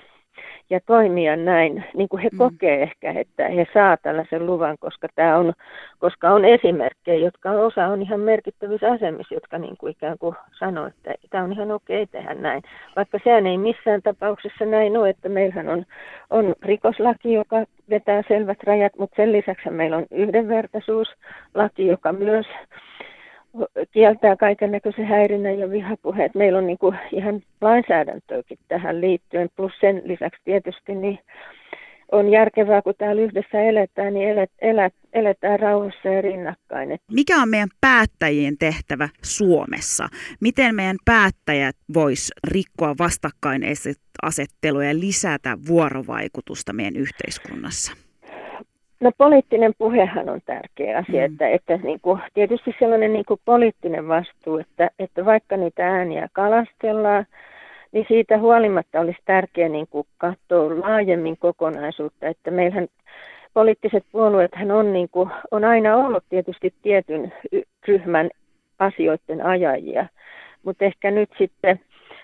ja 0.72 0.80
toimia 0.86 1.36
näin, 1.36 1.84
niin 1.94 2.08
kuin 2.08 2.22
he 2.22 2.28
mm. 2.32 2.38
kokee 2.38 2.82
ehkä, 2.82 3.12
että 3.12 3.48
he 3.48 3.66
saa 3.74 3.96
tällaisen 3.96 4.46
luvan, 4.46 4.78
koska 4.78 5.08
tämä 5.14 5.36
on, 5.36 5.52
koska 5.98 6.30
on 6.30 6.44
esimerkkejä, 6.44 7.24
jotka 7.24 7.50
osa 7.50 7.86
on 7.86 8.02
ihan 8.02 8.20
merkittävissä 8.20 8.92
asemissa, 8.92 9.34
jotka 9.34 9.58
niin 9.58 9.76
kuin 9.76 9.90
ikään 9.90 10.18
kuin 10.18 10.34
sanoo, 10.58 10.86
että 10.86 11.14
tämä 11.30 11.44
on 11.44 11.52
ihan 11.52 11.70
okei 11.70 12.06
tehdä 12.06 12.34
näin. 12.34 12.62
Vaikka 12.96 13.18
sehän 13.24 13.46
ei 13.46 13.58
missään 13.58 14.02
tapauksessa 14.02 14.64
näin 14.64 14.96
ole, 14.96 15.08
että 15.08 15.28
meillähän 15.28 15.68
on, 15.68 15.84
on 16.30 16.54
rikoslaki, 16.62 17.32
joka 17.32 17.64
vetää 17.90 18.22
selvät 18.28 18.62
rajat, 18.64 18.92
mutta 18.98 19.16
sen 19.16 19.32
lisäksi 19.32 19.70
meillä 19.70 19.96
on 19.96 20.06
yhdenvertaisuuslaki, 20.10 21.86
joka 21.86 22.12
myös 22.12 22.46
kieltää 23.92 24.36
kaiken 24.36 24.72
näköisen 24.72 25.06
häirinnän 25.06 25.58
ja 25.58 25.70
vihapuheet. 25.70 26.34
Meillä 26.34 26.58
on 26.58 26.66
niin 26.66 26.78
kuin 26.78 26.98
ihan 27.12 27.42
lainsäädäntöäkin 27.60 28.58
tähän 28.68 29.00
liittyen, 29.00 29.48
plus 29.56 29.72
sen 29.80 30.02
lisäksi 30.04 30.42
tietysti 30.44 30.94
niin 30.94 31.18
on 32.12 32.28
järkevää, 32.28 32.82
kun 32.82 32.94
täällä 32.98 33.22
yhdessä 33.22 33.60
eletään, 33.60 34.14
niin 34.14 34.28
elet, 34.28 34.50
elät, 34.58 34.94
eletään 35.12 35.60
rauhassa 35.60 36.08
ja 36.08 36.20
rinnakkain. 36.22 36.98
Mikä 37.12 37.42
on 37.42 37.48
meidän 37.48 37.68
päättäjien 37.80 38.58
tehtävä 38.58 39.08
Suomessa? 39.22 40.08
Miten 40.40 40.74
meidän 40.74 40.96
päättäjät 41.04 41.76
vois 41.94 42.32
rikkoa 42.48 42.94
vastakkainasettelua 42.98 44.84
ja 44.84 44.94
lisätä 44.94 45.56
vuorovaikutusta 45.68 46.72
meidän 46.72 46.96
yhteiskunnassa? 46.96 48.01
No 49.02 49.10
poliittinen 49.18 49.72
puhehan 49.78 50.28
on 50.28 50.40
tärkeä 50.46 50.98
asia, 50.98 51.28
mm. 51.28 51.32
että, 51.32 51.48
että 51.48 51.76
niin 51.76 52.00
kuin, 52.00 52.20
tietysti 52.34 52.74
sellainen 52.78 53.12
niin 53.12 53.24
kuin 53.24 53.40
poliittinen 53.44 54.08
vastuu, 54.08 54.58
että, 54.58 54.90
että 54.98 55.24
vaikka 55.24 55.56
niitä 55.56 55.86
ääniä 55.86 56.28
kalastellaan, 56.32 57.26
niin 57.92 58.04
siitä 58.08 58.38
huolimatta 58.38 59.00
olisi 59.00 59.18
tärkeää 59.24 59.68
niin 59.68 59.86
kuin 59.90 60.06
katsoa 60.18 60.80
laajemmin 60.80 61.36
kokonaisuutta, 61.38 62.28
että 62.28 62.50
meillähän 62.50 62.88
poliittiset 63.54 64.04
puolueethan 64.12 64.70
on, 64.70 64.92
niin 64.92 65.08
kuin, 65.08 65.30
on 65.50 65.64
aina 65.64 65.96
ollut 65.96 66.24
tietysti 66.28 66.74
tietyn 66.82 67.32
ryhmän 67.88 68.30
asioiden 68.78 69.46
ajajia, 69.46 70.06
mutta 70.64 70.84
ehkä 70.84 71.10
nyt 71.10 71.30
sitten 71.38 71.80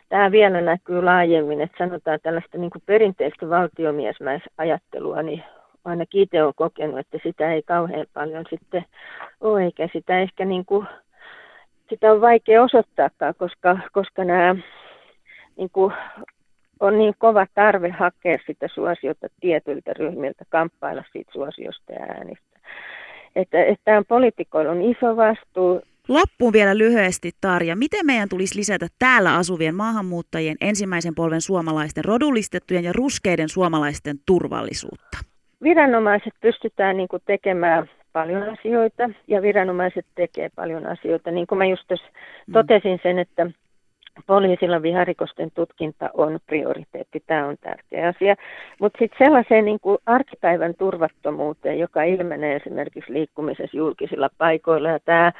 tämä 0.08 0.30
vielä 0.30 0.60
näkyy 0.60 1.02
laajemmin, 1.02 1.60
että 1.60 1.78
sanotaan 1.78 2.18
tällaista 2.22 2.58
niin 2.58 2.70
kuin 2.70 2.82
perinteistä 2.86 3.48
valtiomiesmäisajattelua, 3.48 5.22
niin 5.22 5.42
ainakin 5.89 6.22
itse 6.22 6.43
olen 6.43 6.55
kokenut, 6.57 6.99
että 6.99 7.18
sitä 7.22 7.53
ei 7.53 7.62
kauhean 7.62 8.07
paljon 8.14 8.45
sitten 8.51 8.84
ole, 9.41 9.64
eikä 9.64 9.89
sitä 9.93 10.20
ehkä 10.20 10.45
niin 10.45 10.64
kuin, 10.64 10.86
sitä 11.91 12.12
on 12.12 12.20
vaikea 12.20 12.62
osoittaakaan, 12.62 13.34
koska, 13.34 13.78
koska 13.93 14.24
nämä 14.24 14.57
niin 15.57 15.70
kuin, 15.72 15.95
on 16.80 16.99
niin 16.99 17.14
kova 17.18 17.47
tarve 17.55 17.91
hakea 17.91 18.39
sitä 18.47 18.68
suosiota 18.74 19.26
tietyiltä 19.41 19.93
ryhmiltä, 19.93 20.45
kamppailla 20.49 21.05
siitä 21.12 21.32
suosiosta 21.32 21.93
ja 21.93 22.01
äänistä. 22.01 22.59
Että, 23.36 23.64
että 23.64 23.84
tämän 23.84 24.05
poliitikoilla 24.09 24.70
on 24.70 24.82
iso 24.82 25.16
vastuu. 25.16 25.82
Loppuun 26.09 26.53
vielä 26.53 26.78
lyhyesti, 26.78 27.30
Tarja. 27.41 27.76
Miten 27.76 28.07
meidän 28.07 28.28
tulisi 28.28 28.59
lisätä 28.59 28.86
täällä 28.99 29.34
asuvien 29.34 29.74
maahanmuuttajien, 29.74 30.57
ensimmäisen 30.61 31.14
polven 31.14 31.41
suomalaisten, 31.41 32.05
rodullistettujen 32.05 32.84
ja 32.84 32.93
ruskeiden 32.93 33.49
suomalaisten 33.49 34.16
turvallisuutta? 34.26 35.18
Viranomaiset 35.62 36.32
pystytään 36.40 36.96
niin 36.96 37.09
kuin 37.09 37.22
tekemään 37.26 37.90
paljon 38.12 38.42
asioita 38.42 39.11
ja 39.26 39.42
viranomaiset 39.42 40.06
tekee 40.14 40.48
paljon 40.56 40.86
asioita. 40.86 41.30
Niin 41.30 41.46
kuin 41.46 41.59
mä 41.59 41.64
just 41.64 41.90
mm. 41.90 42.52
totesin 42.52 43.00
sen, 43.02 43.18
että 43.18 43.50
poliisilla 44.26 44.82
viharikosten 44.82 45.50
tutkinta 45.54 46.11
on 46.14 46.38
prioriteetti, 46.46 47.22
tämä 47.26 47.46
on 47.46 47.56
tärkeä 47.61 48.09
asia. 48.09 48.34
Mutta 48.80 48.98
sitten 48.98 49.26
sellaiseen 49.26 49.64
niin 49.64 49.80
kuin 49.80 49.98
arkipäivän 50.06 50.74
turvattomuuteen, 50.78 51.78
joka 51.78 52.02
ilmenee 52.02 52.56
esimerkiksi 52.56 53.12
liikkumisessa 53.12 53.76
julkisilla 53.76 54.28
paikoilla 54.38 54.88
ja 54.88 55.00
tämä 55.04 55.32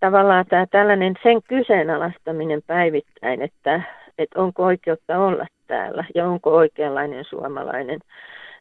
tavallaan 0.00 0.44
tämä 0.48 0.66
tällainen 0.70 1.14
sen 1.22 1.42
kyseenalaistaminen 1.48 2.62
päivittäin, 2.66 3.42
että, 3.42 3.82
että 4.18 4.40
onko 4.40 4.64
oikeutta 4.64 5.18
olla 5.18 5.46
täällä 5.66 6.04
ja 6.14 6.26
onko 6.28 6.50
oikeanlainen 6.50 7.24
suomalainen, 7.24 8.00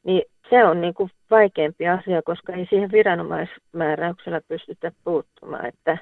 niin 0.03 0.23
se 0.53 0.65
on 0.65 0.81
niin 0.81 0.93
kuin 0.93 1.09
vaikeampi 1.31 1.87
asia, 1.87 2.21
koska 2.21 2.53
ei 2.53 2.65
siihen 2.69 2.91
viranomaismääräyksellä 2.91 4.41
pystytä 4.47 4.91
puuttumaan. 5.03 5.65
Että, 5.65 5.97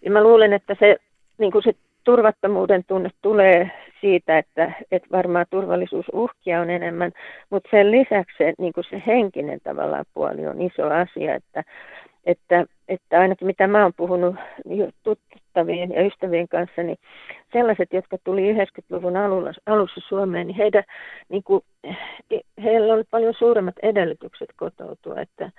niin 0.00 0.12
mä 0.12 0.22
luulen, 0.22 0.52
että 0.52 0.76
se, 0.80 0.96
niin 1.38 1.52
kuin 1.52 1.62
se 1.62 1.72
turvattomuuden 2.04 2.84
tunne 2.84 3.10
tulee 3.22 3.70
siitä, 4.00 4.38
että, 4.38 4.72
että 4.90 5.08
varmaan 5.12 5.46
turvallisuusuhkia 5.50 6.60
on 6.60 6.70
enemmän, 6.70 7.12
mutta 7.50 7.68
sen 7.70 7.90
lisäksi 7.90 8.36
se, 8.38 8.52
niin 8.58 8.72
kuin 8.72 8.84
se 8.90 9.02
henkinen 9.06 9.60
tavallaan 9.64 10.04
puoli 10.14 10.46
on 10.46 10.62
iso 10.62 10.86
asia, 10.86 11.34
että, 11.34 11.64
että, 12.24 12.64
että 12.88 13.20
ainakin 13.20 13.46
mitä 13.46 13.66
mä 13.66 13.82
oon 13.82 13.92
puhunut 13.96 14.36
tuttavien 15.02 15.92
ja 15.92 16.06
ystävien 16.06 16.48
kanssa, 16.48 16.82
niin 16.82 16.98
sellaiset, 17.52 17.92
jotka 17.92 18.16
tuli 18.24 18.52
90-luvun 18.52 19.16
alussa, 19.66 20.00
Suomeen, 20.08 20.46
niin, 20.46 20.56
heidän, 20.56 20.84
niin 21.28 21.42
kuin, 21.42 21.64
heillä 22.62 22.94
oli 22.94 23.04
paljon 23.10 23.34
suuremmat 23.34 23.74
edellytykset 23.82 24.50
kotoutua. 24.56 25.20
Että 25.20 25.50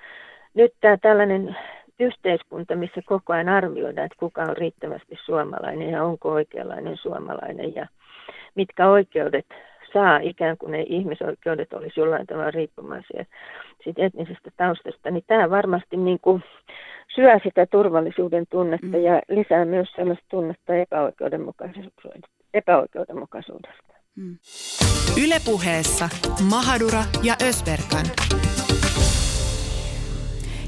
nyt 0.53 0.74
tämä 0.82 0.97
tällainen 0.97 1.55
yhteiskunta, 1.99 2.76
missä 2.76 3.01
koko 3.05 3.34
ajan 3.34 3.49
arvioidaan, 3.49 4.05
että 4.05 4.20
kuka 4.20 4.41
on 4.41 4.57
riittävästi 4.57 5.16
suomalainen 5.26 5.89
ja 5.89 6.03
onko 6.03 6.30
oikeanlainen 6.30 6.97
suomalainen 6.97 7.76
ja 7.76 7.88
mitkä 8.55 8.89
oikeudet 8.89 9.45
saa, 9.93 10.19
ikään 10.19 10.57
kuin 10.57 10.71
ne 10.71 10.81
ihmisoikeudet 10.81 11.73
olisi 11.73 11.99
jollain 11.99 12.27
tavalla 12.27 12.51
riippumaisia 12.51 13.25
siitä 13.83 14.05
etnisestä 14.05 14.51
taustasta, 14.57 15.11
niin 15.11 15.23
tämä 15.27 15.49
varmasti 15.49 15.97
niin 15.97 16.19
kuin 16.21 16.43
syö 17.15 17.39
sitä 17.43 17.65
turvallisuuden 17.65 18.45
tunnetta 18.49 18.97
mm. 18.97 19.03
ja 19.03 19.21
lisää 19.29 19.65
myös 19.65 19.89
sellaista 19.95 20.25
tunnetta 20.29 20.75
epäoikeudenmukaisuudesta. 20.75 22.29
epäoikeudenmukaisuudesta. 22.53 23.93
Mm. 24.15 24.37
Ylepuheessa 25.25 26.09
Mahadura 26.49 27.03
ja 27.23 27.35
Ösberkan. 27.47 28.05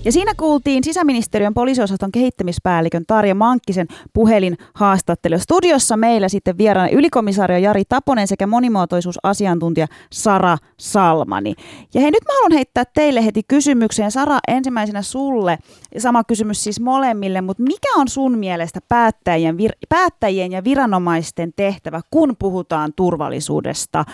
Ja 0.06 0.12
siinä 0.12 0.34
kuultiin 0.38 0.84
sisäministeriön 0.84 1.54
poliisiosaston 1.54 2.12
kehittämispäällikön 2.12 3.04
Tarja 3.08 3.36
Mankkisen 3.36 3.88
puhelinhaastattelu. 4.14 5.40
Studiossa 5.40 5.98
meillä 5.98 6.30
sitten 6.30 6.58
vieraana 6.58 6.90
ylikomissaario 6.90 7.58
Jari 7.58 7.84
Taponen 7.90 8.28
sekä 8.28 8.48
monimuotoisuusasiantuntija 8.48 9.88
Sara 10.12 10.58
Salmani. 10.80 11.54
Ja 11.94 12.02
hei, 12.02 12.12
nyt 12.12 12.24
mä 12.28 12.34
haluan 12.34 12.52
heittää 12.52 12.84
teille 12.86 13.26
heti 13.26 13.42
kysymykseen. 13.48 14.12
Sara, 14.12 14.40
ensimmäisenä 14.48 15.02
sulle. 15.02 15.58
Sama 15.98 16.24
kysymys 16.24 16.64
siis 16.64 16.80
molemmille, 16.80 17.42
mutta 17.42 17.64
mikä 17.64 17.96
on 17.98 18.08
sun 18.08 18.38
mielestä 18.38 18.80
päättäjien, 18.90 19.56
vir- 19.56 19.88
päättäjien 19.90 20.52
ja 20.52 20.64
viranomaisten 20.64 21.54
tehtävä, 21.56 22.02
kun 22.12 22.36
puhutaan 22.40 22.94
turvallisuudesta 22.96 24.06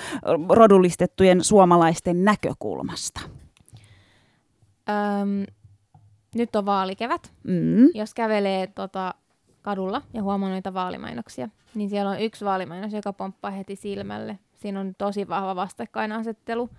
rodullistettujen 0.50 1.44
suomalaisten 1.44 2.24
näkökulmasta? 2.26 3.22
Nyt 6.36 6.56
on 6.56 6.66
vaalikevät. 6.66 7.34
Mm. 7.44 7.88
Jos 7.94 8.14
kävelee 8.14 8.68
tota, 8.68 9.14
kadulla 9.62 10.02
ja 10.14 10.24
huomaa 10.24 10.50
noita 10.50 10.74
vaalimainoksia, 10.74 11.50
niin 11.76 11.90
siellä 11.90 12.12
on 12.12 12.22
yksi 12.22 12.46
vaalimainos, 12.46 12.94
joka 12.94 13.14
pomppaa 13.14 13.52
heti 13.52 13.76
silmälle. 13.76 14.40
Siinä 14.56 14.80
on 14.80 14.96
tosi 14.98 15.28
vahva 15.28 15.56
vastakkainasettelu. 15.56 16.70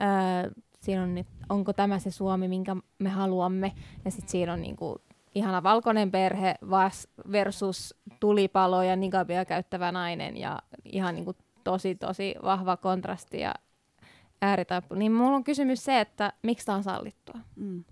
Öö, 0.00 0.50
siinä 0.80 1.02
on, 1.02 1.18
että 1.18 1.32
onko 1.48 1.72
tämä 1.72 1.98
se 1.98 2.10
Suomi, 2.10 2.48
minkä 2.48 2.76
me 2.98 3.08
haluamme. 3.08 3.72
Ja 4.04 4.10
sitten 4.10 4.30
siinä 4.30 4.52
on 4.52 4.62
niinku 4.62 5.00
ihana 5.34 5.62
valkoinen 5.62 6.10
perhe 6.10 6.54
vas 6.70 7.08
versus 7.32 7.94
tulipalo 8.20 8.82
ja 8.82 8.96
nigabia 8.96 9.44
käyttävä 9.44 9.92
nainen 9.92 10.36
ja 10.36 10.58
ihan 10.84 11.14
niinku 11.14 11.36
tosi 11.64 11.94
tosi 11.94 12.34
vahva 12.42 12.76
kontrasti 12.76 13.40
ja 13.40 13.54
ääritaipu. 14.42 14.94
Niin 14.94 15.12
mulla 15.12 15.36
on 15.36 15.44
kysymys 15.44 15.84
se, 15.84 16.00
että 16.00 16.32
miksi 16.42 16.66
tämä 16.66 16.76
on 16.76 16.82
sallittua? 16.82 17.40
Mm 17.56 17.84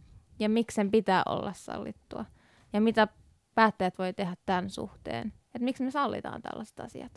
ja 0.42 0.48
miksi 0.48 0.74
sen 0.74 0.90
pitää 0.90 1.22
olla 1.28 1.52
sallittua. 1.52 2.24
Ja 2.72 2.80
mitä 2.80 3.08
päättäjät 3.54 3.98
voi 3.98 4.12
tehdä 4.12 4.36
tämän 4.46 4.70
suhteen. 4.70 5.32
Että 5.46 5.64
miksi 5.64 5.82
me 5.82 5.90
sallitaan 5.90 6.42
tällaiset 6.42 6.80
asiat. 6.80 7.12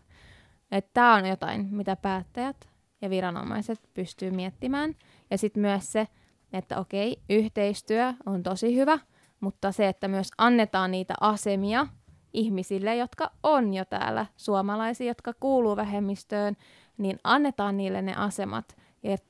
Että 0.71 0.91
tämä 0.93 1.15
on 1.15 1.25
jotain, 1.25 1.67
mitä 1.71 1.95
päättäjät 1.95 2.69
ja 3.01 3.09
viranomaiset 3.09 3.89
pystyy 3.93 4.31
miettimään. 4.31 4.95
Ja 5.29 5.37
sitten 5.37 5.61
myös 5.61 5.91
se, 5.91 6.07
että 6.53 6.79
okei, 6.79 7.21
yhteistyö 7.29 8.13
on 8.25 8.43
tosi 8.43 8.75
hyvä, 8.75 8.99
mutta 9.39 9.71
se, 9.71 9.87
että 9.87 10.07
myös 10.07 10.31
annetaan 10.37 10.91
niitä 10.91 11.13
asemia 11.21 11.87
ihmisille, 12.33 12.95
jotka 12.95 13.31
on 13.43 13.73
jo 13.73 13.85
täällä, 13.85 14.25
suomalaisia, 14.37 15.07
jotka 15.07 15.33
kuuluu 15.39 15.75
vähemmistöön, 15.75 16.57
niin 16.97 17.19
annetaan 17.23 17.77
niille 17.77 18.01
ne 18.01 18.15
asemat, 18.15 18.77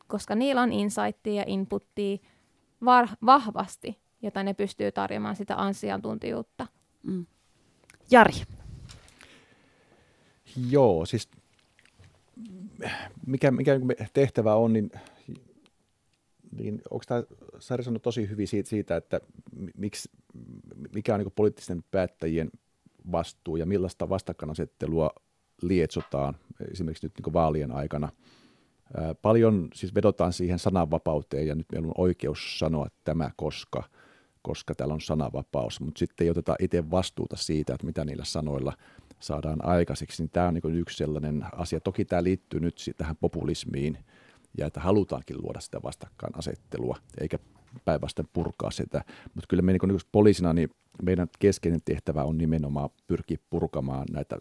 koska 0.07 0.35
niillä 0.35 0.61
on 0.61 0.73
insightia 0.73 1.33
ja 1.33 1.43
inputtia 1.47 2.17
var- 2.85 3.17
vahvasti, 3.25 3.99
jota 4.21 4.43
ne 4.43 4.53
pystyy 4.53 4.91
tarjoamaan 4.91 5.35
sitä 5.35 5.55
asiantuntijuutta. 5.55 6.67
Mm. 7.03 7.25
Jari. 8.11 8.33
Joo, 10.69 11.05
siis 11.05 11.29
mikä, 13.27 13.51
mikä 13.51 13.79
tehtävä 14.13 14.55
on, 14.55 14.73
niin, 14.73 14.91
niin 16.51 16.81
onko 16.89 17.03
tämä 17.07 17.23
Sari 17.59 17.83
sanoi 17.83 17.99
tosi 17.99 18.29
hyvin 18.29 18.47
siitä, 18.47 18.69
siitä 18.69 18.95
että 18.95 19.21
miksi, 19.77 20.09
mikä 20.93 21.13
on 21.13 21.19
niin 21.19 21.31
poliittisten 21.35 21.83
päättäjien 21.91 22.51
vastuu 23.11 23.55
ja 23.55 23.65
millaista 23.65 24.09
vastakkainasettelua 24.09 25.09
lietsotaan 25.61 26.37
esimerkiksi 26.71 27.05
nyt 27.05 27.13
niin 27.25 27.33
vaalien 27.33 27.71
aikana. 27.71 28.09
Paljon 29.21 29.67
siis 29.73 29.95
vedotaan 29.95 30.33
siihen 30.33 30.59
sananvapauteen 30.59 31.47
ja 31.47 31.55
nyt 31.55 31.65
meillä 31.71 31.87
on 31.87 31.93
oikeus 31.97 32.59
sanoa 32.59 32.87
tämä, 33.03 33.31
koska, 33.35 33.83
koska 34.41 34.75
täällä 34.75 34.93
on 34.93 35.01
sananvapaus, 35.01 35.81
mutta 35.81 35.99
sitten 35.99 36.25
ei 36.25 36.31
oteta 36.31 36.55
itse 36.59 36.91
vastuuta 36.91 37.35
siitä, 37.37 37.73
että 37.73 37.85
mitä 37.85 38.05
niillä 38.05 38.25
sanoilla 38.25 38.73
saadaan 39.19 39.65
aikaiseksi, 39.65 40.23
niin 40.23 40.29
tämä 40.29 40.47
on 40.47 40.53
niin 40.53 40.75
yksi 40.75 40.97
sellainen 40.97 41.45
asia. 41.53 41.79
Toki 41.79 42.05
tämä 42.05 42.23
liittyy 42.23 42.59
nyt 42.59 42.75
tähän 42.97 43.15
populismiin 43.15 43.97
ja 44.57 44.67
että 44.67 44.79
halutaankin 44.79 45.37
luoda 45.41 45.59
sitä 45.59 45.79
vastakkainasettelua, 45.83 46.97
eikä 47.21 47.39
päinvastoin 47.85 48.29
purkaa 48.33 48.71
sitä. 48.71 49.03
Mutta 49.33 49.47
kyllä 49.47 49.61
me 49.61 49.71
niin 49.71 49.81
niin 49.87 49.99
poliisina, 50.11 50.53
niin 50.53 50.69
meidän 51.03 51.27
keskeinen 51.39 51.81
tehtävä 51.85 52.23
on 52.23 52.37
nimenomaan 52.37 52.89
pyrkiä 53.07 53.37
purkamaan 53.49 54.05
näitä 54.11 54.37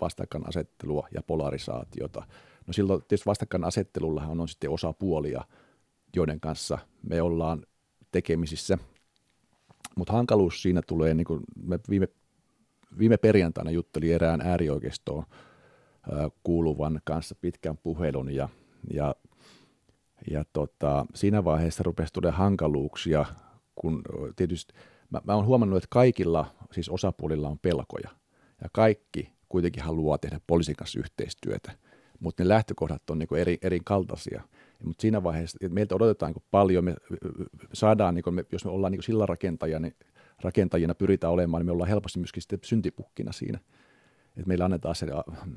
vastakkainasettelua 0.00 1.08
ja 1.14 1.22
polarisaatiota. 1.22 2.22
No 2.66 2.72
silloin 2.72 3.02
tietysti 3.08 3.26
vastakkainasettelullahan 3.26 4.40
on 4.40 4.48
sitten 4.48 4.70
osapuolia, 4.70 5.44
joiden 6.16 6.40
kanssa 6.40 6.78
me 7.02 7.22
ollaan 7.22 7.66
tekemisissä. 8.12 8.78
Mutta 9.96 10.12
hankaluus 10.12 10.62
siinä 10.62 10.82
tulee, 10.82 11.14
niin 11.14 11.24
kuin 11.24 11.40
me 11.64 11.78
viime, 11.90 12.08
viime 12.98 13.16
perjantaina 13.16 13.70
juttelin 13.70 14.12
erään 14.12 14.40
äärioikeistoon 14.40 15.24
kuuluvan 16.42 17.00
kanssa 17.04 17.34
pitkän 17.34 17.78
puhelun 17.78 18.34
ja, 18.34 18.48
ja 18.92 19.14
ja 20.30 20.44
tota, 20.52 21.06
siinä 21.14 21.44
vaiheessa 21.44 21.82
rupesi 21.82 22.12
tulla 22.12 22.32
hankaluuksia, 22.32 23.24
kun 23.74 24.02
tietysti 24.36 24.74
mä, 25.10 25.20
mä 25.24 25.34
oon 25.34 25.46
huomannut, 25.46 25.76
että 25.76 25.88
kaikilla 25.90 26.46
siis 26.72 26.88
osapuolilla 26.88 27.48
on 27.48 27.58
pelkoja. 27.58 28.10
Ja 28.62 28.68
kaikki 28.72 29.32
kuitenkin 29.48 29.82
haluaa 29.82 30.18
tehdä 30.18 30.40
poliisin 30.46 30.76
kanssa 30.76 30.98
yhteistyötä, 30.98 31.72
mutta 32.22 32.42
ne 32.42 32.48
lähtökohdat 32.48 33.10
on 33.10 33.18
niin 33.18 33.36
eri, 33.36 33.58
eri 33.62 33.80
kaltaisia. 33.84 34.42
Mutta 34.84 35.02
siinä 35.02 35.22
vaiheessa, 35.22 35.58
että 35.60 35.74
meiltä 35.74 35.94
odotetaan 35.94 36.32
niin 36.32 36.44
paljon, 36.50 36.84
me 36.84 36.94
saadaan, 37.72 38.14
niin 38.14 38.34
me, 38.34 38.44
jos 38.52 38.64
me 38.64 38.70
ollaan 38.70 38.92
niin 38.92 39.02
sillä 39.02 39.26
niin 39.80 39.96
rakentajina 40.42 40.94
pyritään 40.94 41.32
olemaan, 41.32 41.60
niin 41.60 41.66
me 41.66 41.72
ollaan 41.72 41.88
helposti 41.88 42.18
myöskin 42.18 42.42
sitten 42.42 42.58
syntipukkina 42.62 43.32
siinä 43.32 43.58
että 44.36 44.48
meillä 44.48 44.64
annetaan 44.64 44.94
se 44.94 45.06
äh, 45.06 45.48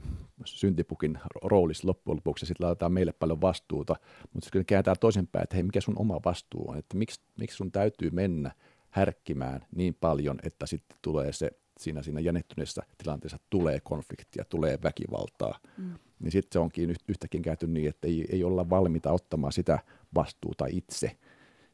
syntipukin 0.46 1.20
roolis 1.44 1.84
loppujen 1.84 2.16
lopuksi 2.16 2.44
ja 2.44 2.48
sitten 2.48 2.66
laitetaan 2.66 2.92
meille 2.94 3.12
paljon 3.12 3.42
vastuuta, 3.42 3.96
mutta 4.34 4.46
sitten 4.46 4.66
kääntää 4.66 4.96
toisenpäin, 4.96 5.44
että 5.44 5.56
hei, 5.56 5.64
mikä 5.64 5.82
sun 5.82 6.00
oma 6.00 6.20
vastuu 6.26 6.70
on, 6.70 6.78
että 6.78 6.98
miksi, 6.98 7.22
miksi 7.40 7.58
sun 7.58 7.72
täytyy 7.72 8.10
mennä 8.10 8.52
härkkimään 8.90 9.66
niin 9.76 9.98
paljon, 10.02 10.40
että 10.44 10.66
sitten 10.66 10.98
tulee 11.02 11.34
se 11.34 11.52
siinä, 11.80 12.02
siinä 12.02 12.20
jännittyneessä 12.20 12.84
tilanteessa 12.98 13.40
tulee 13.50 13.80
konfliktia, 13.80 14.46
tulee 14.50 14.80
väkivaltaa, 14.84 15.60
mm. 15.78 15.94
Niin 16.20 16.32
sitten 16.32 16.50
se 16.54 16.60
onkin 16.60 16.96
yhtäkin 17.08 17.42
käyty 17.42 17.68
niin, 17.68 17.90
että 17.90 18.08
ei, 18.08 18.26
ei 18.32 18.44
olla 18.44 18.70
valmiita 18.70 19.12
ottamaan 19.12 19.54
sitä 19.54 19.80
vastuuta 20.16 20.66
itse 20.70 21.12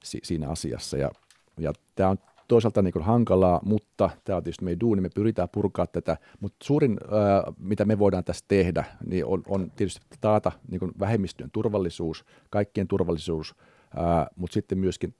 si, 0.04 0.20
siinä 0.24 0.50
asiassa. 0.50 0.98
Ja, 0.98 1.12
ja 1.60 1.74
tämä 1.96 2.10
on 2.10 2.18
toisaalta 2.48 2.82
niin 2.82 2.94
hankalaa, 3.02 3.60
mutta 3.66 4.10
tämä 4.24 4.38
on 4.38 4.44
tietysti 4.44 4.66
meidän 4.66 4.80
duuni, 4.80 5.02
me 5.02 5.10
pyritään 5.16 5.50
purkaa 5.50 5.88
tätä, 5.88 6.18
mutta 6.40 6.66
suurin, 6.66 6.98
ää, 7.12 7.54
mitä 7.58 7.86
me 7.86 8.00
voidaan 8.00 8.24
tässä 8.24 8.46
tehdä, 8.48 8.84
niin 9.06 9.26
on, 9.26 9.44
on 9.48 9.72
tietysti 9.76 10.02
taata 10.22 10.52
niin 10.68 10.92
vähemmistöjen 11.00 11.52
turvallisuus, 11.52 12.26
kaikkien 12.50 12.88
turvallisuus, 12.88 13.56
ää, 13.96 14.28
mutta 14.36 14.54
sitten 14.54 14.78
myöskin 14.78 15.16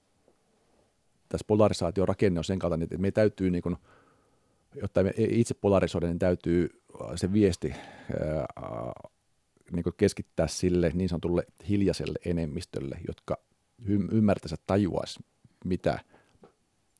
tässä 1.28 1.44
polarisaation 1.46 2.08
rakenne 2.08 2.40
on 2.40 2.44
sen 2.44 2.58
kaltainen, 2.58 2.84
että 2.84 2.98
me 2.98 3.10
täytyy, 3.10 3.50
niin 3.50 3.62
kuin, 3.62 3.76
jotta 4.74 5.02
me 5.02 5.12
itse 5.16 5.54
polarisoida, 5.54 6.06
niin 6.06 6.18
täytyy 6.18 6.82
se 7.16 7.32
viesti 7.32 7.72
ää, 7.72 8.92
niin 9.72 9.82
kuin 9.82 9.94
keskittää 9.96 10.46
sille 10.46 10.90
niin 10.94 11.08
sanotulle 11.08 11.44
hiljaiselle 11.68 12.18
enemmistölle, 12.24 12.98
jotka 13.06 13.38
ymmärtäisivät, 14.12 14.62
tajuaisi, 14.66 15.20
mitä– 15.64 15.98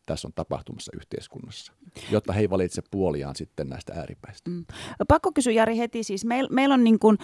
tässä 0.07 0.29
on 0.29 0.33
tapahtumassa 0.35 0.93
yhteiskunnassa, 0.97 1.73
jotta 2.11 2.33
he 2.33 2.41
ei 2.41 2.51
valitse 2.51 2.83
puoliaan 2.91 3.37
sitten 3.37 3.69
näistä 3.69 3.93
ääripäistä. 3.97 4.51
Mm. 4.51 4.65
Pakko 5.09 5.33
kysyä 5.33 5.53
Jari 5.53 5.79
heti, 5.79 6.03
siis 6.03 6.25
meillä 6.25 6.51
meil 6.53 6.71
on 6.71 6.85
niin 6.85 6.99
kuin, 6.99 7.19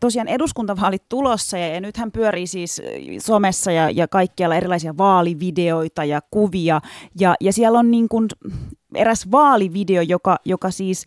tosiaan 0.00 0.28
eduskuntavaalit 0.28 1.08
tulossa 1.08 1.58
ja, 1.58 1.68
ja 1.68 1.80
nythän 1.80 2.12
pyörii 2.12 2.46
siis 2.46 2.82
somessa 3.18 3.72
ja, 3.72 3.90
ja 3.90 4.08
kaikkialla 4.08 4.56
erilaisia 4.56 4.96
vaalivideoita 4.96 6.04
ja 6.04 6.20
kuvia 6.30 6.80
ja, 7.20 7.34
ja 7.40 7.52
siellä 7.52 7.78
on 7.78 7.90
niin 7.90 8.08
kuin 8.08 8.28
eräs 8.94 9.30
vaalivideo, 9.30 10.02
joka, 10.02 10.36
joka 10.44 10.70
siis 10.70 11.06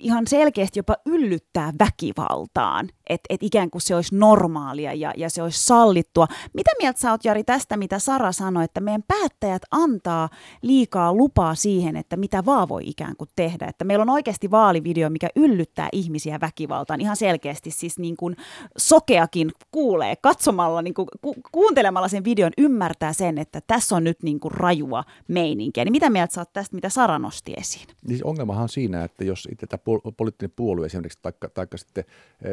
ihan 0.00 0.26
selkeästi 0.26 0.78
jopa 0.78 0.96
yllyttää 1.06 1.72
väkivaltaan, 1.78 2.88
että 3.08 3.26
et 3.30 3.42
ikään 3.42 3.70
kuin 3.70 3.82
se 3.82 3.94
olisi 3.94 4.14
normaalia 4.16 4.94
ja, 4.94 5.12
ja 5.16 5.30
se 5.30 5.42
olisi 5.42 5.66
sallittua. 5.66 6.26
Mitä 6.54 6.70
mieltä 6.78 7.00
sä 7.00 7.10
oot 7.10 7.24
Jari 7.24 7.44
tästä, 7.44 7.76
mitä 7.76 7.98
Sara 7.98 8.32
sanoi, 8.32 8.64
että 8.64 8.80
meidän 8.80 9.02
päättäjät 9.08 9.62
antaa 9.70 10.28
liikaa 10.62 11.14
lupaa 11.14 11.54
siihen, 11.54 11.96
että 11.96 12.16
mitä 12.16 12.44
vaan 12.44 12.68
voi 12.68 12.82
ikään 12.86 13.16
kuin 13.16 13.30
tehdä. 13.36 13.66
Että 13.66 13.84
meillä 13.84 14.02
on 14.02 14.10
oikeasti 14.10 14.50
vaalivideo, 14.50 15.10
mikä 15.10 15.28
yllyttää 15.36 15.88
ihmisiä 15.92 16.40
väkivaltaan. 16.40 17.00
Ihan 17.00 17.16
selkeästi 17.16 17.70
siis 17.70 17.98
niin 17.98 18.16
kuin 18.16 18.36
sokeakin 18.78 19.52
kuulee 19.70 20.16
katsomalla, 20.16 20.82
niin 20.82 20.94
kuin, 20.94 21.08
ku, 21.20 21.34
kuuntelemalla 21.52 22.08
sen 22.08 22.24
videon 22.24 22.52
ymmärtää 22.58 23.12
sen, 23.12 23.38
että 23.38 23.60
tässä 23.66 23.96
on 23.96 24.04
nyt 24.04 24.22
niin 24.22 24.40
kuin 24.40 24.52
rajua 24.52 25.04
meininkiä. 25.28 25.84
Niin 25.84 25.92
mitä 25.92 26.10
mieltä 26.10 26.34
sä 26.34 26.40
oot 26.40 26.52
tästä, 26.52 26.74
mitä 26.74 26.88
Sara 26.88 27.18
nosti 27.18 27.54
esiin? 27.56 27.86
Niin 28.08 28.20
ongelmahan 28.24 28.62
on 28.62 28.68
siinä, 28.68 29.04
että 29.04 29.24
jos 29.24 29.48
tätä 29.60 29.78
poliittinen 30.16 30.52
puolue 30.56 30.86
esimerkiksi, 30.86 31.18
taikka, 31.22 31.48
taikka 31.48 31.76
sitten 31.76 32.04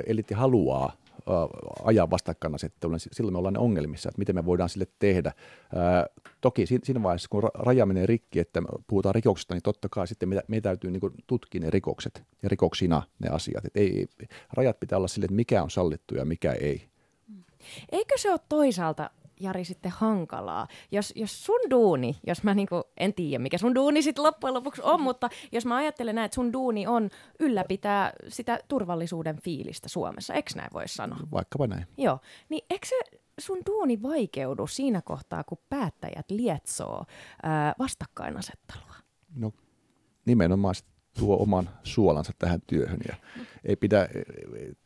eliitti 0.08 0.34
haluaa 0.34 0.94
ajaa 1.84 2.10
vastakkainasettelua, 2.10 2.96
niin 2.96 3.02
silloin 3.12 3.34
me 3.34 3.38
ollaan 3.38 3.54
ne 3.54 3.60
ongelmissa, 3.60 4.10
että 4.10 4.20
miten 4.20 4.36
me 4.36 4.46
voidaan 4.46 4.70
sille 4.70 4.88
tehdä. 5.00 5.32
Toki 6.42 6.66
siinä 6.66 7.04
vaiheessa, 7.04 7.28
kun 7.30 7.50
raja 7.54 7.86
menee 7.86 8.06
rikki, 8.06 8.40
että 8.40 8.62
puhutaan 8.88 9.16
rikoksista, 9.16 9.54
niin 9.54 9.64
totta 9.64 9.90
kai 9.90 10.08
sitten 10.08 10.30
me 10.48 10.62
täytyy 10.62 10.92
niin 10.92 11.02
tutkia 11.28 11.62
ne 11.62 11.70
rikokset 11.70 12.24
ja 12.44 12.50
rikoksina 12.50 13.04
ne 13.20 13.30
asiat. 13.30 13.66
Et 13.66 13.78
ei, 13.78 14.08
rajat 14.54 14.80
pitää 14.80 14.98
olla 14.98 15.08
sille, 15.08 15.26
että 15.26 15.36
mikä 15.36 15.64
on 15.64 15.70
sallittu 15.70 16.16
ja 16.16 16.26
mikä 16.26 16.52
ei. 16.52 16.88
Eikö 17.92 18.18
se 18.18 18.32
ole 18.32 18.40
toisaalta 18.50 19.10
Jari 19.40 19.66
sitten 19.66 19.92
hankalaa. 19.92 20.68
Jos, 20.92 21.14
jos 21.16 21.46
sun 21.46 21.60
duuni, 21.70 22.16
jos 22.28 22.44
mä 22.44 22.54
niinku, 22.54 22.82
en 22.98 23.14
tiedä 23.14 23.42
mikä 23.42 23.58
sun 23.58 23.76
duuni 23.76 24.02
sitten 24.02 24.24
loppujen 24.24 24.54
lopuksi 24.54 24.82
on, 24.86 25.02
mutta 25.02 25.30
jos 25.52 25.66
mä 25.66 25.76
ajattelen 25.76 26.16
näin, 26.16 26.26
että 26.26 26.36
sun 26.36 26.54
duuni 26.54 26.88
on 26.88 27.10
ylläpitää 27.40 28.14
sitä 28.28 28.60
turvallisuuden 28.68 29.42
fiilistä 29.42 29.90
Suomessa, 29.90 30.34
eikö 30.34 30.52
näin 30.56 30.70
voi 30.74 30.88
sanoa? 30.88 31.20
Vaikkapa 31.32 31.68
näin. 31.68 31.88
Joo, 31.98 32.20
niin 32.50 32.66
eikö 32.70 32.88
se 32.88 32.96
sun 33.40 33.58
duuni 33.66 34.02
vaikeudu 34.02 34.68
siinä 34.68 35.02
kohtaa, 35.02 35.44
kun 35.44 35.58
päättäjät 35.70 36.32
lietsoo 36.32 37.06
ää, 37.44 37.74
vastakkainasettelua? 37.80 38.96
No 39.36 39.52
nimenomaan 40.26 40.76
tuo 41.20 41.38
oman 41.38 41.70
suolansa 41.84 42.34
tähän 42.40 42.62
työhön 42.68 43.00
ja 43.08 43.16
ei 43.66 43.76
pidä, 43.76 44.10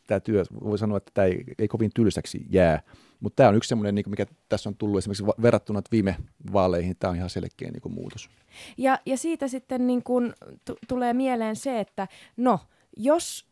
tämä 0.08 0.20
työ, 0.20 0.44
voi 0.64 0.78
sanoa, 0.78 0.98
että 0.98 1.12
tämä 1.14 1.26
ei, 1.26 1.44
ei 1.60 1.68
kovin 1.68 1.92
tylsäksi 1.96 2.46
jää, 2.50 2.82
mutta 3.20 3.36
tämä 3.36 3.50
on 3.50 3.56
yksi 3.56 3.68
semmoinen, 3.68 3.96
niin 3.96 4.10
mikä 4.10 4.26
tässä 4.50 4.70
on 4.70 4.76
tullut 4.76 4.98
esimerkiksi 4.98 5.26
verrattuna 5.42 5.82
viime 5.92 6.16
vaaleihin, 6.54 6.96
tämä 7.00 7.12
on 7.12 7.18
ihan 7.18 7.30
selkeä 7.30 7.72
niin 7.72 7.82
kuin 7.82 7.94
muutos. 7.94 8.30
Ja, 8.78 9.00
ja 9.06 9.18
siitä 9.18 9.48
sitten 9.48 9.88
niin 9.88 10.04
kuin 10.04 10.34
t- 10.66 10.88
tulee 10.88 11.14
mieleen 11.14 11.56
se, 11.56 11.80
että 11.80 12.08
no, 12.38 12.60
jos 12.98 13.49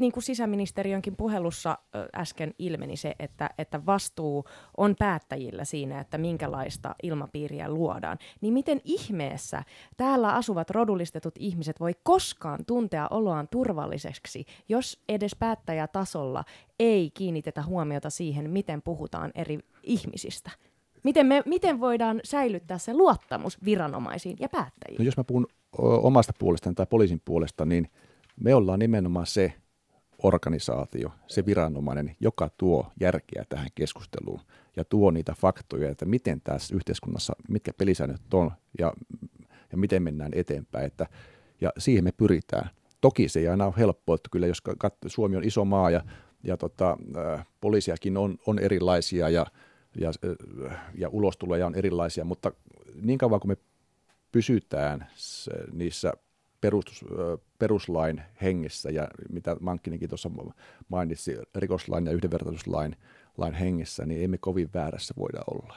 niin 0.00 0.12
kuin 0.12 0.22
sisäministeriönkin 0.24 1.16
puhelussa 1.16 1.78
äsken 2.16 2.54
ilmeni 2.58 2.96
se, 2.96 3.14
että, 3.18 3.50
että 3.58 3.86
vastuu 3.86 4.44
on 4.76 4.94
päättäjillä 4.98 5.64
siinä, 5.64 6.00
että 6.00 6.18
minkälaista 6.18 6.94
ilmapiiriä 7.02 7.68
luodaan, 7.68 8.18
niin 8.40 8.54
miten 8.54 8.80
ihmeessä 8.84 9.62
täällä 9.96 10.34
asuvat 10.34 10.70
rodullistetut 10.70 11.34
ihmiset 11.38 11.80
voi 11.80 11.92
koskaan 12.02 12.64
tuntea 12.66 13.08
oloaan 13.10 13.48
turvalliseksi, 13.48 14.44
jos 14.68 15.02
edes 15.08 15.36
päättäjätasolla 15.38 16.44
ei 16.78 17.10
kiinnitetä 17.14 17.62
huomiota 17.62 18.10
siihen, 18.10 18.50
miten 18.50 18.82
puhutaan 18.82 19.30
eri 19.34 19.58
ihmisistä? 19.82 20.50
Miten, 21.04 21.26
me, 21.26 21.42
miten 21.46 21.80
voidaan 21.80 22.20
säilyttää 22.24 22.78
se 22.78 22.94
luottamus 22.94 23.64
viranomaisiin 23.64 24.36
ja 24.40 24.48
päättäjiin? 24.48 24.98
No 24.98 25.04
jos 25.04 25.16
mä 25.16 25.24
puhun 25.24 25.46
omasta 25.78 26.32
puolestani 26.38 26.74
tai 26.74 26.86
poliisin 26.86 27.22
puolesta, 27.24 27.66
niin 27.66 27.88
me 28.40 28.54
ollaan 28.54 28.78
nimenomaan 28.78 29.26
se, 29.26 29.52
organisaatio, 30.22 31.12
se 31.26 31.46
viranomainen, 31.46 32.16
joka 32.20 32.50
tuo 32.58 32.86
järkeä 33.00 33.44
tähän 33.48 33.68
keskusteluun 33.74 34.40
ja 34.76 34.84
tuo 34.84 35.10
niitä 35.10 35.34
faktoja, 35.38 35.90
että 35.90 36.04
miten 36.04 36.40
tässä 36.40 36.76
yhteiskunnassa, 36.76 37.32
mitkä 37.48 37.72
pelisäännöt 37.72 38.34
on 38.34 38.50
ja, 38.78 38.92
ja 39.72 39.78
miten 39.78 40.02
mennään 40.02 40.32
eteenpäin. 40.34 40.86
Että, 40.86 41.06
ja 41.60 41.72
siihen 41.78 42.04
me 42.04 42.12
pyritään. 42.12 42.70
Toki 43.00 43.28
se 43.28 43.40
ei 43.40 43.48
aina 43.48 43.66
ole 43.66 43.74
helppoa, 43.78 44.14
että 44.14 44.28
kyllä 44.32 44.46
jos 44.46 44.62
kat- 44.84 44.96
Suomi 45.06 45.36
on 45.36 45.44
iso 45.44 45.64
maa 45.64 45.90
ja 45.90 46.02
ja 46.44 46.56
tota, 46.56 46.96
poliisiakin 47.60 48.16
on, 48.16 48.38
on 48.46 48.58
erilaisia 48.58 49.28
ja, 49.28 49.46
ja, 50.00 50.12
ja 50.94 51.08
ulostuloja 51.08 51.66
on 51.66 51.74
erilaisia, 51.74 52.24
mutta 52.24 52.52
niin 53.02 53.18
kauan 53.18 53.40
kuin 53.40 53.50
me 53.50 53.56
pysytään 54.32 55.06
niissä 55.72 56.12
perustus, 56.60 57.04
peruslain 57.58 58.22
hengessä 58.42 58.90
ja 58.90 59.08
mitä 59.30 59.56
Mankkinenkin 59.60 60.08
tuossa 60.08 60.30
mainitsi, 60.88 61.36
rikoslain 61.54 62.06
ja 62.06 62.12
yhdenvertaisuuslain 62.12 62.96
lain 63.38 63.54
hengessä, 63.54 64.06
niin 64.06 64.24
emme 64.24 64.38
kovin 64.38 64.70
väärässä 64.74 65.14
voida 65.18 65.40
olla. 65.46 65.76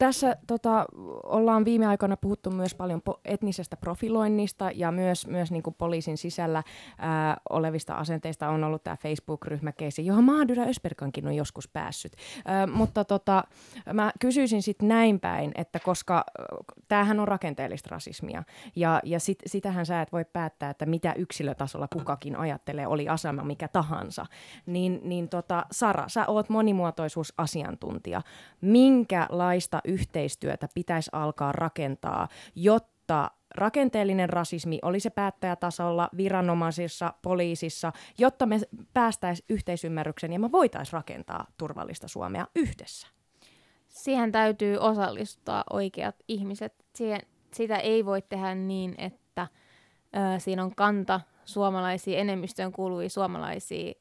Tässä 0.00 0.36
tota, 0.46 0.86
ollaan 1.22 1.64
viime 1.64 1.86
aikoina 1.86 2.16
puhuttu 2.16 2.50
myös 2.50 2.74
paljon 2.74 3.02
po- 3.10 3.20
etnisestä 3.24 3.76
profiloinnista 3.76 4.70
ja 4.74 4.92
myös, 4.92 5.26
myös 5.26 5.50
niin 5.50 5.62
kuin 5.62 5.74
poliisin 5.78 6.18
sisällä 6.18 6.62
ää, 6.98 7.36
olevista 7.50 7.94
asenteista 7.94 8.48
on 8.48 8.64
ollut 8.64 8.84
tämä 8.84 8.96
Facebook-ryhmäkeisi, 8.96 10.06
johon 10.06 10.24
Mahdura 10.24 10.62
Ösperkankin 10.62 11.26
on 11.26 11.34
joskus 11.34 11.68
päässyt. 11.68 12.12
Ää, 12.44 12.66
mutta 12.66 13.04
tota, 13.04 13.44
mä 13.92 14.12
kysyisin 14.20 14.62
sitten 14.62 14.88
näin 14.88 15.20
päin, 15.20 15.52
että 15.54 15.78
koska 15.78 16.24
tämähän 16.88 17.20
on 17.20 17.28
rakenteellista 17.28 17.88
rasismia 17.90 18.42
ja, 18.76 19.00
ja 19.04 19.20
sit, 19.20 19.38
sitähän 19.46 19.86
sä 19.86 20.02
et 20.02 20.12
voi 20.12 20.24
päättää, 20.24 20.70
että 20.70 20.86
mitä 20.86 21.12
yksilötasolla 21.12 21.88
kukakin 21.88 22.36
ajattelee, 22.36 22.86
oli 22.86 23.08
asema 23.08 23.44
mikä 23.44 23.68
tahansa, 23.68 24.26
niin, 24.66 25.00
niin 25.02 25.28
tota, 25.28 25.66
Sara, 25.72 26.08
sä 26.08 26.26
oot 26.26 26.48
monimuotoisuusasiantuntija. 26.48 28.22
Minkälaista 28.60 29.80
yhteistyötä 29.90 30.68
pitäisi 30.74 31.10
alkaa 31.12 31.52
rakentaa, 31.52 32.28
jotta 32.54 33.30
rakenteellinen 33.54 34.28
rasismi, 34.28 34.78
oli 34.82 35.00
se 35.00 35.10
päättäjätasolla, 35.10 36.08
viranomaisissa, 36.16 37.14
poliisissa, 37.22 37.92
jotta 38.18 38.46
me 38.46 38.60
päästäisiin 38.94 39.46
yhteisymmärryksen 39.48 40.32
ja 40.32 40.38
me 40.38 40.52
voitaisiin 40.52 40.92
rakentaa 40.92 41.46
turvallista 41.56 42.08
Suomea 42.08 42.46
yhdessä? 42.56 43.08
Siihen 43.88 44.32
täytyy 44.32 44.76
osallistua 44.76 45.64
oikeat 45.70 46.16
ihmiset. 46.28 46.74
Siihen, 46.94 47.20
sitä 47.52 47.76
ei 47.76 48.04
voi 48.04 48.22
tehdä 48.22 48.54
niin, 48.54 48.94
että 48.98 49.46
ö, 50.16 50.38
siinä 50.38 50.64
on 50.64 50.74
kanta 50.74 51.20
suomalaisia, 51.44 52.18
enemmistöön 52.18 52.72
kuuluvia 52.72 53.08
suomalaisia 53.08 53.92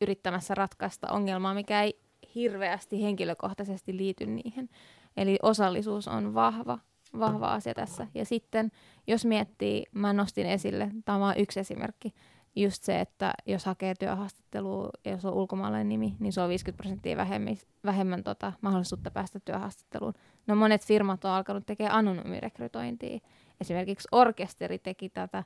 yrittämässä 0.00 0.54
ratkaista 0.54 1.12
ongelmaa, 1.12 1.54
mikä 1.54 1.82
ei 1.82 2.00
hirveästi 2.34 3.02
henkilökohtaisesti 3.02 3.96
liity 3.96 4.26
niihin. 4.26 4.70
Eli 5.16 5.38
osallisuus 5.42 6.08
on 6.08 6.34
vahva, 6.34 6.78
vahva 7.18 7.46
asia 7.46 7.74
tässä. 7.74 8.06
Ja 8.14 8.24
sitten 8.24 8.70
jos 9.06 9.24
miettii, 9.24 9.84
mä 9.92 10.12
nostin 10.12 10.46
esille, 10.46 10.90
tämä 11.04 11.26
on 11.26 11.34
yksi 11.36 11.60
esimerkki, 11.60 12.14
just 12.56 12.82
se, 12.82 13.00
että 13.00 13.32
jos 13.46 13.64
hakee 13.64 13.94
työhaastattelua 13.94 14.90
ja 15.04 15.10
jos 15.10 15.24
on 15.24 15.34
ulkomaalainen 15.34 15.88
nimi, 15.88 16.16
niin 16.18 16.32
se 16.32 16.40
on 16.40 16.48
50 16.48 16.76
prosenttia 16.76 17.16
vähemmän, 17.16 17.56
vähemmän 17.84 18.24
tota, 18.24 18.52
mahdollisuutta 18.60 19.10
päästä 19.10 19.40
työhaastatteluun. 19.40 20.14
No 20.46 20.56
monet 20.56 20.84
firmat 20.84 21.24
on 21.24 21.30
alkanut 21.30 21.66
tekemään 21.66 21.96
anonyymirekrytointia. 21.96 23.18
Esimerkiksi 23.60 24.08
orkesteri 24.12 24.78
teki 24.78 25.08
tätä, 25.08 25.44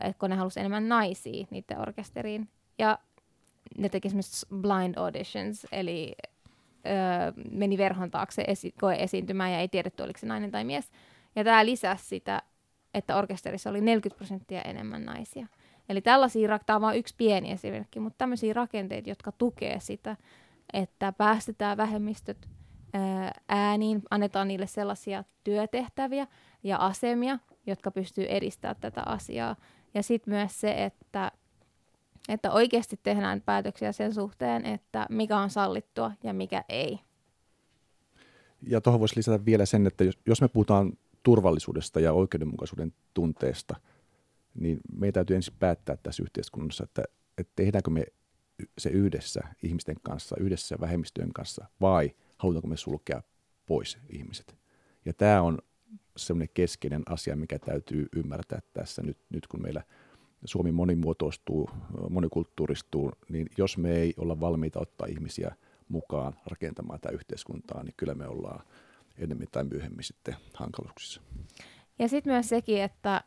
että 0.00 0.18
kun 0.18 0.30
ne 0.30 0.36
halusi 0.36 0.60
enemmän 0.60 0.88
naisia 0.88 1.46
niiden 1.50 1.80
orkesteriin. 1.80 2.48
Ja 2.78 2.98
ne 3.78 3.88
teki 3.88 4.08
esimerkiksi 4.08 4.46
blind 4.60 4.94
auditions, 4.96 5.66
eli 5.72 6.14
öö, 6.86 7.32
meni 7.50 7.78
verhon 7.78 8.10
taakse 8.10 8.44
esi- 8.46 8.74
koe 8.80 8.94
esiintymään 8.94 9.52
ja 9.52 9.58
ei 9.58 9.68
tiedetty, 9.68 10.02
oliko 10.02 10.18
se 10.18 10.26
nainen 10.26 10.50
tai 10.50 10.64
mies. 10.64 10.92
Ja 11.36 11.44
tämä 11.44 11.66
lisäsi 11.66 12.06
sitä, 12.06 12.42
että 12.94 13.16
orkesterissa 13.16 13.70
oli 13.70 13.80
40 13.80 14.16
prosenttia 14.16 14.62
enemmän 14.62 15.04
naisia. 15.04 15.46
Eli 15.88 16.00
tällaisia, 16.00 16.58
tämä 16.58 16.74
on 16.76 16.82
vain 16.82 16.98
yksi 16.98 17.14
pieni 17.18 17.52
esimerkki, 17.52 18.00
mutta 18.00 18.18
tämmöisiä 18.18 18.52
rakenteita, 18.52 19.08
jotka 19.08 19.32
tukee 19.32 19.80
sitä, 19.80 20.16
että 20.72 21.12
päästetään 21.12 21.76
vähemmistöt 21.76 22.48
ääniin, 23.48 24.02
annetaan 24.10 24.48
niille 24.48 24.66
sellaisia 24.66 25.24
työtehtäviä 25.44 26.26
ja 26.62 26.76
asemia, 26.76 27.38
jotka 27.66 27.90
pystyy 27.90 28.26
edistämään 28.28 28.76
tätä 28.80 29.02
asiaa. 29.06 29.56
Ja 29.94 30.02
sitten 30.02 30.34
myös 30.34 30.60
se, 30.60 30.84
että 30.84 31.32
että 32.28 32.52
oikeasti 32.52 33.00
tehdään 33.02 33.40
päätöksiä 33.40 33.92
sen 33.92 34.14
suhteen, 34.14 34.64
että 34.64 35.06
mikä 35.10 35.38
on 35.38 35.50
sallittua 35.50 36.12
ja 36.22 36.32
mikä 36.32 36.64
ei. 36.68 36.98
Ja 38.62 38.80
tuohon 38.80 39.00
voisi 39.00 39.16
lisätä 39.16 39.44
vielä 39.44 39.66
sen, 39.66 39.86
että 39.86 40.04
jos, 40.04 40.18
jos 40.26 40.40
me 40.40 40.48
puhutaan 40.48 40.92
turvallisuudesta 41.22 42.00
ja 42.00 42.12
oikeudenmukaisuuden 42.12 42.92
tunteesta, 43.14 43.76
niin 44.54 44.80
meidän 44.92 45.12
täytyy 45.12 45.36
ensin 45.36 45.54
päättää 45.58 45.96
tässä 45.96 46.22
yhteiskunnassa, 46.22 46.84
että, 46.84 47.02
että 47.38 47.52
tehdäänkö 47.56 47.90
me 47.90 48.04
se 48.78 48.90
yhdessä 48.90 49.40
ihmisten 49.62 49.96
kanssa, 50.02 50.36
yhdessä 50.40 50.76
vähemmistöjen 50.80 51.32
kanssa, 51.32 51.66
vai 51.80 52.10
halutaanko 52.38 52.68
me 52.68 52.76
sulkea 52.76 53.22
pois 53.66 53.98
ihmiset. 54.08 54.56
Ja 55.04 55.12
tämä 55.12 55.42
on 55.42 55.58
semmoinen 56.16 56.48
keskeinen 56.54 57.02
asia, 57.08 57.36
mikä 57.36 57.58
täytyy 57.58 58.06
ymmärtää 58.16 58.60
tässä 58.72 59.02
nyt, 59.02 59.18
nyt 59.30 59.46
kun 59.46 59.62
meillä– 59.62 59.82
Suomi 60.44 60.72
monimuotoistuu, 60.72 61.70
monikulttuuristuu, 62.10 63.12
niin 63.28 63.46
jos 63.58 63.78
me 63.78 63.96
ei 63.96 64.14
olla 64.16 64.40
valmiita 64.40 64.80
ottaa 64.80 65.06
ihmisiä 65.06 65.54
mukaan 65.88 66.32
rakentamaan 66.46 67.00
tätä 67.00 67.14
yhteiskuntaa, 67.14 67.82
niin 67.82 67.94
kyllä 67.96 68.14
me 68.14 68.28
ollaan 68.28 68.64
enemmän 69.18 69.46
tai 69.52 69.64
myöhemmin 69.64 70.04
sitten 70.04 70.36
hankaluuksissa. 70.54 71.20
Ja 71.98 72.08
sitten 72.08 72.32
myös 72.32 72.48
sekin, 72.48 72.82
että 72.82 73.24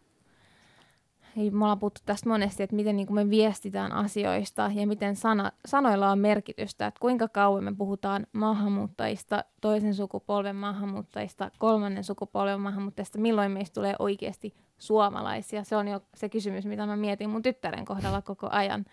me 1.51 1.63
ollaan 1.65 1.79
puhuttu 1.79 2.01
tästä 2.05 2.29
monesti, 2.29 2.63
että 2.63 2.75
miten 2.75 2.95
niin 2.95 3.07
kuin 3.07 3.15
me 3.15 3.29
viestitään 3.29 3.91
asioista 3.91 4.71
ja 4.75 4.87
miten 4.87 5.15
sana, 5.15 5.51
sanoilla 5.65 6.11
on 6.11 6.19
merkitystä, 6.19 6.87
että 6.87 6.99
kuinka 6.99 7.27
kauan 7.27 7.63
me 7.63 7.75
puhutaan 7.75 8.27
maahanmuuttajista, 8.33 9.43
toisen 9.61 9.93
sukupolven 9.93 10.55
maahanmuuttajista, 10.55 11.51
kolmannen 11.57 12.03
sukupolven 12.03 12.59
maahanmuuttajista, 12.59 13.19
milloin 13.19 13.51
meistä 13.51 13.73
tulee 13.73 13.95
oikeasti 13.99 14.53
suomalaisia. 14.77 15.63
Se 15.63 15.75
on 15.75 15.87
jo 15.87 16.01
se 16.15 16.29
kysymys, 16.29 16.65
mitä 16.65 16.85
mä 16.85 16.95
mietin 16.95 17.29
mun 17.29 17.41
tyttären 17.41 17.85
kohdalla 17.85 18.21
koko 18.21 18.47
ajan. 18.51 18.85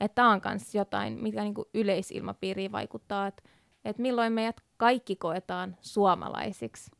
Että 0.00 0.14
tämä 0.14 0.30
on 0.30 0.40
myös 0.44 0.74
jotain, 0.74 1.22
mikä 1.22 1.42
niin 1.42 1.54
kuin 1.54 1.68
yleisilmapiiriin 1.74 2.72
vaikuttaa, 2.72 3.26
että, 3.26 3.42
että 3.84 4.02
milloin 4.02 4.32
meidät 4.32 4.60
kaikki 4.76 5.16
koetaan 5.16 5.76
suomalaisiksi. 5.80 6.90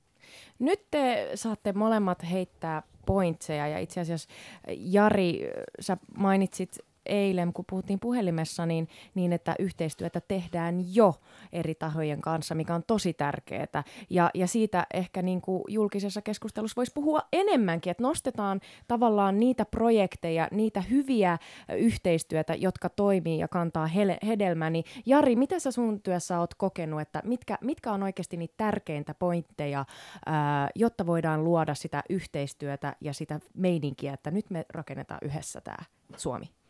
Nyt 0.58 0.80
te 0.90 1.30
saatte 1.34 1.72
molemmat 1.72 2.30
heittää 2.30 2.82
pointseja. 3.06 3.68
Ja 3.68 3.78
itse 3.78 4.00
asiassa 4.00 4.28
Jari, 4.68 5.50
sä 5.80 5.96
mainitsit 6.16 6.78
eilen, 7.06 7.52
kun 7.52 7.64
puhuttiin 7.70 8.00
puhelimessa, 8.00 8.66
niin, 8.66 8.88
niin 9.14 9.32
että 9.32 9.54
yhteistyötä 9.58 10.20
tehdään 10.20 10.94
jo 10.94 11.14
eri 11.52 11.74
tahojen 11.74 12.20
kanssa, 12.20 12.54
mikä 12.54 12.74
on 12.74 12.82
tosi 12.86 13.12
tärkeää. 13.12 13.84
Ja, 14.10 14.30
ja 14.34 14.46
siitä 14.46 14.86
ehkä 14.94 15.22
niin 15.22 15.40
kuin 15.40 15.62
julkisessa 15.68 16.22
keskustelussa 16.22 16.76
voisi 16.76 16.92
puhua 16.94 17.20
enemmänkin, 17.32 17.90
että 17.90 18.02
nostetaan 18.02 18.60
tavallaan 18.88 19.40
niitä 19.40 19.64
projekteja, 19.64 20.48
niitä 20.50 20.80
hyviä 20.80 21.38
yhteistyötä, 21.78 22.54
jotka 22.54 22.88
toimii 22.88 23.38
ja 23.38 23.48
kantaa 23.48 23.86
he, 23.86 24.18
hedelmää. 24.26 24.70
Niin 24.70 24.84
Jari, 25.06 25.36
mitä 25.36 25.58
sä 25.58 25.70
sun 25.70 26.00
työssä 26.00 26.40
oot 26.40 26.54
kokenut, 26.54 27.00
että 27.00 27.22
mitkä, 27.24 27.58
mitkä 27.60 27.92
on 27.92 28.02
oikeasti 28.02 28.36
niitä 28.36 28.54
tärkeintä 28.56 29.14
pointteja, 29.14 29.84
ää, 30.26 30.68
jotta 30.74 31.06
voidaan 31.06 31.44
luoda 31.44 31.74
sitä 31.74 32.02
yhteistyötä 32.10 32.96
ja 33.00 33.12
sitä 33.12 33.40
meininkiä, 33.54 34.12
että 34.12 34.30
nyt 34.30 34.50
me 34.50 34.66
rakennetaan 34.68 35.20
yhdessä 35.22 35.60
tämä 35.60 35.84
Suomi? 36.16 36.63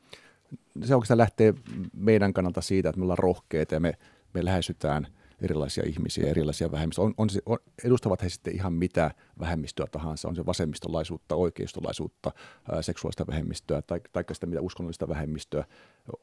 Se 0.84 0.94
oikeastaan 0.94 1.18
lähtee 1.18 1.55
meidän 1.92 2.32
kannalta 2.32 2.61
siitä, 2.61 2.88
että 2.88 2.98
me 2.98 3.02
ollaan 3.02 3.18
rohkeita 3.18 3.74
ja 3.74 3.80
me, 3.80 3.94
me 4.34 4.44
lähestytään 4.44 5.07
erilaisia 5.42 5.84
ihmisiä, 5.86 6.30
erilaisia 6.30 6.72
vähemmistöjä. 6.72 7.05
On, 7.05 7.14
on, 7.18 7.28
on, 7.46 7.59
edustavat 7.84 8.22
he 8.22 8.28
sitten 8.28 8.55
ihan 8.55 8.72
mitä 8.72 9.11
vähemmistöä 9.40 9.86
tahansa, 9.86 10.28
on 10.28 10.36
se 10.36 10.46
vasemmistolaisuutta, 10.46 11.34
oikeistolaisuutta, 11.34 12.32
ää, 12.72 12.82
seksuaalista 12.82 13.26
vähemmistöä 13.26 13.82
tai, 13.82 14.00
tai 14.12 14.24
sitä 14.32 14.46
mitä 14.46 14.61
uskonnollista 14.61 15.09
vähemmistöä. 15.09 15.64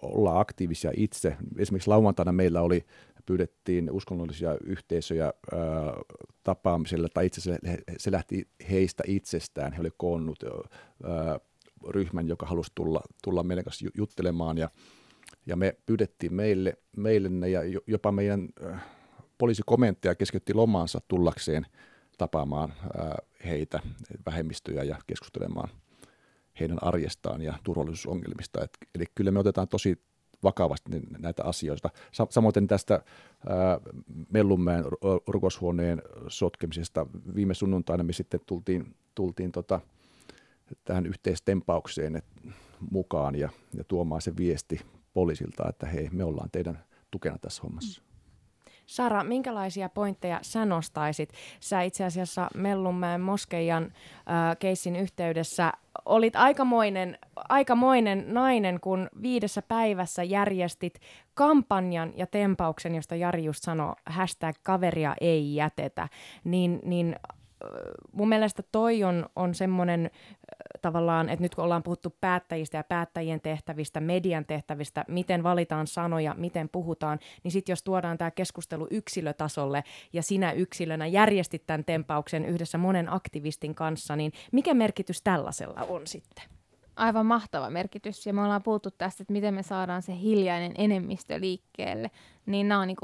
Ollaan 0.01 0.39
aktiivisia 0.39 0.91
itse. 0.97 1.37
Esimerkiksi 1.57 1.89
lauantaina 1.89 2.31
meillä 2.31 2.61
oli, 2.61 2.85
pyydettiin 3.25 3.91
uskonnollisia 3.91 4.57
yhteisöjä 4.65 5.25
ää, 5.25 5.31
tapaamiselle, 6.43 7.07
tai 7.13 7.25
itse 7.25 7.41
asiassa 7.41 7.67
se 7.97 8.11
lähti 8.11 8.47
heistä 8.69 9.03
itsestään. 9.07 9.73
He 9.73 9.79
olivat 9.79 9.95
koonnut 9.97 10.43
ää, 10.43 11.39
ryhmän, 11.89 12.27
joka 12.27 12.45
halusi 12.45 12.71
tulla, 12.75 13.01
tulla 13.23 13.43
meidän 13.43 13.63
kanssa 13.63 13.85
juttelemaan 13.97 14.57
ja, 14.57 14.69
ja 15.45 15.55
me 15.55 15.77
pyydettiin 15.85 16.33
meille, 16.33 16.77
meille 16.97 17.29
ne 17.29 17.49
ja 17.49 17.61
jopa 17.87 18.11
meidän 18.11 18.49
äh, 18.65 18.85
poliisikomentaja 19.37 20.15
keskeytti 20.15 20.53
lomaansa 20.53 21.01
tullakseen 21.07 21.65
tapaamaan 22.17 22.69
äh, 22.71 23.11
heitä, 23.45 23.79
vähemmistöjä 24.25 24.83
ja 24.83 24.97
keskustelemaan 25.07 25.69
heidän 26.59 26.77
arjestaan 26.81 27.41
ja 27.41 27.53
turvallisuusongelmista. 27.63 28.63
Et, 28.63 28.77
eli 28.95 29.05
kyllä 29.15 29.31
me 29.31 29.39
otetaan 29.39 29.67
tosi 29.67 30.01
vakavasti 30.43 30.91
näitä 31.19 31.43
asioita. 31.43 31.89
Samoin 32.29 32.67
tästä 32.67 32.95
äh, 32.95 33.03
Mellunmäen 34.29 34.85
rukoshuoneen 35.27 36.01
sotkemisesta 36.27 37.05
viime 37.35 37.53
sunnuntaina 37.53 38.03
me 38.03 38.13
sitten 38.13 38.39
tultiin, 38.45 38.95
tultiin 39.15 39.51
tota, 39.51 39.81
tähän 40.85 41.05
yhteistempaukseen 41.05 42.21
mukaan 42.91 43.35
ja, 43.35 43.49
ja 43.73 43.83
tuomaan 43.83 44.21
se 44.21 44.37
viesti 44.37 44.79
poliisilta, 45.13 45.69
että 45.69 45.85
hei, 45.85 46.09
me 46.11 46.23
ollaan 46.23 46.49
teidän 46.51 46.83
tukena 47.11 47.37
tässä 47.37 47.63
hommassa. 47.63 48.01
Sara, 48.85 49.23
minkälaisia 49.23 49.89
pointteja 49.89 50.39
sä 50.41 50.65
nostaisit? 50.65 51.33
Sä 51.59 51.81
itse 51.81 52.05
asiassa 52.05 52.47
Mellunmäen 52.55 53.21
moskeijan 53.21 53.83
äh, 53.83 54.57
keissin 54.59 54.95
yhteydessä 54.95 55.73
olit 56.05 56.35
aikamoinen, 56.35 57.17
aikamoinen 57.35 58.25
nainen, 58.27 58.79
kun 58.79 59.09
viidessä 59.21 59.61
päivässä 59.61 60.23
järjestit 60.23 60.99
kampanjan 61.33 62.13
ja 62.15 62.27
tempauksen, 62.27 62.95
josta 62.95 63.15
Jari 63.15 63.43
just 63.43 63.63
sanoi, 63.63 63.93
hashtag 64.05 64.55
kaveria 64.63 65.15
ei 65.21 65.55
jätetä, 65.55 66.09
niin, 66.43 66.79
niin 66.83 67.15
mun 68.11 68.29
mielestä 68.29 68.63
toi 68.71 69.03
on, 69.03 69.25
on 69.35 69.55
semmoinen 69.55 70.11
tavallaan, 70.81 71.29
että 71.29 71.43
nyt 71.43 71.55
kun 71.55 71.63
ollaan 71.63 71.83
puhuttu 71.83 72.15
päättäjistä 72.21 72.77
ja 72.77 72.83
päättäjien 72.83 73.41
tehtävistä, 73.41 73.99
median 73.99 74.45
tehtävistä, 74.45 75.05
miten 75.07 75.43
valitaan 75.43 75.87
sanoja, 75.87 76.35
miten 76.37 76.69
puhutaan, 76.69 77.19
niin 77.43 77.51
sitten 77.51 77.71
jos 77.73 77.83
tuodaan 77.83 78.17
tämä 78.17 78.31
keskustelu 78.31 78.87
yksilötasolle 78.91 79.83
ja 80.13 80.23
sinä 80.23 80.51
yksilönä 80.51 81.07
järjestit 81.07 81.65
tämän 81.67 81.85
tempauksen 81.85 82.45
yhdessä 82.45 82.77
monen 82.77 83.13
aktivistin 83.13 83.75
kanssa, 83.75 84.15
niin 84.15 84.31
mikä 84.51 84.73
merkitys 84.73 85.21
tällaisella 85.21 85.81
on 85.89 86.07
sitten? 86.07 86.43
Aivan 86.95 87.25
mahtava 87.25 87.69
merkitys 87.69 88.25
ja 88.25 88.33
me 88.33 88.43
ollaan 88.43 88.63
puhuttu 88.63 88.91
tästä, 88.91 89.23
että 89.23 89.33
miten 89.33 89.53
me 89.53 89.63
saadaan 89.63 90.01
se 90.01 90.15
hiljainen 90.15 90.71
enemmistö 90.77 91.39
liikkeelle, 91.39 92.11
niin 92.45 92.67
nämä 92.67 92.81
on 92.81 92.87
niin 92.87 92.97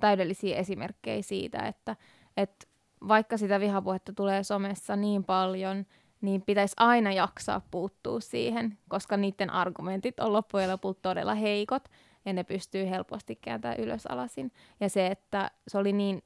täydellisiä 0.00 0.56
esimerkkejä 0.56 1.22
siitä, 1.22 1.58
että, 1.58 1.96
että 2.36 2.66
vaikka 3.08 3.36
sitä 3.36 3.60
vihapuhetta 3.60 4.12
tulee 4.12 4.42
somessa 4.42 4.96
niin 4.96 5.24
paljon, 5.24 5.86
niin 6.20 6.42
pitäisi 6.42 6.74
aina 6.76 7.12
jaksaa 7.12 7.60
puuttua 7.70 8.20
siihen, 8.20 8.78
koska 8.88 9.16
niiden 9.16 9.50
argumentit 9.50 10.20
on 10.20 10.32
loppujen 10.32 10.70
lopulta 10.70 10.98
todella 11.02 11.34
heikot 11.34 11.88
ja 12.24 12.32
ne 12.32 12.44
pystyy 12.44 12.90
helposti 12.90 13.36
kääntämään 13.36 13.80
ylös 13.80 14.06
alasin. 14.06 14.52
Ja 14.80 14.88
se, 14.88 15.06
että 15.06 15.50
se 15.68 15.78
oli 15.78 15.92
niin, 15.92 16.22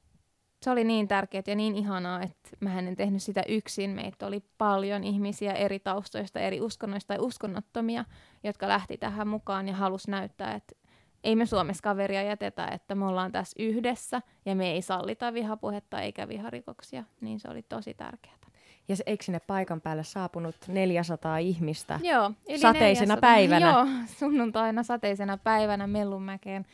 se 0.62 0.70
oli 0.70 0.84
niin 0.84 1.08
tärkeää 1.08 1.42
ja 1.46 1.54
niin 1.54 1.74
ihanaa, 1.74 2.22
että 2.22 2.50
mä 2.60 2.78
en 2.78 2.96
tehnyt 2.96 3.22
sitä 3.22 3.42
yksin. 3.48 3.90
Meitä 3.90 4.26
oli 4.26 4.42
paljon 4.58 5.04
ihmisiä 5.04 5.52
eri 5.52 5.78
taustoista, 5.78 6.40
eri 6.40 6.60
uskonnoista 6.60 7.08
tai 7.08 7.18
uskonnottomia, 7.18 8.04
jotka 8.44 8.68
lähti 8.68 8.96
tähän 8.96 9.28
mukaan 9.28 9.68
ja 9.68 9.74
halusi 9.74 10.10
näyttää, 10.10 10.54
että 10.54 10.85
ei 11.26 11.36
me 11.36 11.46
Suomessa 11.46 11.82
kaveria 11.82 12.22
jätetä, 12.22 12.66
että 12.66 12.94
me 12.94 13.06
ollaan 13.06 13.32
tässä 13.32 13.62
yhdessä 13.62 14.22
ja 14.44 14.54
me 14.54 14.70
ei 14.72 14.82
sallita 14.82 15.34
vihapuhetta 15.34 16.00
eikä 16.00 16.28
viharikoksia, 16.28 17.04
niin 17.20 17.40
se 17.40 17.48
oli 17.48 17.62
tosi 17.62 17.94
tärkeää. 17.94 18.36
Ja 18.88 18.96
eikö 19.06 19.24
sinne 19.24 19.40
paikan 19.40 19.80
päälle 19.80 20.04
saapunut 20.04 20.56
400 20.68 21.38
ihmistä 21.38 22.00
Joo, 22.02 22.32
yli 22.48 22.58
sateisena 22.58 23.14
400. 23.14 23.20
päivänä? 23.20 23.70
Joo, 23.70 23.86
sunnuntaina 24.18 24.82
sateisena 24.82 25.36
päivänä 25.36 25.86
Mellunmäkeen 25.86 26.66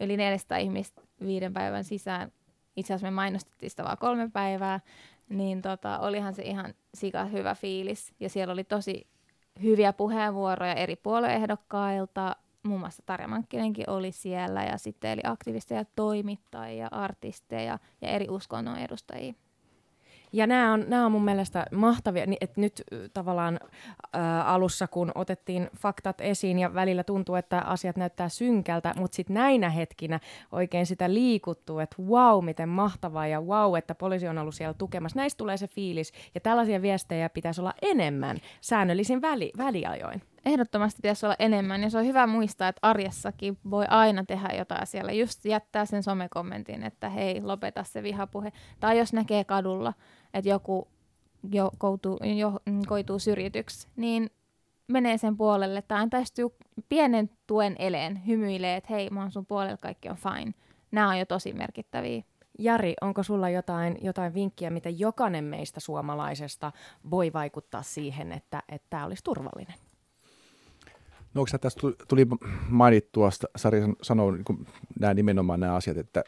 yli 0.00 0.16
400 0.16 0.58
ihmistä 0.58 1.02
viiden 1.26 1.52
päivän 1.52 1.84
sisään. 1.84 2.32
Itse 2.76 2.94
asiassa 2.94 3.06
me 3.06 3.14
mainostettiin 3.14 3.70
sitä 3.70 3.84
vain 3.84 3.98
kolme 3.98 4.30
päivää, 4.32 4.80
niin 5.28 5.62
tota, 5.62 5.98
olihan 5.98 6.34
se 6.34 6.42
ihan 6.42 6.74
sika 6.94 7.24
hyvä 7.24 7.54
fiilis. 7.54 8.12
Ja 8.20 8.28
siellä 8.28 8.52
oli 8.52 8.64
tosi 8.64 9.06
hyviä 9.62 9.92
puheenvuoroja 9.92 10.74
eri 10.74 10.96
puolueehdokkailta, 10.96 12.36
muun 12.64 12.80
muassa 12.80 13.02
Tarja 13.06 13.28
Mankkinenkin 13.28 13.90
oli 13.90 14.12
siellä 14.12 14.64
ja 14.64 14.78
sitten 14.78 15.10
eli 15.10 15.20
aktivisteja, 15.24 15.84
toimittajia, 15.96 16.88
artisteja 16.90 17.78
ja 18.00 18.08
eri 18.08 18.26
uskonnon 18.28 18.78
edustajia. 18.78 19.34
Ja 20.32 20.46
nämä 20.46 20.72
on, 20.72 20.84
nämä 20.88 21.06
on 21.06 21.12
mun 21.12 21.24
mielestä 21.24 21.66
mahtavia, 21.72 22.24
että 22.40 22.60
nyt 22.60 22.82
tavallaan 23.12 23.60
ää, 24.12 24.44
alussa 24.44 24.86
kun 24.86 25.12
otettiin 25.14 25.70
faktat 25.78 26.20
esiin 26.20 26.58
ja 26.58 26.74
välillä 26.74 27.04
tuntuu, 27.04 27.34
että 27.34 27.60
asiat 27.60 27.96
näyttää 27.96 28.28
synkältä, 28.28 28.94
mutta 28.96 29.16
sitten 29.16 29.34
näinä 29.34 29.70
hetkinä 29.70 30.20
oikein 30.52 30.86
sitä 30.86 31.14
liikuttuu, 31.14 31.78
että 31.78 32.02
wow, 32.02 32.44
miten 32.44 32.68
mahtavaa 32.68 33.26
ja 33.26 33.40
wow, 33.40 33.76
että 33.76 33.94
poliisi 33.94 34.28
on 34.28 34.38
ollut 34.38 34.54
siellä 34.54 34.74
tukemassa. 34.74 35.18
Näistä 35.18 35.38
tulee 35.38 35.56
se 35.56 35.68
fiilis 35.68 36.12
ja 36.34 36.40
tällaisia 36.40 36.82
viestejä 36.82 37.28
pitäisi 37.28 37.60
olla 37.60 37.74
enemmän 37.82 38.36
säännöllisin 38.60 39.22
väli, 39.22 39.52
väliajoin. 39.58 40.22
Ehdottomasti 40.44 40.98
pitäisi 41.02 41.26
olla 41.26 41.36
enemmän 41.38 41.82
ja 41.82 41.90
se 41.90 41.98
on 41.98 42.06
hyvä 42.06 42.26
muistaa, 42.26 42.68
että 42.68 42.78
arjessakin 42.82 43.58
voi 43.70 43.84
aina 43.88 44.24
tehdä 44.24 44.48
jotain 44.58 44.86
siellä. 44.86 45.12
Just 45.12 45.44
jättää 45.44 45.86
sen 45.86 46.02
somekommentin, 46.02 46.82
että 46.82 47.08
hei, 47.08 47.42
lopeta 47.42 47.84
se 47.84 48.02
vihapuhe. 48.02 48.52
Tai 48.80 48.98
jos 48.98 49.12
näkee 49.12 49.44
kadulla, 49.44 49.92
että 50.34 50.48
joku 50.48 50.88
jo, 51.52 51.70
koutuu, 51.78 52.18
jo, 52.36 52.60
koituu 52.86 53.18
syrjityksi, 53.18 53.88
niin 53.96 54.30
menee 54.88 55.18
sen 55.18 55.36
puolelle 55.36 55.82
tai 55.82 56.00
antaisi 56.00 56.42
pienen 56.88 57.30
tuen 57.46 57.76
eleen, 57.78 58.26
hymyilee, 58.26 58.76
että 58.76 58.94
hei, 58.94 59.10
mä 59.10 59.20
oon 59.20 59.32
sun 59.32 59.46
puolella, 59.46 59.76
kaikki 59.76 60.08
on 60.08 60.16
fine. 60.16 60.54
Nämä 60.90 61.08
on 61.08 61.18
jo 61.18 61.26
tosi 61.26 61.52
merkittäviä. 61.52 62.22
Jari, 62.58 62.94
onko 63.00 63.22
sulla 63.22 63.48
jotain, 63.48 63.98
jotain 64.02 64.34
vinkkiä, 64.34 64.70
miten 64.70 64.98
jokainen 64.98 65.44
meistä 65.44 65.80
suomalaisesta 65.80 66.72
voi 67.10 67.32
vaikuttaa 67.32 67.82
siihen, 67.82 68.32
että 68.32 68.62
tämä 68.90 69.04
olisi 69.04 69.24
turvallinen? 69.24 69.74
No 71.34 71.40
onko 71.40 71.58
tässä 71.58 71.80
tuli 72.08 72.26
mainittua, 72.68 73.30
Sari 73.56 73.80
sanoi 74.02 74.32
niin 74.32 74.66
nämä 75.00 75.14
nimenomaan 75.14 75.60
nämä 75.60 75.74
asiat, 75.74 75.96
että, 75.96 76.24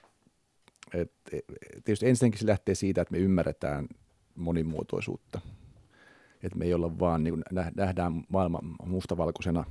että 0.94 1.30
tietysti 1.84 2.08
ensinnäkin 2.08 2.40
se 2.40 2.46
lähtee 2.46 2.74
siitä, 2.74 3.02
että 3.02 3.12
me 3.12 3.18
ymmärretään 3.18 3.86
monimuotoisuutta. 4.34 5.40
Että 6.42 6.58
me 6.58 6.64
ei 6.64 6.74
olla 6.74 6.98
vaan, 6.98 7.24
niin 7.24 7.44
nähdään 7.76 8.24
maailma 8.28 8.58
mustavalkoisena. 8.86 9.64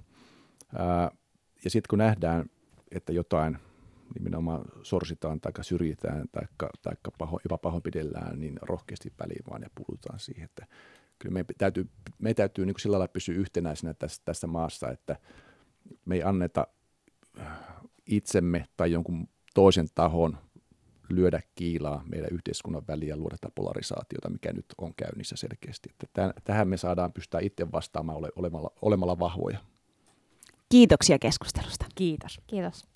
Ja 1.63 1.69
sitten 1.69 1.89
kun 1.89 1.99
nähdään, 1.99 2.45
että 2.91 3.13
jotain 3.13 3.57
nimenomaan 4.19 4.65
sorsitaan 4.83 5.41
tai 5.41 5.51
syrjitään 5.61 6.25
tai, 6.31 6.43
tai 6.81 6.93
paho, 7.17 7.39
jopa 7.43 7.57
pahoinpidellään, 7.57 8.39
niin 8.39 8.59
rohkeasti 8.61 9.13
väliin 9.19 9.43
vaan 9.49 9.61
ja 9.61 9.69
puhutaan 9.75 10.19
siihen, 10.19 10.43
että 10.43 10.65
kyllä 11.19 11.33
me 11.33 11.45
täytyy, 11.57 11.89
me 12.19 12.33
täytyy 12.33 12.65
niin 12.65 12.79
sillä 12.79 12.93
lailla 12.93 13.11
pysyä 13.13 13.35
yhtenäisenä 13.35 13.93
tässä, 13.93 14.21
tässä 14.25 14.47
maassa, 14.47 14.91
että 14.91 15.15
me 16.05 16.15
ei 16.15 16.23
anneta 16.23 16.67
itsemme 18.05 18.65
tai 18.77 18.91
jonkun 18.91 19.27
toisen 19.53 19.87
tahon 19.95 20.37
lyödä 21.09 21.41
kiilaa 21.55 22.03
meidän 22.05 22.29
yhteiskunnan 22.31 22.87
väliin 22.87 23.09
ja 23.09 23.17
luoda 23.17 23.37
tätä 23.41 23.51
polarisaatiota, 23.55 24.29
mikä 24.29 24.53
nyt 24.53 24.65
on 24.77 24.93
käynnissä 24.95 25.35
selkeästi. 25.35 25.89
Että 26.03 26.33
tähän 26.43 26.67
me 26.67 26.77
saadaan 26.77 27.13
pystyä 27.13 27.39
itse 27.39 27.71
vastaamaan 27.71 28.17
olemalla, 28.35 28.71
olemalla 28.81 29.19
vahvoja. 29.19 29.59
Kiitoksia 30.69 31.19
keskustelusta. 31.19 31.85
Kiitos. 31.95 32.41
Kiitos. 32.47 32.94